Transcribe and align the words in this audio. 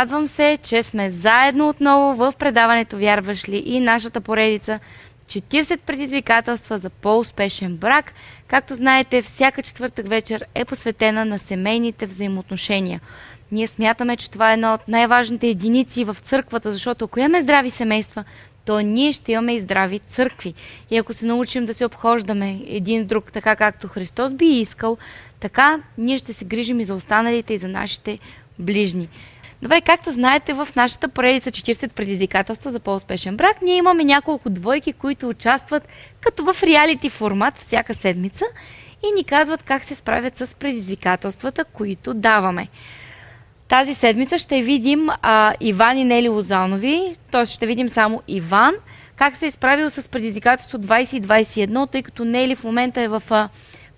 Радвам 0.00 0.26
се, 0.26 0.58
че 0.62 0.82
сме 0.82 1.10
заедно 1.10 1.68
отново 1.68 2.14
в 2.14 2.34
предаването 2.38 2.96
Вярваш 2.96 3.48
ли 3.48 3.62
и 3.66 3.80
нашата 3.80 4.20
поредица 4.20 4.80
40 5.26 5.76
предизвикателства 5.76 6.78
за 6.78 6.90
по-успешен 6.90 7.76
брак. 7.76 8.12
Както 8.48 8.74
знаете, 8.74 9.22
всяка 9.22 9.62
четвъртък 9.62 10.08
вечер 10.08 10.44
е 10.54 10.64
посветена 10.64 11.24
на 11.24 11.38
семейните 11.38 12.06
взаимоотношения. 12.06 13.00
Ние 13.52 13.66
смятаме, 13.66 14.16
че 14.16 14.30
това 14.30 14.50
е 14.50 14.54
една 14.54 14.74
от 14.74 14.88
най-важните 14.88 15.46
единици 15.46 16.04
в 16.04 16.16
църквата, 16.22 16.72
защото 16.72 17.04
ако 17.04 17.20
имаме 17.20 17.42
здрави 17.42 17.70
семейства, 17.70 18.24
то 18.64 18.80
ние 18.80 19.12
ще 19.12 19.32
имаме 19.32 19.54
и 19.54 19.60
здрави 19.60 19.98
църкви. 19.98 20.54
И 20.90 20.96
ако 20.96 21.12
се 21.12 21.26
научим 21.26 21.66
да 21.66 21.74
се 21.74 21.84
обхождаме 21.84 22.62
един 22.66 23.06
друг 23.06 23.32
така, 23.32 23.56
както 23.56 23.88
Христос 23.88 24.32
би 24.32 24.46
искал, 24.46 24.96
така 25.40 25.80
ние 25.98 26.18
ще 26.18 26.32
се 26.32 26.44
грижим 26.44 26.80
и 26.80 26.84
за 26.84 26.94
останалите, 26.94 27.54
и 27.54 27.58
за 27.58 27.68
нашите 27.68 28.18
ближни. 28.58 29.08
Добре, 29.62 29.80
както 29.80 30.10
знаете, 30.10 30.52
в 30.52 30.68
нашата 30.76 31.08
поредица 31.08 31.50
40 31.50 31.88
предизвикателства 31.88 32.70
за 32.70 32.80
по-успешен 32.80 33.36
брак, 33.36 33.62
ние 33.62 33.76
имаме 33.76 34.04
няколко 34.04 34.50
двойки, 34.50 34.92
които 34.92 35.28
участват 35.28 35.88
като 36.20 36.44
в 36.44 36.62
реалити 36.62 37.10
формат 37.10 37.58
всяка 37.58 37.94
седмица 37.94 38.44
и 39.02 39.16
ни 39.16 39.24
казват 39.24 39.62
как 39.62 39.84
се 39.84 39.94
справят 39.94 40.38
с 40.38 40.54
предизвикателствата, 40.54 41.64
които 41.64 42.14
даваме. 42.14 42.68
Тази 43.68 43.94
седмица 43.94 44.38
ще 44.38 44.62
видим 44.62 45.08
а, 45.22 45.54
Иван 45.60 45.98
и 45.98 46.04
Нели 46.04 46.28
Лозанови, 46.28 47.14
т.е. 47.30 47.46
ще 47.46 47.66
видим 47.66 47.88
само 47.88 48.22
Иван, 48.28 48.74
как 49.16 49.36
се 49.36 49.46
е 49.46 49.50
справил 49.50 49.90
с 49.90 50.08
предизвикателство 50.08 50.78
2021, 50.78 51.90
тъй 51.90 52.02
като 52.02 52.24
Нели 52.24 52.56
в 52.56 52.64
момента 52.64 53.00
е 53.00 53.08
в 53.08 53.22
а, 53.30 53.48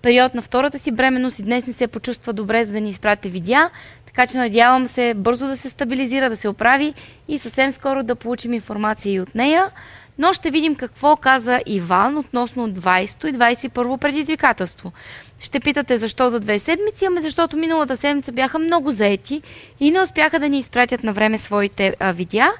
период 0.01 0.33
на 0.33 0.41
втората 0.41 0.79
си 0.79 0.91
бременност 0.91 1.39
и 1.39 1.43
днес 1.43 1.67
не 1.67 1.73
се 1.73 1.87
почувства 1.87 2.33
добре, 2.33 2.65
за 2.65 2.73
да 2.73 2.81
ни 2.81 2.89
изпрате 2.89 3.29
видеа. 3.29 3.69
Така 4.15 4.31
че 4.31 4.37
надявам 4.37 4.85
се 4.85 5.13
бързо 5.13 5.47
да 5.47 5.57
се 5.57 5.69
стабилизира, 5.69 6.29
да 6.29 6.37
се 6.37 6.47
оправи 6.47 6.93
и 7.27 7.39
съвсем 7.39 7.71
скоро 7.71 8.03
да 8.03 8.15
получим 8.15 8.53
информация 8.53 9.13
и 9.13 9.19
от 9.19 9.35
нея. 9.35 9.71
Но 10.17 10.33
ще 10.33 10.51
видим 10.51 10.75
какво 10.75 11.15
каза 11.15 11.61
Иван 11.65 12.17
относно 12.17 12.69
20 12.69 13.29
и 13.29 13.33
21 13.33 13.97
предизвикателство. 13.97 14.91
Ще 15.39 15.59
питате 15.59 15.97
защо 15.97 16.29
за 16.29 16.39
две 16.39 16.59
седмици, 16.59 17.05
ами 17.05 17.21
защото 17.21 17.57
миналата 17.57 17.97
седмица 17.97 18.31
бяха 18.31 18.59
много 18.59 18.91
заети 18.91 19.41
и 19.79 19.91
не 19.91 20.01
успяха 20.01 20.39
да 20.39 20.49
ни 20.49 20.57
изпратят 20.57 21.03
на 21.03 21.13
време 21.13 21.37
своите 21.37 21.95
а, 21.99 22.11
видеа. 22.11 22.51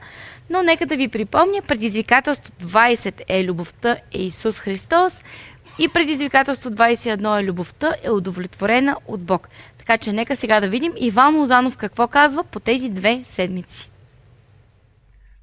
Но 0.49 0.63
нека 0.63 0.85
да 0.85 0.95
ви 0.95 1.07
припомня, 1.07 1.61
предизвикателство 1.67 2.53
20 2.61 3.21
е 3.27 3.43
любовта 3.43 3.97
е 4.11 4.21
Исус 4.21 4.59
Христос 4.59 5.21
и 5.79 5.89
предизвикателство 5.89 6.69
21 6.69 7.39
е 7.39 7.43
любовта 7.43 7.95
е 8.03 8.11
удовлетворена 8.11 8.97
от 9.07 9.21
Бог. 9.21 9.49
Така 9.85 9.97
че 9.97 10.13
нека 10.13 10.35
сега 10.35 10.59
да 10.59 10.69
видим 10.69 10.93
Иван 10.97 11.35
Лозанов 11.35 11.77
какво 11.77 12.07
казва 12.07 12.43
по 12.43 12.59
тези 12.59 12.89
две 12.89 13.23
седмици. 13.25 13.91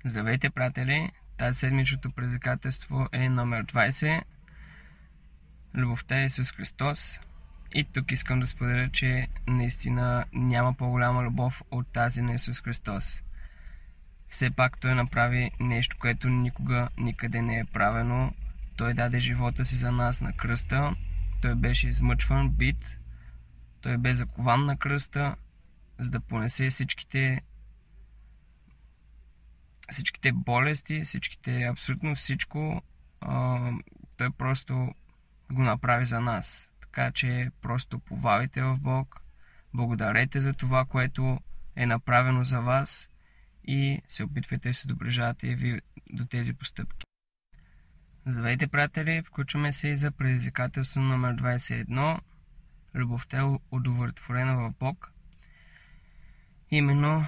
Здравейте, 0.05 0.51
приятели! 0.51 1.11
Тази 1.39 1.59
седмичното 1.59 2.11
предизвикателство 2.11 3.07
е 3.13 3.29
номер 3.29 3.65
20. 3.65 4.21
Любовта 5.75 6.21
е 6.21 6.25
Исус 6.25 6.53
Христос. 6.53 7.21
И 7.75 7.85
тук 7.85 8.13
искам 8.13 8.41
да 8.41 8.47
споделя, 8.47 8.89
че 8.93 9.27
наистина 9.47 10.25
няма 10.33 10.75
по-голяма 10.75 11.23
любов 11.23 11.63
от 11.71 11.87
тази 11.93 12.23
на 12.23 12.35
Исус 12.35 12.63
Христос. 12.63 13.23
Все 14.29 14.51
пак 14.51 14.81
Той 14.81 14.95
направи 14.95 15.51
нещо, 15.61 15.97
което 16.01 16.29
никога, 16.29 16.89
никъде 16.99 17.43
не 17.43 17.59
е 17.59 17.65
правено. 17.65 18.33
Той 18.77 18.95
даде 18.95 19.21
живота 19.21 19.65
си 19.65 19.77
за 19.77 19.93
нас 19.93 20.21
на 20.21 20.33
кръста. 20.33 20.95
Той 21.43 21.55
беше 21.55 21.89
измъчван, 21.89 22.49
бит. 22.51 23.00
Той 23.81 23.99
бе 23.99 24.15
закован 24.15 24.67
на 24.67 24.77
кръста, 24.77 25.37
за 25.99 26.11
да 26.11 26.21
понесе 26.21 26.71
всичките 26.71 27.43
всичките 29.91 30.33
болести, 30.33 31.01
всичките, 31.01 31.63
абсолютно 31.63 32.15
всичко, 32.15 32.83
а, 33.21 33.71
той 34.17 34.31
просто 34.31 34.95
го 35.53 35.63
направи 35.63 36.07
за 36.07 36.21
нас. 36.21 36.73
Така 36.81 37.11
че 37.13 37.51
просто 37.63 37.99
повавайте 37.99 38.63
в 38.63 38.79
Бог, 38.81 39.21
благодарете 39.75 40.41
за 40.41 40.55
това, 40.55 40.85
което 40.85 41.39
е 41.77 41.87
направено 41.87 42.45
за 42.45 42.61
вас 42.61 43.11
и 43.65 44.03
се 44.09 44.25
опитвайте 44.25 44.69
да 44.69 44.75
се 44.75 44.89
доближавате 44.89 45.47
и 45.47 45.55
ви 45.55 45.81
до 46.13 46.27
тези 46.27 46.55
постъпки. 46.55 47.07
Здравейте, 48.27 48.67
приятели! 48.67 49.23
Включваме 49.23 49.73
се 49.73 49.89
и 49.89 49.97
за 49.97 50.11
предизвикателство 50.11 51.01
номер 51.01 51.37
21. 51.37 52.21
Любовта 52.95 53.39
е 53.39 53.59
удовлетворена 53.71 54.57
в 54.57 54.73
Бог. 54.81 55.13
Именно 56.71 57.27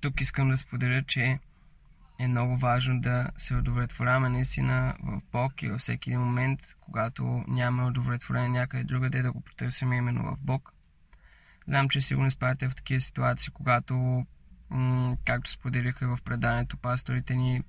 тук 0.00 0.20
искам 0.20 0.48
да 0.48 0.56
споделя, 0.56 1.02
че 1.06 1.38
е 2.18 2.28
много 2.28 2.56
важно 2.56 3.00
да 3.00 3.30
се 3.36 3.54
удовлетворяваме 3.54 4.28
наистина 4.28 4.94
в 5.02 5.20
Бог 5.32 5.62
и 5.62 5.68
във 5.68 5.80
всеки 5.80 6.10
един 6.10 6.20
момент, 6.20 6.60
когато 6.80 7.44
нямаме 7.48 7.88
удовлетворение 7.88 8.48
някъде 8.48 8.84
другаде, 8.84 9.22
да 9.22 9.32
го 9.32 9.40
потърсим 9.40 9.92
именно 9.92 10.22
в 10.22 10.36
Бог. 10.40 10.72
Знам, 11.66 11.88
че 11.88 12.00
сигурно 12.00 12.30
спадате 12.30 12.68
в 12.68 12.74
такива 12.74 13.00
ситуации, 13.00 13.52
когато, 13.52 14.26
както 15.24 15.50
споделиха 15.50 16.16
в 16.16 16.22
преданието, 16.22 16.76
пасторите 16.76 17.34
ни 17.34 17.62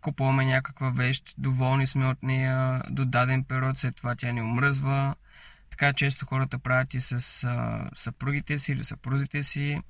купуваме 0.00 0.44
някаква 0.44 0.90
вещ, 0.90 1.34
доволни 1.38 1.86
сме 1.86 2.06
от 2.06 2.22
нея 2.22 2.82
до 2.90 3.04
даден 3.04 3.44
период, 3.44 3.78
след 3.78 3.96
това 3.96 4.14
тя 4.14 4.32
ни 4.32 4.42
омръзва. 4.42 5.14
Така 5.78 5.92
често 5.92 6.26
хората 6.26 6.58
правят 6.58 6.94
и 6.94 7.00
с 7.00 7.44
а, 7.44 7.90
съпругите 7.94 8.58
си 8.58 8.72
или 8.72 8.84
съпрузите 8.84 9.42
си 9.42 9.80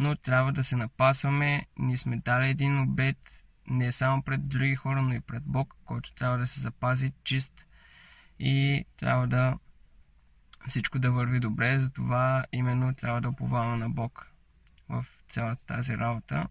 но 0.00 0.16
трябва 0.16 0.52
да 0.52 0.64
се 0.64 0.76
напасваме. 0.76 1.66
Ние 1.78 1.96
сме 1.96 2.16
дали 2.16 2.48
един 2.48 2.80
обед 2.80 3.44
не 3.68 3.92
само 3.92 4.22
пред 4.22 4.48
други 4.48 4.74
хора, 4.74 5.02
но 5.02 5.14
и 5.14 5.20
пред 5.20 5.42
Бог, 5.42 5.74
който 5.84 6.14
трябва 6.14 6.38
да 6.38 6.46
се 6.46 6.60
запази 6.60 7.12
чист 7.24 7.66
и 8.38 8.84
трябва 8.96 9.26
да 9.26 9.58
всичко 10.68 10.98
да 10.98 11.12
върви 11.12 11.40
добре, 11.40 11.78
затова 11.78 12.44
именно 12.52 12.94
трябва 12.94 13.20
да 13.20 13.28
уповаваме 13.28 13.76
на 13.76 13.90
Бог 13.90 14.26
в 14.88 15.06
цялата 15.28 15.66
тази 15.66 15.96
работа. 15.96 16.46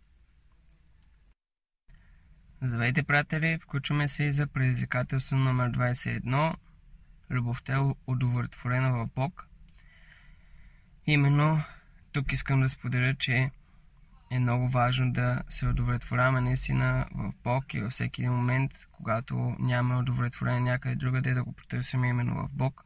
Здравейте, 2.62 3.03
приятели! 3.03 3.59
Включваме 3.59 4.07
се 4.07 4.24
и 4.24 4.31
за 4.31 4.47
предизвикателство 4.47 5.38
номер 5.38 5.71
21. 5.71 6.56
Любовта 7.31 7.73
е 7.73 7.93
удовлетворена 8.07 8.91
в 8.91 9.07
Бог. 9.15 9.47
Именно 11.05 11.63
тук 12.11 12.33
искам 12.33 12.61
да 12.61 12.69
споделя, 12.69 13.15
че 13.15 13.51
е 14.31 14.39
много 14.39 14.69
важно 14.69 15.13
да 15.13 15.43
се 15.49 15.67
удовлетворяваме 15.67 16.41
наистина 16.41 17.05
в 17.15 17.33
Бог 17.43 17.73
и 17.73 17.81
във 17.81 17.91
всеки 17.91 18.21
един 18.21 18.33
момент, 18.33 18.71
когато 18.91 19.55
нямаме 19.59 19.99
удовлетворение 19.99 20.59
някъде 20.59 20.95
другаде, 20.95 21.33
да 21.33 21.43
го 21.43 21.53
потърсим 21.53 22.03
именно 22.03 22.35
в 22.35 22.49
Бог. 22.51 22.85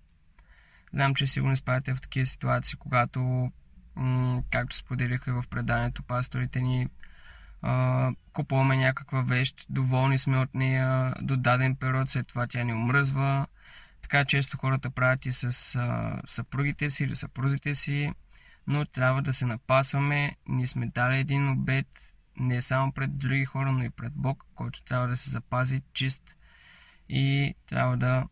Знам, 0.93 1.15
че 1.15 1.27
сигурно 1.27 1.57
спадате 1.57 1.95
в 1.95 2.01
такива 2.01 2.25
ситуации, 2.25 2.77
когато, 2.79 3.51
както 4.51 4.75
споделиха 4.75 5.41
в 5.41 5.47
преданието 5.47 6.03
пасторите 6.03 6.61
ни, 6.61 6.87
купуваме 8.33 8.77
някаква 8.77 9.21
вещ, 9.21 9.65
доволни 9.69 10.17
сме 10.17 10.37
от 10.37 10.53
нея 10.53 11.13
до 11.21 11.37
даден 11.37 11.75
период, 11.75 12.09
след 12.09 12.27
това 12.27 12.47
тя 12.47 12.63
ни 12.63 12.73
омръзва. 12.73 13.47
Така 14.03 14.25
често 14.25 14.57
хората 14.57 14.89
правят 14.89 15.25
и 15.25 15.31
с 15.31 15.75
а, 15.75 16.21
съпругите 16.27 16.89
си 16.89 17.03
или 17.03 17.15
съпрузите 17.15 17.75
си 17.75 18.11
но 18.67 18.85
трябва 18.85 19.21
да 19.21 19.33
се 19.33 19.45
напасваме. 19.45 20.35
Ние 20.47 20.67
сме 20.67 20.88
дали 20.88 21.17
един 21.17 21.50
обед 21.50 21.88
не 22.38 22.61
само 22.61 22.91
пред 22.91 23.17
други 23.17 23.45
хора, 23.45 23.71
но 23.71 23.83
и 23.83 23.89
пред 23.89 24.13
Бог, 24.13 24.45
който 24.55 24.83
трябва 24.83 25.07
да 25.07 25.17
се 25.17 25.29
запази 25.29 25.81
чист 25.94 26.35
и 27.09 27.55
трябва 27.65 27.97
да 27.97 28.27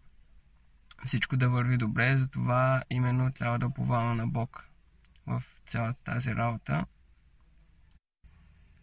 всичко 1.06 1.38
да 1.38 1.50
върви 1.50 1.78
добре, 1.78 2.18
затова 2.18 2.84
именно 2.90 3.32
трябва 3.32 3.60
да 3.60 3.68
уповаваме 3.68 4.16
на 4.16 4.28
Бог 4.28 4.66
в 5.28 5.44
цялата 5.66 6.04
тази 6.04 6.36
работа. 6.36 6.86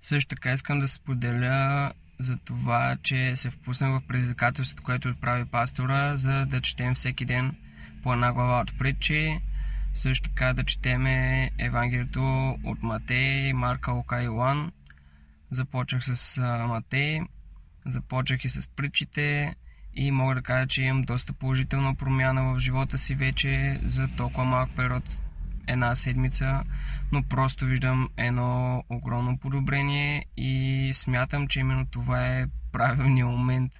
Също 0.00 0.29
така 0.29 0.52
искам 0.52 0.81
да 0.81 0.88
споделя 0.88 1.93
за 2.19 2.37
това, 2.37 2.97
че 3.03 3.37
се 3.37 3.50
впуснах 3.50 3.91
в 3.91 4.06
предизвикателството, 4.06 4.82
което 4.82 5.09
отправи 5.09 5.44
пастора, 5.44 6.17
за 6.17 6.47
да 6.47 6.61
четем 6.61 6.94
всеки 6.94 7.25
ден 7.25 7.56
по 8.03 8.12
една 8.12 8.32
глава 8.32 8.61
от 8.61 8.79
притчи. 8.79 9.41
Също 9.94 10.29
така 10.29 10.53
да 10.53 10.65
четеме 10.65 11.50
Евангелието 11.59 12.56
от 12.65 12.82
Матей, 12.82 13.53
Марка, 13.53 13.93
Лука 13.93 14.23
и 14.23 14.25
Иоанн. 14.25 14.73
Започнах 15.50 16.05
с 16.05 16.41
Матей, 16.69 17.20
започнах 17.87 18.44
и 18.44 18.49
с 18.49 18.69
притчите 18.69 19.55
и 19.94 20.11
мога 20.11 20.35
да 20.35 20.43
кажа, 20.43 20.67
че 20.67 20.82
имам 20.82 21.03
доста 21.03 21.32
положителна 21.32 21.94
промяна 21.94 22.43
в 22.43 22.59
живота 22.59 22.99
си 22.99 23.14
вече 23.14 23.81
за 23.85 24.09
толкова 24.17 24.44
малък 24.44 24.71
период, 24.76 25.23
една 25.69 25.97
седмица, 25.97 26.62
но 27.12 27.23
просто 27.23 27.65
виждам 27.65 28.09
едно 28.17 28.85
огромно 28.88 29.38
подобрение 29.38 30.25
и 30.37 30.91
смятам, 30.94 31.49
че 31.49 31.61
именно 31.61 31.87
това 31.87 32.26
е 32.26 32.47
правилният 32.73 33.29
момент 33.29 33.73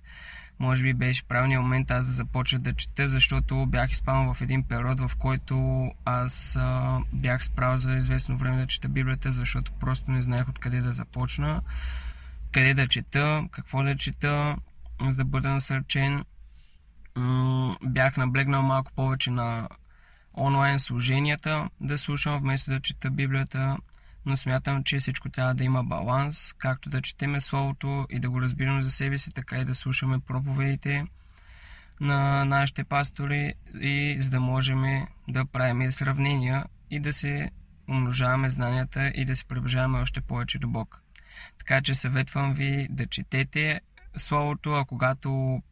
може 0.59 0.83
би 0.83 0.95
беше 0.95 1.25
правилният 1.25 1.63
момент 1.63 1.91
аз 1.91 2.07
да 2.07 2.13
започна 2.13 2.59
да 2.59 2.75
чета, 2.75 3.09
защото 3.09 3.67
бях 3.67 3.91
изпаднал 3.91 4.35
в 4.35 4.43
един 4.43 4.63
период, 4.63 5.01
в 5.01 5.17
който 5.19 5.87
аз 6.05 6.57
а, 6.57 6.99
бях 7.13 7.45
справил 7.45 7.77
за 7.77 7.97
известно 7.97 8.37
време 8.37 8.61
да 8.61 8.67
чета 8.67 8.89
Библията, 8.89 9.33
защото 9.33 9.73
просто 9.73 10.11
не 10.11 10.23
знаех 10.23 10.49
откъде 10.49 10.81
да 10.81 10.93
започна, 10.93 11.61
къде 12.53 12.75
да 12.75 12.89
чета, 12.89 13.45
какво 13.51 13.83
да 13.83 13.97
чета, 13.97 14.57
за 15.09 15.17
да 15.17 15.25
бъда 15.25 15.51
насърчен. 15.51 16.25
Бях 17.83 18.17
наблегнал 18.17 18.63
малко 18.63 18.93
повече 18.93 19.31
на 19.31 19.69
онлайн 20.39 20.79
служенията 20.79 21.69
да 21.81 21.99
слушам 21.99 22.39
вместо 22.39 22.71
да 22.71 22.81
чета 22.81 23.11
Библията 23.11 23.77
но 24.29 24.37
смятам, 24.37 24.85
че 24.85 24.99
всичко 24.99 25.29
трябва 25.29 25.55
да 25.55 25.65
има 25.65 25.85
баланс, 25.85 26.53
както 26.53 26.91
да 26.91 27.03
четеме 27.03 27.41
Словото 27.41 28.07
и 28.11 28.21
да 28.21 28.31
го 28.31 28.43
разбираме 28.43 28.83
за 28.83 28.91
себе 28.91 29.19
си, 29.19 29.33
така 29.33 29.59
и 29.59 29.65
да 29.65 29.75
слушаме 29.75 30.19
проповедите 30.19 31.07
на 32.01 32.45
нашите 32.45 32.85
пастори 32.85 33.55
и 33.81 34.17
за 34.19 34.31
да 34.31 34.41
можем 34.41 35.07
да 35.29 35.45
правим 35.45 35.91
сравнения 35.91 36.65
и 36.91 37.01
да 37.01 37.13
се 37.13 37.51
умножаваме 37.89 38.51
знанията 38.51 39.09
и 39.15 39.25
да 39.25 39.37
се 39.37 39.45
приближаваме 39.45 39.99
още 39.99 40.21
повече 40.21 40.59
до 40.59 40.69
Бог. 40.69 41.03
Така 41.59 41.83
че 41.83 41.95
съветвам 41.95 42.55
ви 42.55 42.87
да 42.91 43.07
четете 43.07 43.81
Словото, 44.17 44.73
а 44.73 44.85
когато 44.85 45.63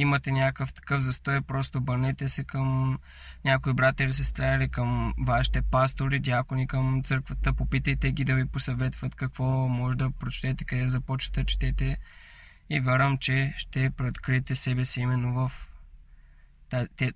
имате 0.00 0.32
някакъв 0.32 0.74
такъв 0.74 1.02
застой, 1.02 1.40
просто 1.40 1.78
обърнете 1.78 2.28
се 2.28 2.44
към 2.44 2.98
някои 3.44 3.72
брати 3.72 4.02
или 4.02 4.12
сестра 4.12 4.54
или 4.54 4.68
към 4.68 5.14
вашите 5.26 5.62
пастори, 5.62 6.20
дякони 6.20 6.68
към 6.68 7.02
църквата, 7.02 7.52
попитайте 7.52 8.12
ги 8.12 8.24
да 8.24 8.34
ви 8.34 8.46
посъветват 8.46 9.14
какво 9.14 9.44
може 9.68 9.98
да 9.98 10.10
прочетете, 10.10 10.64
къде 10.64 10.88
започвате 10.88 11.40
да 11.40 11.46
четете 11.46 11.96
и 12.70 12.80
вярвам, 12.80 13.18
че 13.18 13.54
ще 13.56 13.90
преоткриете 13.90 14.54
себе 14.54 14.84
си 14.84 15.00
именно 15.00 15.34
в 15.34 15.52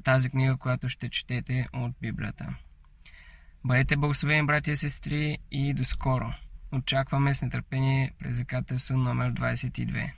тази 0.04 0.30
книга, 0.30 0.56
която 0.56 0.88
ще 0.88 1.08
четете 1.08 1.68
от 1.72 1.92
Библията. 2.00 2.54
Бъдете 3.64 3.96
благословени, 3.96 4.46
брати 4.46 4.70
и 4.70 4.76
сестри, 4.76 5.38
и 5.50 5.74
до 5.74 5.84
скоро! 5.84 6.32
Очакваме 6.72 7.34
с 7.34 7.42
нетърпение 7.42 8.12
предизвикателство 8.18 8.96
номер 8.96 9.32
22. 9.32 10.12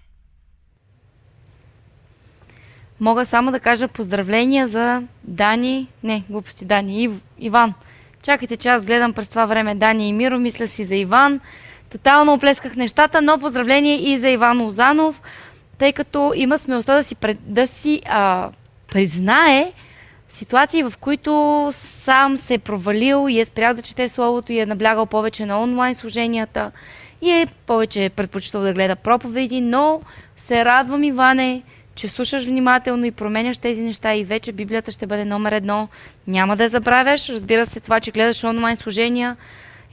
Мога 3.01 3.27
само 3.27 3.51
да 3.51 3.61
кажа 3.61 3.89
поздравления 3.89 4.69
за 4.69 5.03
Дани, 5.25 5.89
не, 6.03 6.23
глупости, 6.31 6.65
Дани, 6.65 7.03
Ив, 7.03 7.13
Иван. 7.39 7.75
Чакайте, 8.23 8.57
че 8.57 8.69
аз 8.69 8.85
гледам 8.85 9.13
през 9.13 9.29
това 9.29 9.47
време 9.47 9.75
Дани 9.75 10.09
и 10.09 10.13
Миро, 10.13 10.39
мисля 10.39 10.67
си 10.67 10.85
за 10.85 10.97
Иван. 10.97 11.41
Тотално 11.91 12.33
оплесках 12.33 12.77
нещата, 12.77 13.23
но 13.23 13.39
поздравление 13.39 14.13
и 14.13 14.19
за 14.19 14.29
Иван 14.29 14.61
Озанов, 14.61 15.23
тъй 15.79 15.93
като 15.93 16.33
има 16.37 16.59
смелостта 16.59 16.95
да 16.95 17.05
си, 17.05 17.17
да 17.41 17.67
си 17.67 18.03
а, 18.07 18.51
признае 18.93 19.73
ситуации, 20.29 20.83
в 20.83 20.93
които 21.01 21.69
сам 21.73 22.37
се 22.37 22.55
е 22.55 22.59
провалил 22.59 23.27
и 23.29 23.41
е 23.41 23.45
спрял 23.45 23.75
да 23.75 23.83
чете 23.83 24.09
Словото 24.09 24.53
и 24.53 24.59
е 24.59 24.67
наблягал 24.67 25.07
повече 25.07 25.47
на 25.47 25.63
онлайн 25.63 25.95
служенията 25.95 26.73
и 27.23 27.31
е 27.31 27.47
повече 27.67 28.11
предпочитал 28.17 28.63
да 28.63 28.73
гледа 28.73 28.97
проповеди, 28.97 29.61
но 29.61 30.01
се 30.37 30.65
радвам, 30.65 31.05
Иване, 31.05 31.63
че 31.95 32.09
слушаш 32.09 32.45
внимателно 32.45 33.05
и 33.05 33.11
променяш 33.11 33.59
тези 33.59 33.83
неща 33.83 34.15
и 34.15 34.25
вече 34.25 34.53
Библията 34.53 34.91
ще 34.91 35.07
бъде 35.07 35.25
номер 35.25 35.53
едно. 35.53 35.89
Няма 36.27 36.57
да 36.57 36.63
я 36.63 36.69
забравяш. 36.69 37.29
Разбира 37.29 37.67
се, 37.67 37.81
това, 37.81 38.01
че 38.01 38.11
гледаш 38.11 38.45
онлайн 38.45 38.77
служения 38.77 39.37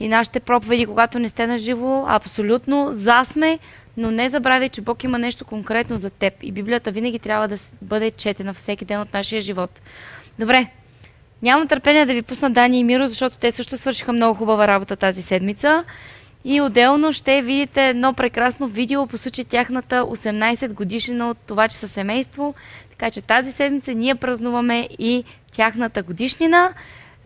и 0.00 0.08
нашите 0.08 0.40
проповеди, 0.40 0.86
когато 0.86 1.18
не 1.18 1.28
сте 1.28 1.46
на 1.46 1.58
живо, 1.58 2.04
абсолютно 2.08 2.90
засме, 2.92 3.58
но 3.96 4.10
не 4.10 4.30
забравяй, 4.30 4.68
че 4.68 4.80
Бог 4.80 5.04
има 5.04 5.18
нещо 5.18 5.44
конкретно 5.44 5.96
за 5.96 6.10
теб 6.10 6.34
и 6.42 6.52
Библията 6.52 6.90
винаги 6.90 7.18
трябва 7.18 7.48
да 7.48 7.56
бъде 7.82 8.10
четена 8.10 8.54
всеки 8.54 8.84
ден 8.84 9.00
от 9.00 9.14
нашия 9.14 9.40
живот. 9.40 9.80
Добре, 10.38 10.66
нямам 11.42 11.68
търпение 11.68 12.06
да 12.06 12.14
ви 12.14 12.22
пусна 12.22 12.50
Дани 12.50 12.78
и 12.78 12.84
Миро, 12.84 13.08
защото 13.08 13.36
те 13.38 13.52
също 13.52 13.76
свършиха 13.76 14.12
много 14.12 14.34
хубава 14.34 14.66
работа 14.66 14.96
тази 14.96 15.22
седмица. 15.22 15.84
И 16.44 16.60
отделно 16.60 17.12
ще 17.12 17.42
видите 17.42 17.88
едно 17.88 18.12
прекрасно 18.12 18.66
видео 18.66 19.06
по 19.06 19.18
случай 19.18 19.44
тяхната 19.44 19.96
18 19.96 20.72
годишнина 20.72 21.30
от 21.30 21.38
това, 21.46 21.68
че 21.68 21.76
са 21.76 21.88
семейство. 21.88 22.54
Така 22.90 23.10
че 23.10 23.22
тази 23.22 23.52
седмица 23.52 23.94
ние 23.94 24.14
празнуваме 24.14 24.88
и 24.98 25.24
тяхната 25.52 26.02
годишнина. 26.02 26.70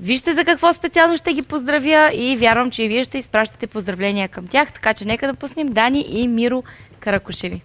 Вижте 0.01 0.35
за 0.35 0.45
какво 0.45 0.73
специално 0.73 1.17
ще 1.17 1.33
ги 1.33 1.43
поздравя 1.43 2.11
и 2.15 2.37
вярвам, 2.37 2.70
че 2.70 2.82
и 2.82 2.89
вие 2.89 3.05
ще 3.05 3.19
изпращате 3.19 3.67
поздравления 3.67 4.29
към 4.29 4.46
тях. 4.46 4.73
Така 4.73 4.94
че 4.94 5.05
нека 5.05 5.27
да 5.27 5.35
пуснем 5.35 5.69
Дани 5.69 6.05
и 6.08 6.29
Миро 6.29 6.63
Каракушеви. 7.01 7.63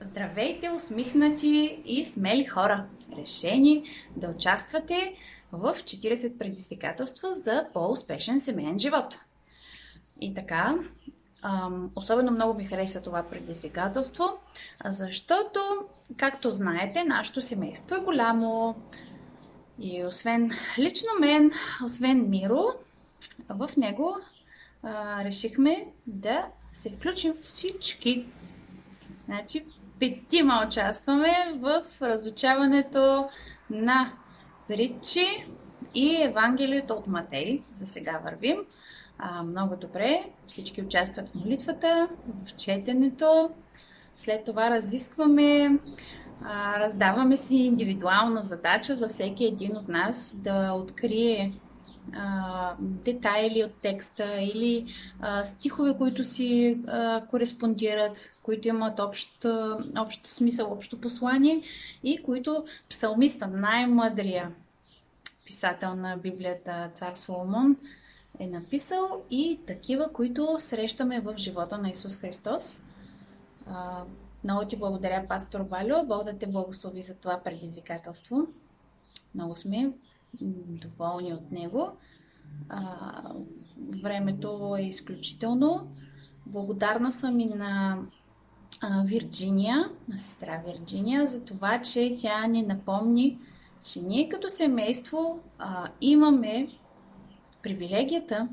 Здравейте, 0.00 0.70
усмихнати 0.70 1.78
и 1.84 2.04
смели 2.04 2.44
хора! 2.44 2.84
Решени 3.18 3.84
да 4.16 4.28
участвате 4.28 5.14
в 5.54 5.74
40 5.74 6.38
предизвикателства 6.38 7.34
за 7.34 7.66
по-успешен 7.72 8.40
семейен 8.40 8.78
живот. 8.78 9.16
И 10.20 10.34
така, 10.34 10.74
особено 11.94 12.30
много 12.30 12.54
ми 12.54 12.64
хареса 12.64 13.02
това 13.02 13.22
предизвикателство, 13.22 14.24
защото, 14.84 15.60
както 16.16 16.50
знаете, 16.50 17.04
нашето 17.04 17.42
семейство 17.42 17.94
е 17.94 18.00
голямо. 18.00 18.76
И 19.78 20.04
освен 20.04 20.50
лично 20.78 21.08
мен, 21.20 21.52
освен 21.84 22.30
Миро, 22.30 22.64
в 23.48 23.70
него 23.76 24.16
решихме 25.24 25.86
да 26.06 26.46
се 26.72 26.90
включим 26.90 27.34
всички. 27.42 28.26
Значи, 29.24 29.64
петима 30.00 30.64
участваме 30.68 31.52
в 31.56 31.82
разучаването 32.02 33.28
на 33.70 34.12
притчи 34.68 35.46
и 35.94 36.22
Евангелието 36.22 36.94
от 36.94 37.06
Матей. 37.06 37.62
За 37.74 37.86
сега 37.86 38.20
вървим. 38.24 38.56
А, 39.18 39.42
много 39.42 39.76
добре. 39.76 40.24
Всички 40.46 40.82
участват 40.82 41.28
в 41.28 41.34
молитвата, 41.34 42.08
в 42.46 42.56
четенето. 42.56 43.50
След 44.18 44.44
това 44.44 44.70
разискваме, 44.70 45.78
а, 46.44 46.80
раздаваме 46.80 47.36
си 47.36 47.56
индивидуална 47.56 48.42
задача 48.42 48.96
за 48.96 49.08
всеки 49.08 49.44
един 49.44 49.76
от 49.76 49.88
нас 49.88 50.36
да 50.36 50.72
открие 50.72 51.52
а, 52.12 52.74
детайли 52.80 53.64
от 53.64 53.74
текста 53.82 54.40
или 54.40 54.86
а, 55.20 55.44
стихове, 55.44 55.96
които 55.98 56.24
си 56.24 56.80
а, 56.86 57.26
кореспондират, 57.26 58.38
които 58.42 58.68
имат 58.68 59.00
общ, 59.00 59.46
общ 59.98 60.26
смисъл, 60.26 60.72
общо 60.72 61.00
послание 61.00 61.62
и 62.02 62.22
които 62.22 62.64
псалмиста, 62.88 63.46
най-мъдрия 63.46 64.50
писател 65.46 65.94
на 65.94 66.16
Библията 66.16 66.90
Цар 66.94 67.14
Соломон, 67.14 67.76
е 68.38 68.46
написал 68.46 69.22
и 69.30 69.60
такива, 69.66 70.12
които 70.12 70.56
срещаме 70.58 71.20
в 71.20 71.34
живота 71.36 71.78
на 71.78 71.90
Исус 71.90 72.16
Христос. 72.16 72.80
А, 73.66 74.02
много 74.44 74.64
ти 74.64 74.76
благодаря, 74.76 75.28
пастор 75.28 75.60
Валю. 75.60 76.06
Бог 76.06 76.24
да 76.24 76.38
те 76.38 76.46
благослови 76.46 77.02
за 77.02 77.14
това 77.14 77.40
предизвикателство. 77.44 78.46
Много 79.34 79.56
сме 79.56 79.92
доволни 80.40 81.32
от 81.32 81.50
него. 81.50 81.90
А, 82.68 83.22
времето 84.02 84.76
е 84.78 84.82
изключително. 84.82 85.92
Благодарна 86.46 87.12
съм 87.12 87.40
и 87.40 87.46
на 87.46 87.98
а, 88.80 89.02
Вирджиния, 89.02 89.90
на 90.08 90.18
сестра 90.18 90.62
Вирджиния, 90.66 91.26
за 91.26 91.44
това, 91.44 91.82
че 91.82 92.16
тя 92.20 92.46
ни 92.46 92.62
напомни, 92.62 93.38
че 93.82 94.02
ние 94.02 94.28
като 94.28 94.50
семейство 94.50 95.40
а, 95.58 95.88
имаме 96.00 96.68
привилегията 97.62 98.48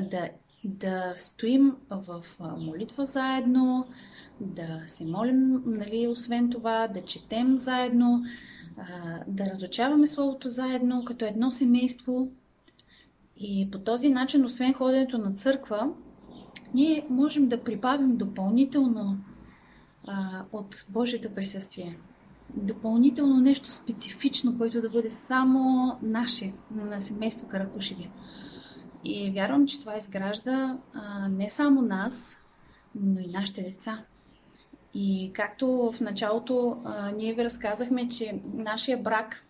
да, 0.00 0.28
да 0.64 1.14
стоим 1.16 1.76
в 1.90 2.24
молитва 2.40 3.04
заедно, 3.04 3.86
да 4.40 4.82
се 4.86 5.04
молим, 5.04 5.62
нали, 5.66 6.08
освен 6.08 6.50
това, 6.50 6.88
да 6.88 7.04
четем 7.04 7.58
заедно, 7.58 8.24
да 9.26 9.46
разучаваме 9.46 10.06
Словото 10.06 10.48
заедно 10.48 11.04
като 11.04 11.24
едно 11.24 11.50
семейство. 11.50 12.28
И 13.36 13.68
по 13.70 13.78
този 13.78 14.08
начин, 14.08 14.44
освен 14.44 14.74
ходенето 14.74 15.18
на 15.18 15.32
църква, 15.32 15.90
ние 16.74 17.06
можем 17.10 17.48
да 17.48 17.64
прибавим 17.64 18.16
допълнително 18.16 19.18
а, 20.06 20.44
от 20.52 20.84
Божието 20.88 21.34
присъствие. 21.34 21.98
Допълнително 22.56 23.40
нещо 23.40 23.70
специфично, 23.70 24.58
което 24.58 24.80
да 24.80 24.90
бъде 24.90 25.10
само 25.10 25.92
наше, 26.02 26.52
на 26.70 27.02
семейство 27.02 27.48
Каракушеви. 27.48 28.10
И 29.04 29.30
вярвам, 29.30 29.66
че 29.66 29.80
това 29.80 29.96
изгражда 29.96 30.78
а, 30.94 31.28
не 31.28 31.50
само 31.50 31.82
нас, 31.82 32.44
но 32.94 33.20
и 33.20 33.26
нашите 33.26 33.62
деца. 33.62 34.04
И 34.94 35.30
както 35.34 35.92
в 35.92 36.00
началото 36.00 36.76
а, 36.84 37.10
ние 37.10 37.34
ви 37.34 37.44
разказахме, 37.44 38.08
че 38.08 38.40
нашия 38.54 38.98
брак, 38.98 39.44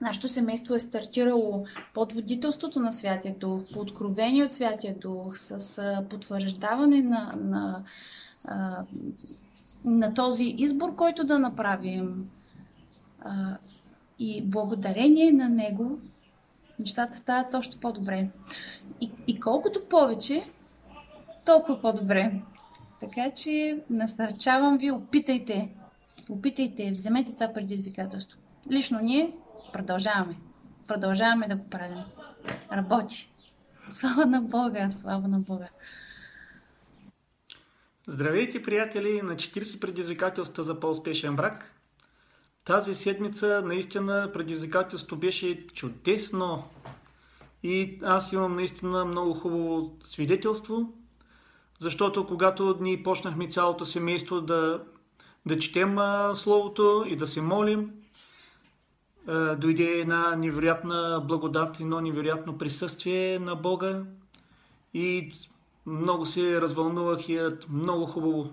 нашето 0.00 0.28
семейство 0.28 0.74
е 0.74 0.80
стартирало 0.80 1.64
под 1.94 2.12
водителството 2.12 2.80
на 2.80 2.92
Святия 2.92 3.34
Дух, 3.34 3.62
по 3.72 3.80
откровение 3.80 4.44
от 4.44 4.52
Святия 4.52 4.94
Дух, 4.94 5.36
с 5.36 5.78
а, 5.78 6.08
потвърждаване 6.10 7.02
на, 7.02 7.34
на 7.36 7.84
а, 8.44 8.84
на 9.84 10.14
този 10.14 10.44
избор, 10.58 10.96
който 10.96 11.24
да 11.24 11.38
направим. 11.38 12.30
А, 13.20 13.56
и 14.18 14.42
благодарение 14.42 15.32
на 15.32 15.48
него 15.48 15.98
нещата 16.78 17.16
стават 17.16 17.54
още 17.54 17.80
по-добре. 17.80 18.28
И, 19.00 19.10
и 19.26 19.40
колкото 19.40 19.84
повече, 19.88 20.44
толкова 21.44 21.80
по-добре. 21.80 22.42
Така 23.08 23.30
че 23.34 23.78
насърчавам 23.90 24.78
ви, 24.78 24.90
опитайте. 24.90 25.70
Опитайте, 26.30 26.92
вземете 26.92 27.32
това 27.32 27.52
предизвикателство. 27.52 28.38
Лично 28.70 29.00
ние 29.00 29.32
продължаваме. 29.72 30.36
Продължаваме 30.86 31.48
да 31.48 31.56
го 31.56 31.70
правим. 31.70 32.02
Работи. 32.72 33.30
Слава 33.88 34.26
на 34.26 34.40
Бога, 34.40 34.90
слава 34.90 35.28
на 35.28 35.38
Бога. 35.38 35.68
Здравейте, 38.06 38.62
приятели, 38.62 39.22
на 39.22 39.34
40 39.34 39.80
предизвикателства 39.80 40.62
за 40.62 40.80
по-успешен 40.80 41.36
брак. 41.36 41.72
Тази 42.64 42.94
седмица 42.94 43.62
наистина 43.64 44.30
предизвикателство 44.32 45.16
беше 45.16 45.66
чудесно 45.66 46.64
и 47.62 48.00
аз 48.02 48.32
имам 48.32 48.54
наистина 48.54 49.04
много 49.04 49.34
хубаво 49.34 49.96
свидетелство, 50.00 50.92
защото 51.78 52.26
когато 52.26 52.76
ние 52.80 53.02
почнахме 53.02 53.48
цялото 53.48 53.84
семейство 53.84 54.40
да, 54.40 54.82
да 55.46 55.58
четем 55.58 55.98
а, 55.98 56.34
Словото 56.34 57.04
и 57.06 57.16
да 57.16 57.26
се 57.26 57.40
молим, 57.40 57.90
а, 59.26 59.56
дойде 59.56 59.84
една 59.84 60.36
невероятна 60.36 61.24
благодат, 61.28 61.80
едно 61.80 62.00
невероятно 62.00 62.58
присъствие 62.58 63.38
на 63.38 63.54
Бога 63.54 64.02
и 64.94 65.32
много 65.86 66.26
се 66.26 66.60
развълнувах 66.60 67.28
и 67.28 67.40
много 67.70 68.06
хубаво, 68.06 68.52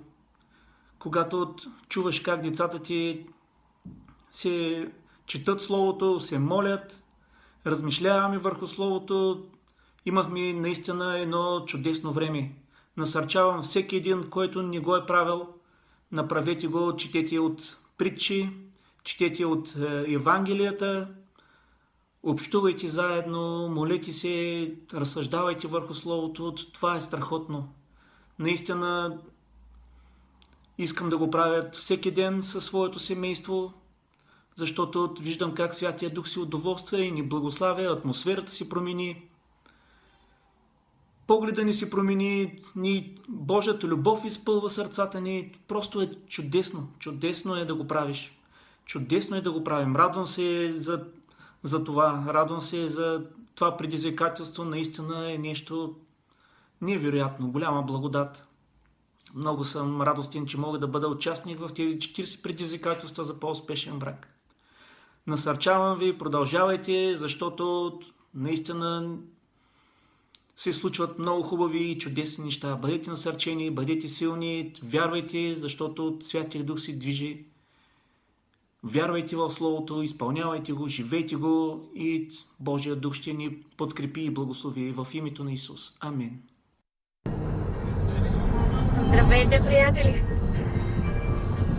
когато 0.99 1.55
чуваш 1.89 2.19
как 2.19 2.41
децата 2.41 2.81
ти 2.81 3.25
се 4.31 4.87
четат 5.25 5.61
Словото, 5.61 6.19
се 6.19 6.39
молят, 6.39 7.03
размишляваме 7.65 8.37
върху 8.37 8.67
Словото. 8.67 9.45
Имахме 10.05 10.53
наистина 10.53 11.19
едно 11.19 11.63
чудесно 11.65 12.13
време. 12.13 12.51
Насърчавам 12.97 13.63
всеки 13.63 13.95
един, 13.95 14.29
който 14.29 14.61
не 14.61 14.79
го 14.79 14.95
е 14.95 15.05
правил, 15.05 15.47
направете 16.11 16.67
го, 16.67 16.95
четете 16.95 17.39
от 17.39 17.77
притчи, 17.97 18.49
четете 19.03 19.45
от 19.45 19.75
е, 19.75 20.13
Евангелията, 20.13 21.07
общувайте 22.23 22.87
заедно, 22.87 23.69
молете 23.69 24.11
се, 24.11 24.75
разсъждавайте 24.93 25.67
върху 25.67 25.93
Словото. 25.93 26.55
Това 26.73 26.95
е 26.95 27.01
страхотно. 27.01 27.73
Наистина 28.39 29.19
искам 30.77 31.09
да 31.09 31.17
го 31.17 31.31
правят 31.31 31.75
всеки 31.75 32.11
ден 32.11 32.43
със 32.43 32.65
своето 32.65 32.99
семейство, 32.99 33.73
защото 34.55 35.13
виждам 35.19 35.53
как 35.55 35.75
Святия 35.75 36.13
Дух 36.13 36.27
си 36.27 36.39
удоволства 36.39 37.01
и 37.01 37.11
ни 37.11 37.23
благославя, 37.23 37.93
атмосферата 37.93 38.51
си 38.51 38.69
промени, 38.69 39.29
погледа 41.27 41.63
ни 41.63 41.73
се 41.73 41.89
промени, 41.89 42.59
ни 42.75 43.17
Божията 43.29 43.87
любов 43.87 44.25
изпълва 44.25 44.69
сърцата 44.69 45.21
ни. 45.21 45.53
Просто 45.67 46.01
е 46.01 46.11
чудесно. 46.27 46.87
Чудесно 46.99 47.55
е 47.55 47.65
да 47.65 47.75
го 47.75 47.87
правиш. 47.87 48.37
Чудесно 48.85 49.37
е 49.37 49.41
да 49.41 49.51
го 49.51 49.63
правим. 49.63 49.95
Радвам 49.95 50.27
се 50.27 50.73
за, 50.73 51.05
за 51.63 51.83
това. 51.83 52.23
Радвам 52.27 52.61
се 52.61 52.87
за 52.87 53.25
това 53.55 53.77
предизвикателство. 53.77 54.65
Наистина 54.65 55.33
е 55.33 55.37
нещо 55.37 55.95
невероятно. 56.81 57.51
Голяма 57.51 57.81
благодат. 57.81 58.47
Много 59.35 59.63
съм 59.63 60.01
радостен, 60.01 60.45
че 60.45 60.57
мога 60.57 60.79
да 60.79 60.87
бъда 60.87 61.07
участник 61.07 61.59
в 61.59 61.73
тези 61.73 61.99
40 61.99 62.41
предизвикателства 62.41 63.23
за 63.23 63.39
по-успешен 63.39 63.99
брак. 63.99 64.27
Насърчавам 65.27 65.99
ви, 65.99 66.17
продължавайте, 66.17 67.15
защото 67.15 67.93
наистина 68.33 69.17
се 70.61 70.73
случват 70.73 71.19
много 71.19 71.43
хубави 71.43 71.83
и 71.83 71.97
чудесни 71.97 72.45
неща. 72.45 72.75
Бъдете 72.75 73.09
насърчени, 73.09 73.71
бъдете 73.71 74.09
силни, 74.09 74.73
вярвайте, 74.83 75.55
защото 75.55 76.17
Святия 76.21 76.63
Дух 76.63 76.79
се 76.79 76.93
движи. 76.93 77.45
Вярвайте 78.83 79.35
в 79.35 79.51
Словото, 79.51 80.01
изпълнявайте 80.01 80.73
го, 80.73 80.87
живейте 80.87 81.35
го 81.35 81.89
и 81.95 82.29
Божия 82.59 82.95
Дух 82.95 83.13
ще 83.13 83.33
ни 83.33 83.57
подкрепи 83.77 84.21
и 84.21 84.29
благослови 84.29 84.91
в 84.91 85.07
името 85.13 85.43
на 85.43 85.51
Исус. 85.51 85.93
Амин. 85.99 86.39
Здравейте, 89.07 89.59
приятели! 89.65 90.23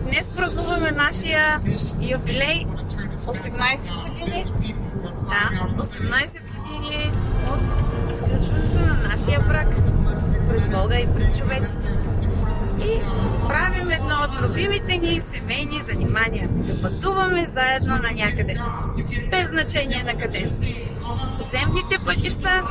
Днес 0.03 0.31
празнуваме 0.35 0.91
нашия 0.91 1.61
юбилей 2.01 2.65
18 2.65 4.09
години. 4.09 4.43
Да, 5.29 5.67
18 5.77 6.41
години 6.57 7.32
от 7.51 7.63
изключването 8.13 8.79
на 8.79 8.93
нашия 8.93 9.39
брак 9.39 9.75
пред 10.49 10.69
Бога 10.71 10.99
и 10.99 11.07
пред 11.15 11.37
човеците. 11.37 11.87
И 12.79 12.99
правим 13.47 13.91
едно 13.91 14.15
от 14.23 14.41
любимите 14.41 14.97
ни 14.97 15.21
семейни 15.21 15.81
занимания. 15.81 16.49
Да 16.51 16.81
пътуваме 16.81 17.45
заедно 17.45 17.95
на 17.95 18.11
някъде. 18.15 18.55
Без 19.29 19.49
значение 19.49 20.03
на 20.03 20.21
къде. 20.21 20.51
По 21.37 21.43
земните 21.43 22.05
пътища 22.05 22.63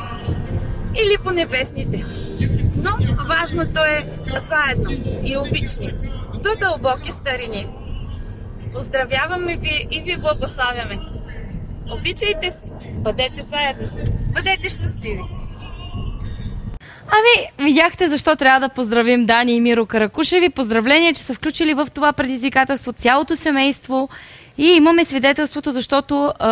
или 0.95 1.17
по 1.23 1.31
небесните. 1.31 2.03
Но 2.83 3.25
важното 3.27 3.79
е 3.79 4.03
заедно 4.49 4.91
и 5.23 5.37
обични, 5.37 5.93
до 6.33 6.49
дълбоки 6.59 7.11
старини. 7.11 7.67
Поздравяваме 8.73 9.55
ви 9.55 9.87
и 9.91 10.01
ви 10.01 10.17
благославяме. 10.17 10.99
Обичайте 11.91 12.51
се, 12.51 12.72
бъдете 13.03 13.43
заедно, 13.51 13.87
бъдете 14.33 14.69
щастливи. 14.69 15.21
Ами, 17.07 17.67
видяхте 17.67 18.09
защо 18.09 18.35
трябва 18.35 18.59
да 18.59 18.73
поздравим 18.73 19.25
Дани 19.25 19.55
и 19.55 19.61
Миро 19.61 19.85
Каракушеви. 19.85 20.49
Поздравления, 20.49 21.13
че 21.13 21.21
са 21.21 21.33
включили 21.33 21.73
в 21.73 21.87
това 21.93 22.13
предизвикателство 22.13 22.93
цялото 22.93 23.35
семейство. 23.35 24.09
И 24.57 24.65
имаме 24.65 25.05
свидетелството, 25.05 25.71
защото 25.71 26.33
е, 26.41 26.45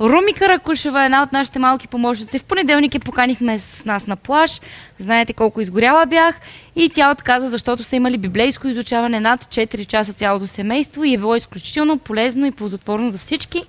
Руми 0.00 0.32
Каракушева, 0.32 1.04
една 1.04 1.22
от 1.22 1.32
нашите 1.32 1.58
малки 1.58 1.88
помощници, 1.88 2.38
в 2.38 2.44
понеделник 2.44 2.94
я 2.94 3.00
поканихме 3.00 3.58
с 3.58 3.84
нас 3.84 4.06
на 4.06 4.16
плаж. 4.16 4.60
Знаете 4.98 5.32
колко 5.32 5.60
изгоряла 5.60 6.06
бях. 6.06 6.40
И 6.76 6.88
тя 6.88 7.10
отказа, 7.10 7.48
защото 7.48 7.84
са 7.84 7.96
имали 7.96 8.18
библейско 8.18 8.68
изучаване 8.68 9.20
над 9.20 9.44
4 9.44 9.86
часа 9.86 10.12
цялото 10.12 10.46
семейство 10.46 11.04
и 11.04 11.14
е 11.14 11.18
било 11.18 11.36
изключително 11.36 11.98
полезно 11.98 12.46
и 12.46 12.50
ползотворно 12.50 13.10
за 13.10 13.18
всички. 13.18 13.62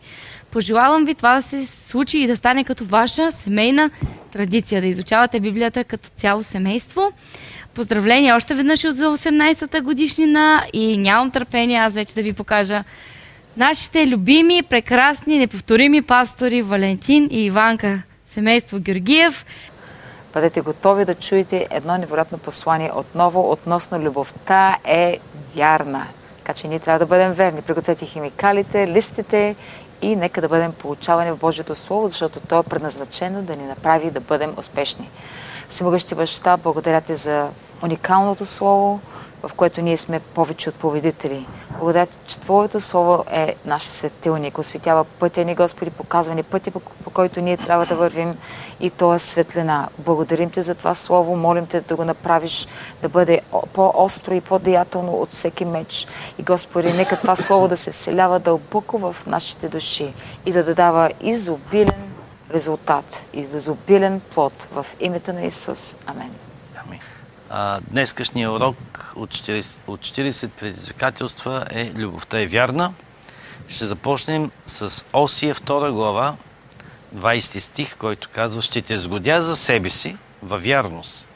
Пожелавам 0.57 1.05
ви 1.05 1.15
това 1.15 1.35
да 1.35 1.41
се 1.41 1.65
случи 1.65 2.17
и 2.17 2.27
да 2.27 2.37
стане 2.37 2.63
като 2.63 2.85
ваша 2.85 3.31
семейна 3.31 3.89
традиция, 4.33 4.81
да 4.81 4.87
изучавате 4.87 5.39
Библията 5.39 5.83
като 5.83 6.09
цяло 6.15 6.43
семейство. 6.43 7.01
Поздравления 7.73 8.35
още 8.35 8.53
веднъж 8.53 8.89
за 8.89 9.05
18-та 9.05 9.81
годишнина 9.81 10.63
и 10.73 10.97
нямам 10.97 11.31
търпение 11.31 11.77
аз 11.77 11.93
вече 11.93 12.15
да 12.15 12.21
ви 12.21 12.33
покажа 12.33 12.83
нашите 13.57 14.07
любими, 14.07 14.63
прекрасни, 14.63 15.37
неповторими 15.37 16.01
пастори 16.01 16.61
Валентин 16.61 17.27
и 17.31 17.45
Иванка, 17.45 18.03
семейство 18.25 18.79
Георгиев. 18.79 19.45
Бъдете 20.33 20.61
готови 20.61 21.05
да 21.05 21.15
чуете 21.15 21.67
едно 21.71 21.97
невероятно 21.97 22.37
послание 22.37 22.91
отново 22.95 23.51
относно 23.51 23.99
любовта 23.99 24.75
е 24.85 25.19
вярна. 25.55 26.07
Така 26.37 26.53
че 26.53 26.67
ние 26.67 26.79
трябва 26.79 26.99
да 26.99 27.05
бъдем 27.05 27.31
верни. 27.31 27.61
Пригответе 27.61 28.05
химикалите, 28.05 28.87
листите 28.87 29.55
и 30.01 30.15
нека 30.15 30.41
да 30.41 30.49
бъдем 30.49 30.73
получавани 30.73 31.31
в 31.31 31.37
Божието 31.37 31.75
Слово, 31.75 32.09
защото 32.09 32.39
то 32.39 32.59
е 32.59 32.63
предназначено 32.63 33.41
да 33.41 33.55
ни 33.55 33.63
направи 33.63 34.11
да 34.11 34.19
бъдем 34.19 34.53
успешни. 34.57 35.09
Всемогъщи 35.67 36.15
баща, 36.15 36.57
благодаря 36.57 37.01
ти 37.01 37.15
за 37.15 37.49
уникалното 37.83 38.45
Слово, 38.45 38.99
в 39.43 39.53
което 39.53 39.81
ние 39.81 39.97
сме 39.97 40.19
повече 40.19 40.69
от 40.69 40.75
победители. 40.75 41.45
Благодаря 41.79 42.05
ти, 42.05 42.17
че 42.27 42.39
Твоето 42.39 42.79
Слово 42.79 43.23
е 43.31 43.55
наш 43.65 43.83
светилник, 43.83 44.57
осветява 44.57 45.03
пътя 45.03 45.45
ни, 45.45 45.55
Господи, 45.55 45.91
показва 45.91 46.35
ни 46.35 46.43
пътя, 46.43 46.71
по, 46.71 46.79
по 46.79 47.09
който 47.09 47.41
ние 47.41 47.57
трябва 47.57 47.85
да 47.85 47.95
вървим 47.95 48.37
и 48.79 48.89
то 48.89 49.13
е 49.13 49.19
светлина. 49.19 49.87
Благодарим 49.99 50.49
Ти 50.49 50.61
за 50.61 50.75
това 50.75 50.93
Слово, 50.93 51.35
молим 51.35 51.65
Те 51.65 51.81
да 51.81 51.95
го 51.95 52.03
направиш 52.03 52.67
да 53.01 53.09
бъде 53.09 53.41
по-остро 53.73 54.33
и 54.33 54.41
по-деятелно 54.41 55.11
от 55.11 55.29
всеки 55.29 55.65
меч. 55.65 56.07
И 56.39 56.43
Господи, 56.43 56.93
нека 56.93 57.17
това 57.17 57.35
Слово 57.35 57.67
да 57.67 57.77
се 57.77 57.91
вселява 57.91 58.39
дълбоко 58.39 58.97
в 58.97 59.15
нашите 59.27 59.69
души 59.69 60.13
и 60.45 60.51
да 60.51 60.75
дава 60.75 61.09
изобилен 61.21 62.11
резултат, 62.53 63.25
изобилен 63.33 64.21
плод 64.33 64.67
в 64.71 64.85
името 64.99 65.33
на 65.33 65.41
Исус. 65.41 65.95
Амин. 67.49 67.83
Днескашният 67.91 68.51
урок 68.51 68.77
от 69.15 69.29
40, 69.29 69.79
от 69.87 69.99
40 69.99 70.49
предизвикателства 70.49 71.65
е 71.69 71.91
Любовта 71.95 72.39
е 72.39 72.47
вярна. 72.47 72.93
Ще 73.67 73.85
започнем 73.85 74.51
с 74.65 75.05
Осия 75.13 75.55
2 75.55 75.91
глава, 75.91 76.35
20 77.15 77.59
стих, 77.59 77.97
който 77.97 78.29
казва 78.33 78.61
Ще 78.61 78.81
те 78.81 78.97
сгодя 78.97 79.41
за 79.41 79.55
себе 79.55 79.89
си 79.89 80.17
във 80.43 80.63
вярност 80.63 81.27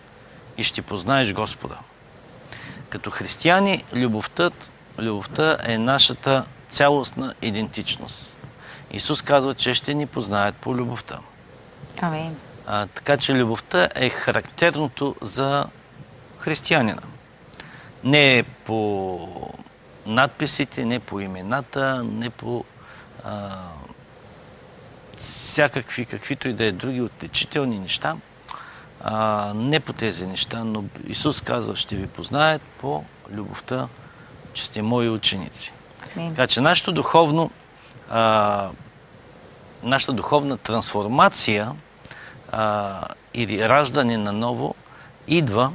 и 0.58 0.64
ще 0.64 0.82
познаеш 0.82 1.34
Господа. 1.34 1.76
Като 2.90 3.12
християни, 3.12 3.84
любовта, 3.94 4.52
любовта 5.00 5.58
е 5.64 5.78
нашата 5.78 6.46
цялостна 6.70 7.34
идентичност. 7.42 8.38
Исус 8.92 9.22
казва, 9.22 9.54
че 9.54 9.74
ще 9.74 9.94
ни 9.94 10.08
познаят 10.08 10.56
по 10.56 10.76
любовта. 10.76 11.20
Амин. 12.02 12.36
А, 12.68 12.88
така 12.88 13.18
че 13.18 13.34
любовта 13.34 13.90
е 13.96 14.10
характерното 14.10 15.16
за 15.22 15.66
християнина. 16.42 17.02
Не 18.04 18.44
по 18.66 19.30
надписите, 20.06 20.86
не 20.86 21.00
по 21.00 21.20
имената, 21.20 22.04
не 22.04 22.30
по 22.30 22.64
а, 23.24 23.50
всякакви, 25.18 26.06
каквито 26.06 26.50
и 26.50 26.54
да 26.54 26.64
е 26.64 26.72
други 26.72 27.02
отличителни 27.02 27.80
неща. 27.80 28.16
А, 29.04 29.54
не 29.56 29.80
по 29.80 29.94
тези 29.94 30.28
неща, 30.28 30.64
но 30.64 30.84
Исус 31.08 31.42
казва, 31.42 31.76
ще 31.76 31.96
ви 31.96 32.08
познаят 32.08 32.62
по 32.62 33.04
любовта, 33.32 33.88
че 34.54 34.66
сте 34.66 34.82
мои 34.82 35.10
ученици. 35.10 35.74
Амин. 36.16 36.30
Така 36.30 36.48
че 36.48 36.62
нашето 36.62 36.92
духовно, 36.92 37.52
а, 38.10 38.70
нашата 39.84 40.14
духовна 40.14 40.58
трансформация 40.58 41.72
а, 42.52 43.08
или 43.34 43.70
раждане 43.70 44.18
на 44.18 44.32
ново 44.32 44.76
идва 45.28 45.72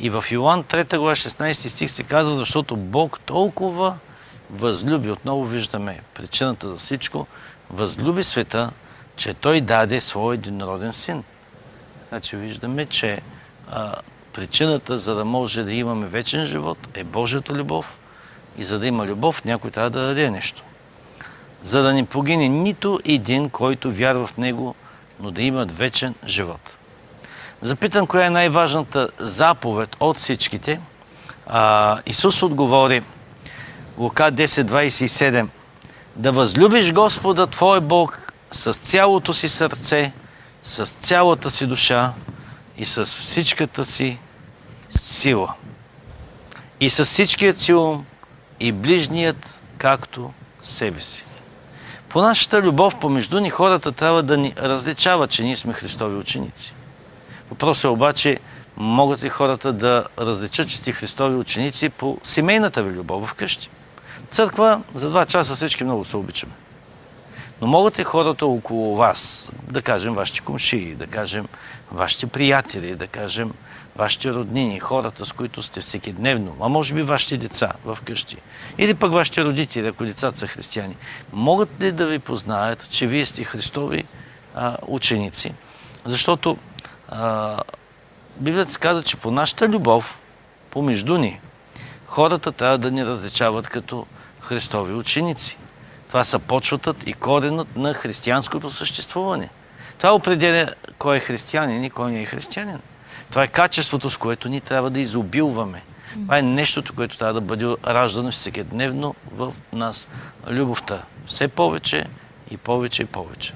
и 0.00 0.10
в 0.10 0.24
Йоан 0.30 0.64
3 0.64 0.96
глава 0.98 1.14
16 1.14 1.52
стих 1.52 1.90
се 1.90 2.02
казва, 2.02 2.36
защото 2.36 2.76
Бог 2.76 3.20
толкова 3.20 3.98
възлюби, 4.50 5.10
отново 5.10 5.44
виждаме 5.44 6.00
причината 6.14 6.68
за 6.68 6.76
всичко, 6.76 7.26
възлюби 7.70 8.22
света, 8.22 8.70
че 9.16 9.34
Той 9.34 9.60
даде 9.60 10.00
своя 10.00 10.34
единороден 10.34 10.92
син. 10.92 11.24
Значи 12.08 12.36
виждаме, 12.36 12.86
че 12.86 13.20
а, 13.70 13.94
причината 14.32 14.98
за 14.98 15.14
да 15.14 15.24
може 15.24 15.62
да 15.62 15.72
имаме 15.72 16.06
вечен 16.06 16.44
живот 16.44 16.78
е 16.94 17.04
Божията 17.04 17.52
любов 17.52 17.98
и 18.58 18.64
за 18.64 18.78
да 18.78 18.86
има 18.86 19.06
любов 19.06 19.44
някой 19.44 19.70
трябва 19.70 19.90
да 19.90 20.00
даде 20.00 20.30
нещо. 20.30 20.62
За 21.62 21.82
да 21.82 21.94
не 21.94 22.06
погине 22.06 22.48
нито 22.48 23.00
един, 23.04 23.50
който 23.50 23.92
вярва 23.92 24.26
в 24.26 24.36
Него, 24.36 24.74
но 25.20 25.30
да 25.30 25.42
имат 25.42 25.78
вечен 25.78 26.14
живот. 26.26 26.75
Запитан 27.62 28.06
коя 28.06 28.26
е 28.26 28.30
най-важната 28.30 29.08
заповед 29.18 29.96
от 30.00 30.16
всичките, 30.16 30.80
а, 31.46 31.98
Исус 32.06 32.42
отговори 32.42 33.02
Лука 33.98 34.22
10.27 34.22 35.48
да 36.16 36.32
възлюбиш 36.32 36.92
Господа 36.92 37.46
Твой 37.46 37.80
Бог 37.80 38.32
с 38.52 38.72
цялото 38.72 39.34
си 39.34 39.48
сърце, 39.48 40.12
с 40.62 40.86
цялата 40.86 41.50
си 41.50 41.66
душа 41.66 42.12
и 42.78 42.84
с 42.84 43.04
всичката 43.04 43.84
си 43.84 44.18
сила. 44.96 45.54
И 46.80 46.90
с 46.90 47.04
всичкият 47.04 47.58
си 47.58 47.74
ум 47.74 48.04
и 48.60 48.72
ближният 48.72 49.60
както 49.78 50.32
себе 50.62 51.00
си. 51.00 51.42
По 52.08 52.22
нашата 52.22 52.62
любов 52.62 53.00
помежду 53.00 53.40
ни 53.40 53.50
хората 53.50 53.92
трябва 53.92 54.22
да 54.22 54.36
ни 54.36 54.54
различават, 54.56 55.30
че 55.30 55.42
ние 55.42 55.56
сме 55.56 55.72
Христови 55.72 56.16
ученици. 56.16 56.74
Въпросът 57.50 57.84
е 57.84 57.88
обаче, 57.88 58.38
могат 58.76 59.22
ли 59.22 59.28
хората 59.28 59.72
да 59.72 60.04
различат, 60.18 60.68
че 60.68 60.76
сте 60.76 60.92
Христови 60.92 61.36
ученици 61.36 61.88
по 61.88 62.18
семейната 62.24 62.82
ви 62.82 62.96
любов 62.96 63.28
вкъщи? 63.28 63.70
Църква 64.30 64.82
за 64.94 65.10
два 65.10 65.26
часа 65.26 65.54
всички 65.54 65.84
много 65.84 66.04
се 66.04 66.16
обичаме. 66.16 66.52
Но 67.60 67.66
могат 67.66 67.98
ли 67.98 68.04
хората 68.04 68.46
около 68.46 68.96
вас, 68.96 69.50
да 69.70 69.82
кажем 69.82 70.14
вашите 70.14 70.40
комшии, 70.40 70.94
да 70.94 71.06
кажем 71.06 71.48
вашите 71.92 72.26
приятели, 72.26 72.94
да 72.94 73.06
кажем 73.06 73.52
вашите 73.96 74.32
роднини, 74.32 74.80
хората, 74.80 75.26
с 75.26 75.32
които 75.32 75.62
сте 75.62 75.80
всекидневно, 75.80 76.56
а 76.60 76.68
може 76.68 76.94
би 76.94 77.02
вашите 77.02 77.36
деца 77.36 77.72
в 77.84 77.98
къщи, 78.04 78.36
или 78.78 78.94
пък 78.94 79.12
вашите 79.12 79.44
родители, 79.44 79.86
ако 79.86 80.04
децата 80.04 80.38
са 80.38 80.46
християни, 80.46 80.96
могат 81.32 81.68
ли 81.80 81.92
да 81.92 82.06
ви 82.06 82.18
познаят, 82.18 82.90
че 82.90 83.06
вие 83.06 83.26
сте 83.26 83.44
Христови 83.44 84.04
а, 84.54 84.76
ученици? 84.86 85.54
Защото 86.04 86.56
Библията 88.36 88.72
се 88.72 88.78
казва, 88.78 89.02
че 89.02 89.16
по 89.16 89.30
нашата 89.30 89.68
любов, 89.68 90.18
помежду 90.70 91.18
ни, 91.18 91.40
хората 92.06 92.52
трябва 92.52 92.78
да 92.78 92.90
ни 92.90 93.04
различават 93.04 93.68
като 93.68 94.06
Христови 94.40 94.94
ученици. 94.94 95.58
Това 96.08 96.24
са 96.24 96.38
почватът 96.38 97.06
и 97.06 97.12
коренът 97.12 97.76
на 97.76 97.94
християнското 97.94 98.70
съществуване. 98.70 99.48
Това 99.98 100.14
определя 100.14 100.74
кой 100.98 101.16
е 101.16 101.20
християнин 101.20 101.84
и 101.84 101.90
кой 101.90 102.12
не 102.12 102.22
е 102.22 102.24
християнин. 102.24 102.78
Това 103.30 103.42
е 103.42 103.48
качеството, 103.48 104.10
с 104.10 104.16
което 104.16 104.48
ние 104.48 104.60
трябва 104.60 104.90
да 104.90 105.00
изобилваме. 105.00 105.82
Това 106.22 106.38
е 106.38 106.42
нещото, 106.42 106.94
което 106.94 107.18
трябва 107.18 107.34
да 107.34 107.40
бъде 107.40 107.76
раждано 107.86 108.30
всекидневно 108.30 109.14
в 109.32 109.54
нас. 109.72 110.08
Любовта. 110.48 111.02
Все 111.26 111.48
повече 111.48 112.06
и 112.50 112.56
повече 112.56 113.02
и 113.02 113.06
повече. 113.06 113.52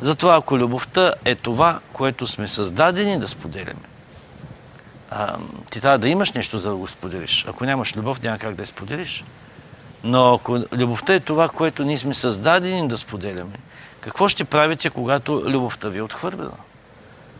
Затова, 0.00 0.36
ако 0.36 0.58
любовта 0.58 1.14
е 1.24 1.34
това, 1.34 1.80
което 1.92 2.26
сме 2.26 2.48
създадени 2.48 3.18
да 3.18 3.28
споделяме, 3.28 3.82
а, 5.10 5.36
ти 5.70 5.80
трябва 5.80 5.98
да 5.98 6.08
имаш 6.08 6.32
нещо, 6.32 6.58
за 6.58 6.70
да 6.70 6.76
го 6.76 6.88
споделиш. 6.88 7.44
Ако 7.48 7.64
нямаш 7.64 7.96
любов, 7.96 8.22
няма 8.22 8.38
как 8.38 8.54
да 8.54 8.62
я 8.62 8.66
споделиш. 8.66 9.24
Но 10.04 10.34
ако 10.34 10.60
любовта 10.72 11.14
е 11.14 11.20
това, 11.20 11.48
което 11.48 11.84
ние 11.84 11.98
сме 11.98 12.14
създадени 12.14 12.88
да 12.88 12.98
споделяме, 12.98 13.58
какво 14.00 14.28
ще 14.28 14.44
правите, 14.44 14.90
когато 14.90 15.42
любовта 15.46 15.88
ви 15.88 15.98
е 15.98 16.02
отхвърлена? 16.02 16.56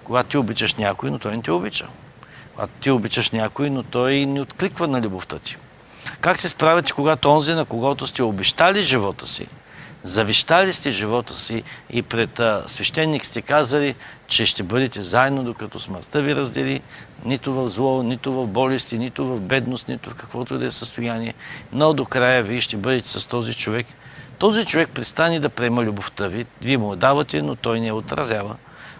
Когато 0.05 0.29
ти 0.29 0.37
обичаш 0.37 0.75
някой, 0.75 1.11
но 1.11 1.19
той 1.19 1.37
не 1.37 1.43
те 1.43 1.51
обича. 1.51 1.87
Когато 2.55 2.73
ти 2.81 2.91
обичаш 2.91 3.31
някой, 3.31 3.71
но 3.71 3.83
той 3.83 4.27
не 4.27 4.41
откликва 4.41 4.88
на 4.88 5.01
любовта 5.01 5.38
ти. 5.38 5.57
Как 6.21 6.38
се 6.38 6.49
справяте, 6.49 6.93
когато 6.93 7.31
онзи, 7.31 7.53
на 7.53 7.65
когото 7.65 8.07
сте 8.07 8.23
обещали 8.23 8.83
живота 8.83 9.27
си, 9.27 9.47
завещали 10.05 10.73
сте 10.73 10.91
живота 10.91 11.35
си 11.35 11.62
и 11.91 12.03
пред 12.03 12.41
свещеник 12.67 13.27
сте 13.27 13.43
казали, 13.43 13.95
че 14.27 14.47
ще 14.47 14.62
бъдете 14.62 15.03
заедно, 15.03 15.45
докато 15.45 15.81
смъртта 15.81 16.23
ви 16.23 16.37
раздели, 16.37 16.81
нито 17.25 17.53
в 17.53 17.69
зло, 17.69 18.03
нито 18.03 18.33
в 18.33 18.47
болести, 18.47 18.99
нито 18.99 19.27
в 19.27 19.41
бедност, 19.41 19.88
нито 19.88 20.11
в 20.11 20.15
каквото 20.15 20.55
и 20.55 20.59
да 20.59 20.67
е 20.67 20.71
състояние, 20.71 21.35
но 21.73 21.93
до 21.93 22.05
края 22.05 22.43
вие 22.43 22.61
ще 22.61 22.77
бъдете 22.77 23.09
с 23.09 23.29
този 23.29 23.55
човек. 23.55 23.87
Този 24.38 24.65
човек 24.65 24.88
престане 24.95 25.41
да 25.41 25.49
приема 25.49 25.83
любовта 25.83 26.29
ви, 26.29 26.47
вие 26.62 26.79
му 26.79 26.91
я 26.91 26.97
давате, 26.97 27.43
но 27.43 27.57
той 27.57 27.81
не 27.81 27.87
я 27.87 27.95
отразява, 27.95 28.57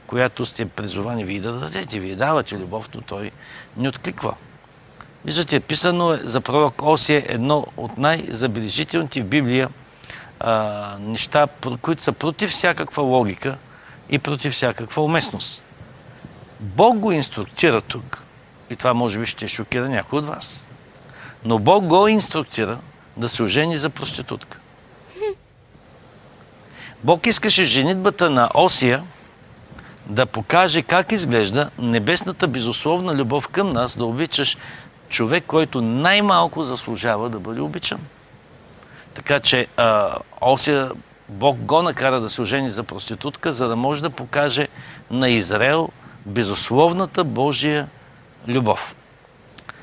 която 0.07 0.47
сте 0.47 0.67
призовани 0.67 1.25
вие 1.25 1.41
да 1.41 1.53
дадете. 1.53 2.01
Вие 2.01 2.17
давате 2.17 2.55
любов, 2.55 2.89
но 2.95 3.01
той 3.01 3.31
не 3.77 3.89
откликва. 3.89 4.35
Виждате, 5.25 5.61
писано 5.61 6.13
е 6.13 6.21
за 6.25 6.41
пророк 6.41 6.83
Осия 6.83 7.25
едно 7.29 7.67
от 7.77 7.99
най-забележителните 7.99 9.23
в 9.23 9.27
Библия 9.27 9.69
а, 10.43 10.97
неща, 11.01 11.47
които 11.83 12.03
са 12.03 12.13
против 12.13 12.51
всякаква 12.51 13.03
логика 13.03 13.57
и 14.11 14.19
против 14.19 14.53
всякаква 14.53 15.03
уместност. 15.03 15.63
Бог 16.61 16.99
го 16.99 17.13
инструктира 17.13 17.81
тук, 17.81 18.23
и 18.71 18.77
това 18.77 18.95
може 18.95 19.19
би 19.19 19.27
ще 19.27 19.49
шокира 19.49 19.89
някой 19.89 20.19
от 20.19 20.25
вас, 20.25 20.67
но 21.45 21.59
Бог 21.59 21.85
го 21.85 22.09
инструктира 22.09 22.79
да 23.17 23.29
се 23.29 23.43
ожени 23.43 23.79
за 23.79 23.91
проститутка. 23.91 24.59
Бог 27.05 27.27
искаше 27.27 27.65
женитбата 27.65 28.31
на 28.31 28.51
Осия 28.55 29.05
да 30.07 30.27
покаже 30.27 30.83
как 30.83 31.13
изглежда 31.13 31.71
небесната 31.79 32.49
безусловна 32.49 33.15
любов 33.15 33.49
към 33.49 33.73
нас, 33.73 33.97
да 33.97 34.05
обичаш 34.05 34.57
човек, 35.09 35.45
който 35.47 35.81
най-малко 35.81 36.63
заслужава 36.63 37.29
да 37.29 37.39
бъде 37.39 37.61
обичан. 37.61 38.01
Така 39.15 39.41
че 39.41 39.67
а, 39.77 40.17
Осия 40.41 40.91
Бог 41.29 41.57
го 41.57 41.83
накара 41.83 42.21
да 42.21 42.29
се 42.29 42.43
ожени 42.43 42.71
за 42.71 42.83
проститутка, 42.83 43.53
за 43.53 43.69
да 43.69 43.77
може 43.77 44.03
да 44.03 44.11
покаже 44.11 44.69
на 45.11 45.29
Израел 45.29 45.89
безусловната 46.27 47.25
Божия 47.25 47.89
любов. 48.49 48.95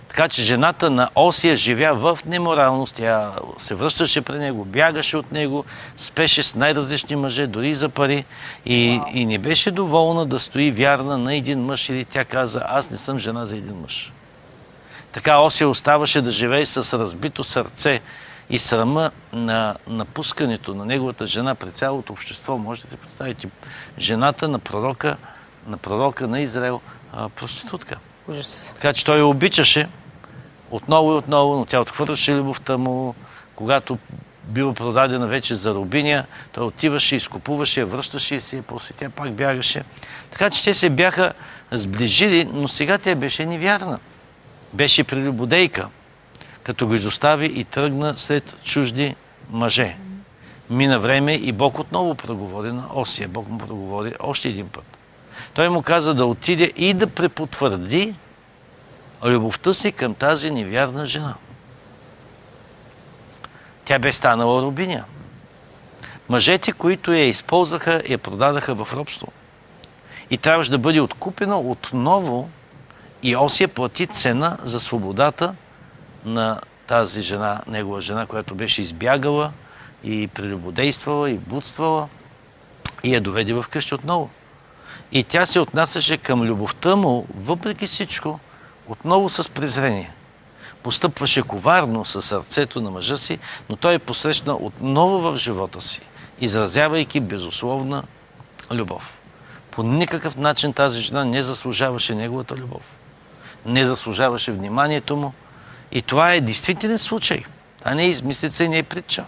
Така 0.07 0.27
че 0.29 0.41
жената 0.41 0.89
на 0.89 1.09
Осия 1.15 1.55
живя 1.55 1.93
в 1.93 2.19
неморалност. 2.25 2.95
Тя 2.95 3.31
се 3.57 3.75
връщаше 3.75 4.21
при 4.21 4.37
него, 4.37 4.65
бягаше 4.65 5.17
от 5.17 5.31
него, 5.31 5.65
спеше 5.97 6.43
с 6.43 6.55
най-различни 6.55 7.15
мъже, 7.15 7.47
дори 7.47 7.73
за 7.73 7.89
пари. 7.89 8.25
И, 8.65 9.01
и 9.13 9.25
не 9.25 9.37
беше 9.37 9.71
доволна 9.71 10.25
да 10.25 10.39
стои 10.39 10.71
вярна 10.71 11.17
на 11.17 11.35
един 11.35 11.59
мъж 11.59 11.89
или 11.89 12.05
тя 12.05 12.25
каза, 12.25 12.61
аз 12.65 12.89
не 12.89 12.97
съм 12.97 13.19
жена 13.19 13.45
за 13.45 13.57
един 13.57 13.75
мъж. 13.81 14.11
Така 15.11 15.41
Осия 15.41 15.69
оставаше 15.69 16.21
да 16.21 16.31
живее 16.31 16.65
с 16.65 16.99
разбито 16.99 17.43
сърце 17.43 18.01
и 18.49 18.59
срама 18.59 19.11
на 19.33 19.75
напускането 19.87 20.73
на 20.75 20.85
неговата 20.85 21.27
жена 21.27 21.55
пред 21.55 21.77
цялото 21.77 22.13
общество. 22.13 22.57
Можете 22.57 22.87
да 22.87 22.91
си 22.91 22.97
представите 22.97 23.49
жената 23.99 24.47
на 24.47 24.59
пророка, 24.59 25.17
на 25.67 25.77
пророка 25.77 26.27
на 26.27 26.39
Израел, 26.39 26.81
проститутка. 27.35 27.97
Ужас. 28.27 28.71
Така 28.75 28.93
че 28.93 29.05
той 29.05 29.17
я 29.17 29.25
обичаше 29.25 29.87
отново 30.71 31.11
и 31.11 31.15
отново, 31.15 31.57
но 31.57 31.65
тя 31.65 31.81
отхвърляше 31.81 32.35
любовта 32.35 32.77
му. 32.77 33.15
Когато 33.55 33.97
била 34.43 34.73
продадена 34.73 35.27
вече 35.27 35.55
за 35.55 35.73
рубиня, 35.73 36.25
той 36.51 36.65
отиваше, 36.65 37.15
изкупуваше, 37.15 37.85
връщаше 37.85 38.39
се, 38.39 38.61
после 38.61 38.93
тя 38.93 39.09
пак 39.09 39.31
бягаше. 39.31 39.83
Така 40.31 40.49
че 40.49 40.63
те 40.63 40.73
се 40.73 40.89
бяха 40.89 41.33
сближили, 41.71 42.49
но 42.53 42.67
сега 42.67 42.97
тя 42.97 43.15
беше 43.15 43.45
невярна. 43.45 43.99
Беше 44.73 45.03
прелюбодейка. 45.03 45.87
Като 46.69 46.87
го 46.87 46.95
изостави 46.95 47.45
и 47.45 47.63
тръгна 47.63 48.17
след 48.17 48.55
чужди 48.63 49.15
мъже. 49.49 49.97
Мина 50.69 50.99
време 50.99 51.33
и 51.33 51.51
Бог 51.51 51.79
отново 51.79 52.15
проговори 52.15 52.71
на 52.71 52.83
Осия. 52.93 53.27
Бог 53.27 53.49
му 53.49 53.57
проговори 53.57 54.13
още 54.19 54.49
един 54.49 54.69
път. 54.69 54.97
Той 55.53 55.69
му 55.69 55.81
каза 55.81 56.13
да 56.13 56.25
отиде 56.25 56.71
и 56.75 56.93
да 56.93 57.07
препотвърди 57.07 58.15
любовта 59.23 59.73
си 59.73 59.91
към 59.91 60.13
тази 60.13 60.51
невярна 60.51 61.05
жена. 61.05 61.35
Тя 63.85 63.99
бе 63.99 64.13
станала 64.13 64.61
рубиня. 64.61 65.05
Мъжете, 66.29 66.71
които 66.71 67.13
я 67.13 67.25
използваха, 67.25 68.03
я 68.09 68.17
продадаха 68.17 68.75
в 68.75 68.93
робство. 68.93 69.27
И 70.29 70.37
трябваше 70.37 70.71
да 70.71 70.77
бъде 70.77 71.01
откупена 71.01 71.59
отново 71.59 72.49
и 73.23 73.35
Осия 73.35 73.67
плати 73.67 74.07
цена 74.07 74.57
за 74.63 74.79
свободата 74.79 75.55
на 76.25 76.59
тази 76.87 77.21
жена, 77.21 77.61
негова 77.67 78.01
жена, 78.01 78.25
която 78.25 78.55
беше 78.55 78.81
избягала 78.81 79.51
и 80.03 80.27
прелюбодействала 80.27 81.29
и 81.29 81.37
будствала 81.37 82.07
и 83.03 83.15
я 83.15 83.21
доведе 83.21 83.53
в 83.53 83.65
къщи 83.69 83.95
отново. 83.95 84.29
И 85.11 85.23
тя 85.23 85.45
се 85.45 85.59
отнасяше 85.59 86.17
към 86.17 86.41
любовта 86.41 86.95
му, 86.95 87.27
въпреки 87.35 87.87
всичко, 87.87 88.39
отново 88.87 89.29
с 89.29 89.49
презрение. 89.49 90.11
Постъпваше 90.83 91.41
коварно 91.41 92.05
със 92.05 92.25
сърцето 92.25 92.81
на 92.81 92.91
мъжа 92.91 93.17
си, 93.17 93.39
но 93.69 93.75
той 93.75 93.93
е 93.93 93.99
посрещна 93.99 94.55
отново 94.55 95.19
в 95.19 95.37
живота 95.37 95.81
си, 95.81 96.01
изразявайки 96.41 97.19
безусловна 97.19 98.03
любов. 98.71 99.13
По 99.71 99.83
никакъв 99.83 100.37
начин 100.37 100.73
тази 100.73 101.01
жена 101.01 101.25
не 101.25 101.43
заслужаваше 101.43 102.15
неговата 102.15 102.55
любов. 102.55 102.81
Не 103.65 103.85
заслужаваше 103.85 104.51
вниманието 104.51 105.15
му. 105.15 105.33
И 105.91 106.01
това 106.01 106.33
е 106.33 106.41
действителен 106.41 106.99
случай. 106.99 107.43
Това 107.79 107.95
не 107.95 108.03
е 108.03 108.09
измислица 108.09 108.63
и 108.63 108.69
не 108.69 108.77
е 108.77 108.83
притча. 108.83 109.25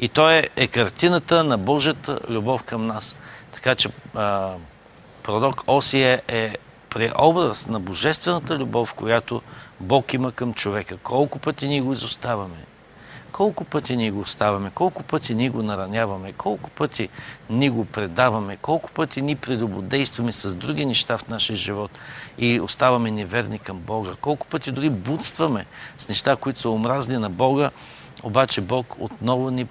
И 0.00 0.08
то 0.08 0.30
е, 0.30 0.48
е 0.56 0.66
картината 0.66 1.44
на 1.44 1.58
Божията 1.58 2.20
любов 2.28 2.62
към 2.62 2.86
нас. 2.86 3.16
Така 3.52 3.74
че 3.74 3.88
а, 4.14 4.52
пророк 5.22 5.64
Осия 5.66 6.22
е 6.28 6.56
преобраз 6.90 7.66
на 7.66 7.80
божествената 7.80 8.58
любов, 8.58 8.94
която 8.94 9.42
Бог 9.80 10.14
има 10.14 10.32
към 10.32 10.54
човека. 10.54 10.96
Колко 10.96 11.38
пъти 11.38 11.68
ние 11.68 11.80
го 11.80 11.92
изоставаме. 11.92 12.56
Колко 13.34 13.64
пъти 13.64 13.96
ние 13.96 14.10
го 14.10 14.20
оставаме, 14.20 14.70
колко 14.70 15.02
пъти 15.02 15.34
ние 15.34 15.50
го 15.50 15.62
нараняваме, 15.62 16.32
колко 16.32 16.70
пъти 16.70 17.08
ни 17.50 17.70
го 17.70 17.84
предаваме, 17.84 18.56
колко 18.56 18.90
пъти 18.90 19.22
ни 19.22 19.36
предободействаме 19.36 20.32
с 20.32 20.54
други 20.54 20.86
неща 20.86 21.18
в 21.18 21.28
нашия 21.28 21.56
живот 21.56 21.90
и 22.38 22.60
оставаме 22.60 23.10
неверни 23.10 23.58
към 23.58 23.78
Бога, 23.78 24.10
колко 24.20 24.46
пъти 24.46 24.72
дори 24.72 24.90
будстваме 24.90 25.66
с 25.98 26.08
неща, 26.08 26.36
които 26.36 26.60
са 26.60 26.70
омразни 26.70 27.18
на 27.18 27.30
Бога, 27.30 27.70
обаче 28.22 28.60
Бог 28.60 28.96
отново 28.98 29.50
ни 29.50 29.66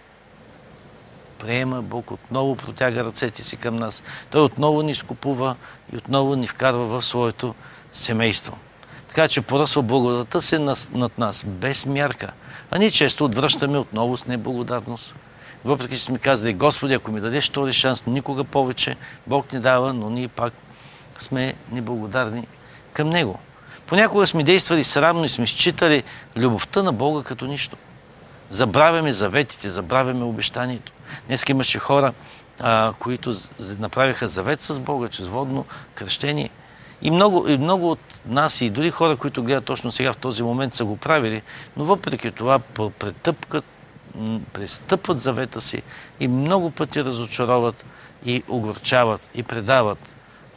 приема, 1.39 1.81
Бог 1.81 2.11
отново 2.11 2.55
протяга 2.55 3.03
ръцете 3.03 3.43
си 3.43 3.57
към 3.57 3.75
нас. 3.75 4.03
Той 4.29 4.41
отново 4.41 4.81
ни 4.81 4.91
изкупува 4.91 5.55
и 5.93 5.97
отново 5.97 6.35
ни 6.35 6.47
вкарва 6.47 6.87
в 6.87 7.05
своето 7.05 7.55
семейство. 7.93 8.57
Така 9.07 9.27
че 9.27 9.41
поръсва 9.41 9.81
благодата 9.81 10.41
си 10.41 10.57
над 10.93 11.17
нас, 11.17 11.43
без 11.45 11.85
мярка. 11.85 12.31
А 12.75 12.79
ние 12.79 12.91
често 12.91 13.25
отвръщаме 13.25 13.77
отново 13.77 14.17
с 14.17 14.25
неблагодарност. 14.25 15.15
Въпреки, 15.65 15.97
че 15.97 16.03
сме 16.03 16.17
казали, 16.17 16.53
Господи, 16.53 16.93
ако 16.93 17.11
ми 17.11 17.21
дадеш 17.21 17.49
втори 17.49 17.73
шанс, 17.73 18.05
никога 18.05 18.43
повече 18.43 18.95
Бог 19.27 19.53
ни 19.53 19.59
дава, 19.59 19.93
но 19.93 20.09
ние 20.09 20.27
пак 20.27 20.53
сме 21.19 21.53
неблагодарни 21.71 22.47
към 22.93 23.09
Него. 23.09 23.39
Понякога 23.87 24.27
сме 24.27 24.43
действали 24.43 24.83
срамно 24.83 25.25
и 25.25 25.29
сме 25.29 25.47
считали 25.47 26.03
любовта 26.35 26.83
на 26.83 26.93
Бога 26.93 27.23
като 27.23 27.45
нищо. 27.45 27.77
Забравяме 28.49 29.13
заветите, 29.13 29.69
забравяме 29.69 30.23
обещанието. 30.23 30.91
Днес 31.27 31.45
имаше 31.49 31.79
хора, 31.79 32.13
а, 32.59 32.93
които 32.99 33.33
направиха 33.79 34.27
завет 34.27 34.61
с 34.61 34.79
Бога 34.79 35.07
чрез 35.07 35.27
водно 35.27 35.65
кръщение. 35.95 36.49
И 37.03 37.11
много, 37.11 37.47
и 37.47 37.57
много 37.57 37.91
от 37.91 38.21
нас 38.25 38.61
и 38.61 38.69
дори 38.69 38.91
хора, 38.91 39.17
които 39.17 39.43
гледат 39.43 39.65
точно 39.65 39.91
сега 39.91 40.13
в 40.13 40.17
този 40.17 40.43
момент 40.43 40.73
са 40.73 40.85
го 40.85 40.97
правили, 40.97 41.41
но 41.77 41.85
въпреки 41.85 42.31
това 42.31 42.59
претъпкат, 42.99 43.65
престъпват 44.53 45.19
завета 45.19 45.61
си 45.61 45.81
и 46.19 46.27
много 46.27 46.71
пъти 46.71 47.03
разочароват 47.03 47.85
и 48.25 48.43
огорчават 48.49 49.21
и 49.35 49.43
предават 49.43 49.97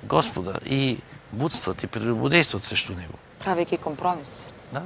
Господа 0.02 0.54
и 0.66 0.98
будстват 1.32 1.82
и 1.82 1.86
прелюбодействат 1.86 2.62
срещу 2.62 2.92
Него. 2.92 3.14
Правейки 3.44 3.76
компромис. 3.76 4.46
Да. 4.72 4.82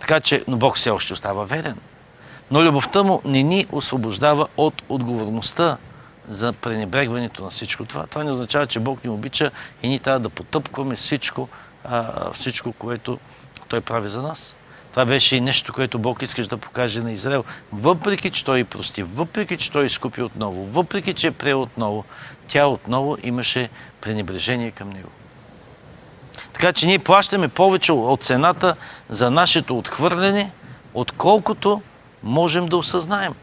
Така 0.00 0.20
че, 0.20 0.44
но 0.48 0.56
Бог 0.56 0.76
все 0.76 0.90
още 0.90 1.12
остава 1.12 1.44
верен. 1.44 1.76
Но 2.50 2.62
любовта 2.62 3.02
му 3.02 3.22
не 3.24 3.42
ни 3.42 3.66
освобождава 3.72 4.48
от 4.56 4.82
отговорността 4.88 5.76
за 6.30 6.52
пренебрегването 6.52 7.44
на 7.44 7.50
всичко 7.50 7.84
това. 7.84 8.06
Това 8.06 8.24
не 8.24 8.30
означава, 8.30 8.66
че 8.66 8.80
Бог 8.80 9.04
ни 9.04 9.10
обича 9.10 9.50
и 9.82 9.88
ние 9.88 9.98
трябва 9.98 10.20
да 10.20 10.28
потъпкваме 10.28 10.96
всичко, 10.96 11.48
а, 11.84 12.32
всичко, 12.32 12.72
което 12.72 13.18
Той 13.68 13.80
прави 13.80 14.08
за 14.08 14.22
нас. 14.22 14.54
Това 14.90 15.04
беше 15.04 15.36
и 15.36 15.40
нещо, 15.40 15.72
което 15.72 15.98
Бог 15.98 16.22
искаше 16.22 16.48
да 16.48 16.56
покаже 16.56 17.00
на 17.00 17.12
Израел. 17.12 17.44
Въпреки, 17.72 18.30
че 18.30 18.44
Той 18.44 18.64
прости, 18.64 19.02
въпреки, 19.02 19.56
че 19.56 19.70
Той 19.72 19.86
изкупи 19.86 20.22
отново, 20.22 20.64
въпреки, 20.64 21.14
че 21.14 21.26
е 21.26 21.30
приел 21.30 21.62
отново, 21.62 22.04
тя 22.48 22.66
отново 22.66 23.16
имаше 23.22 23.68
пренебрежение 24.00 24.70
към 24.70 24.90
Него. 24.90 25.08
Така 26.52 26.72
че 26.72 26.86
ние 26.86 26.98
плащаме 26.98 27.48
повече 27.48 27.92
от 27.92 28.22
цената 28.22 28.76
за 29.08 29.30
нашето 29.30 29.78
отхвърляне, 29.78 30.50
отколкото 30.94 31.82
можем 32.22 32.66
да 32.66 32.76
осъзнаем. 32.76 33.34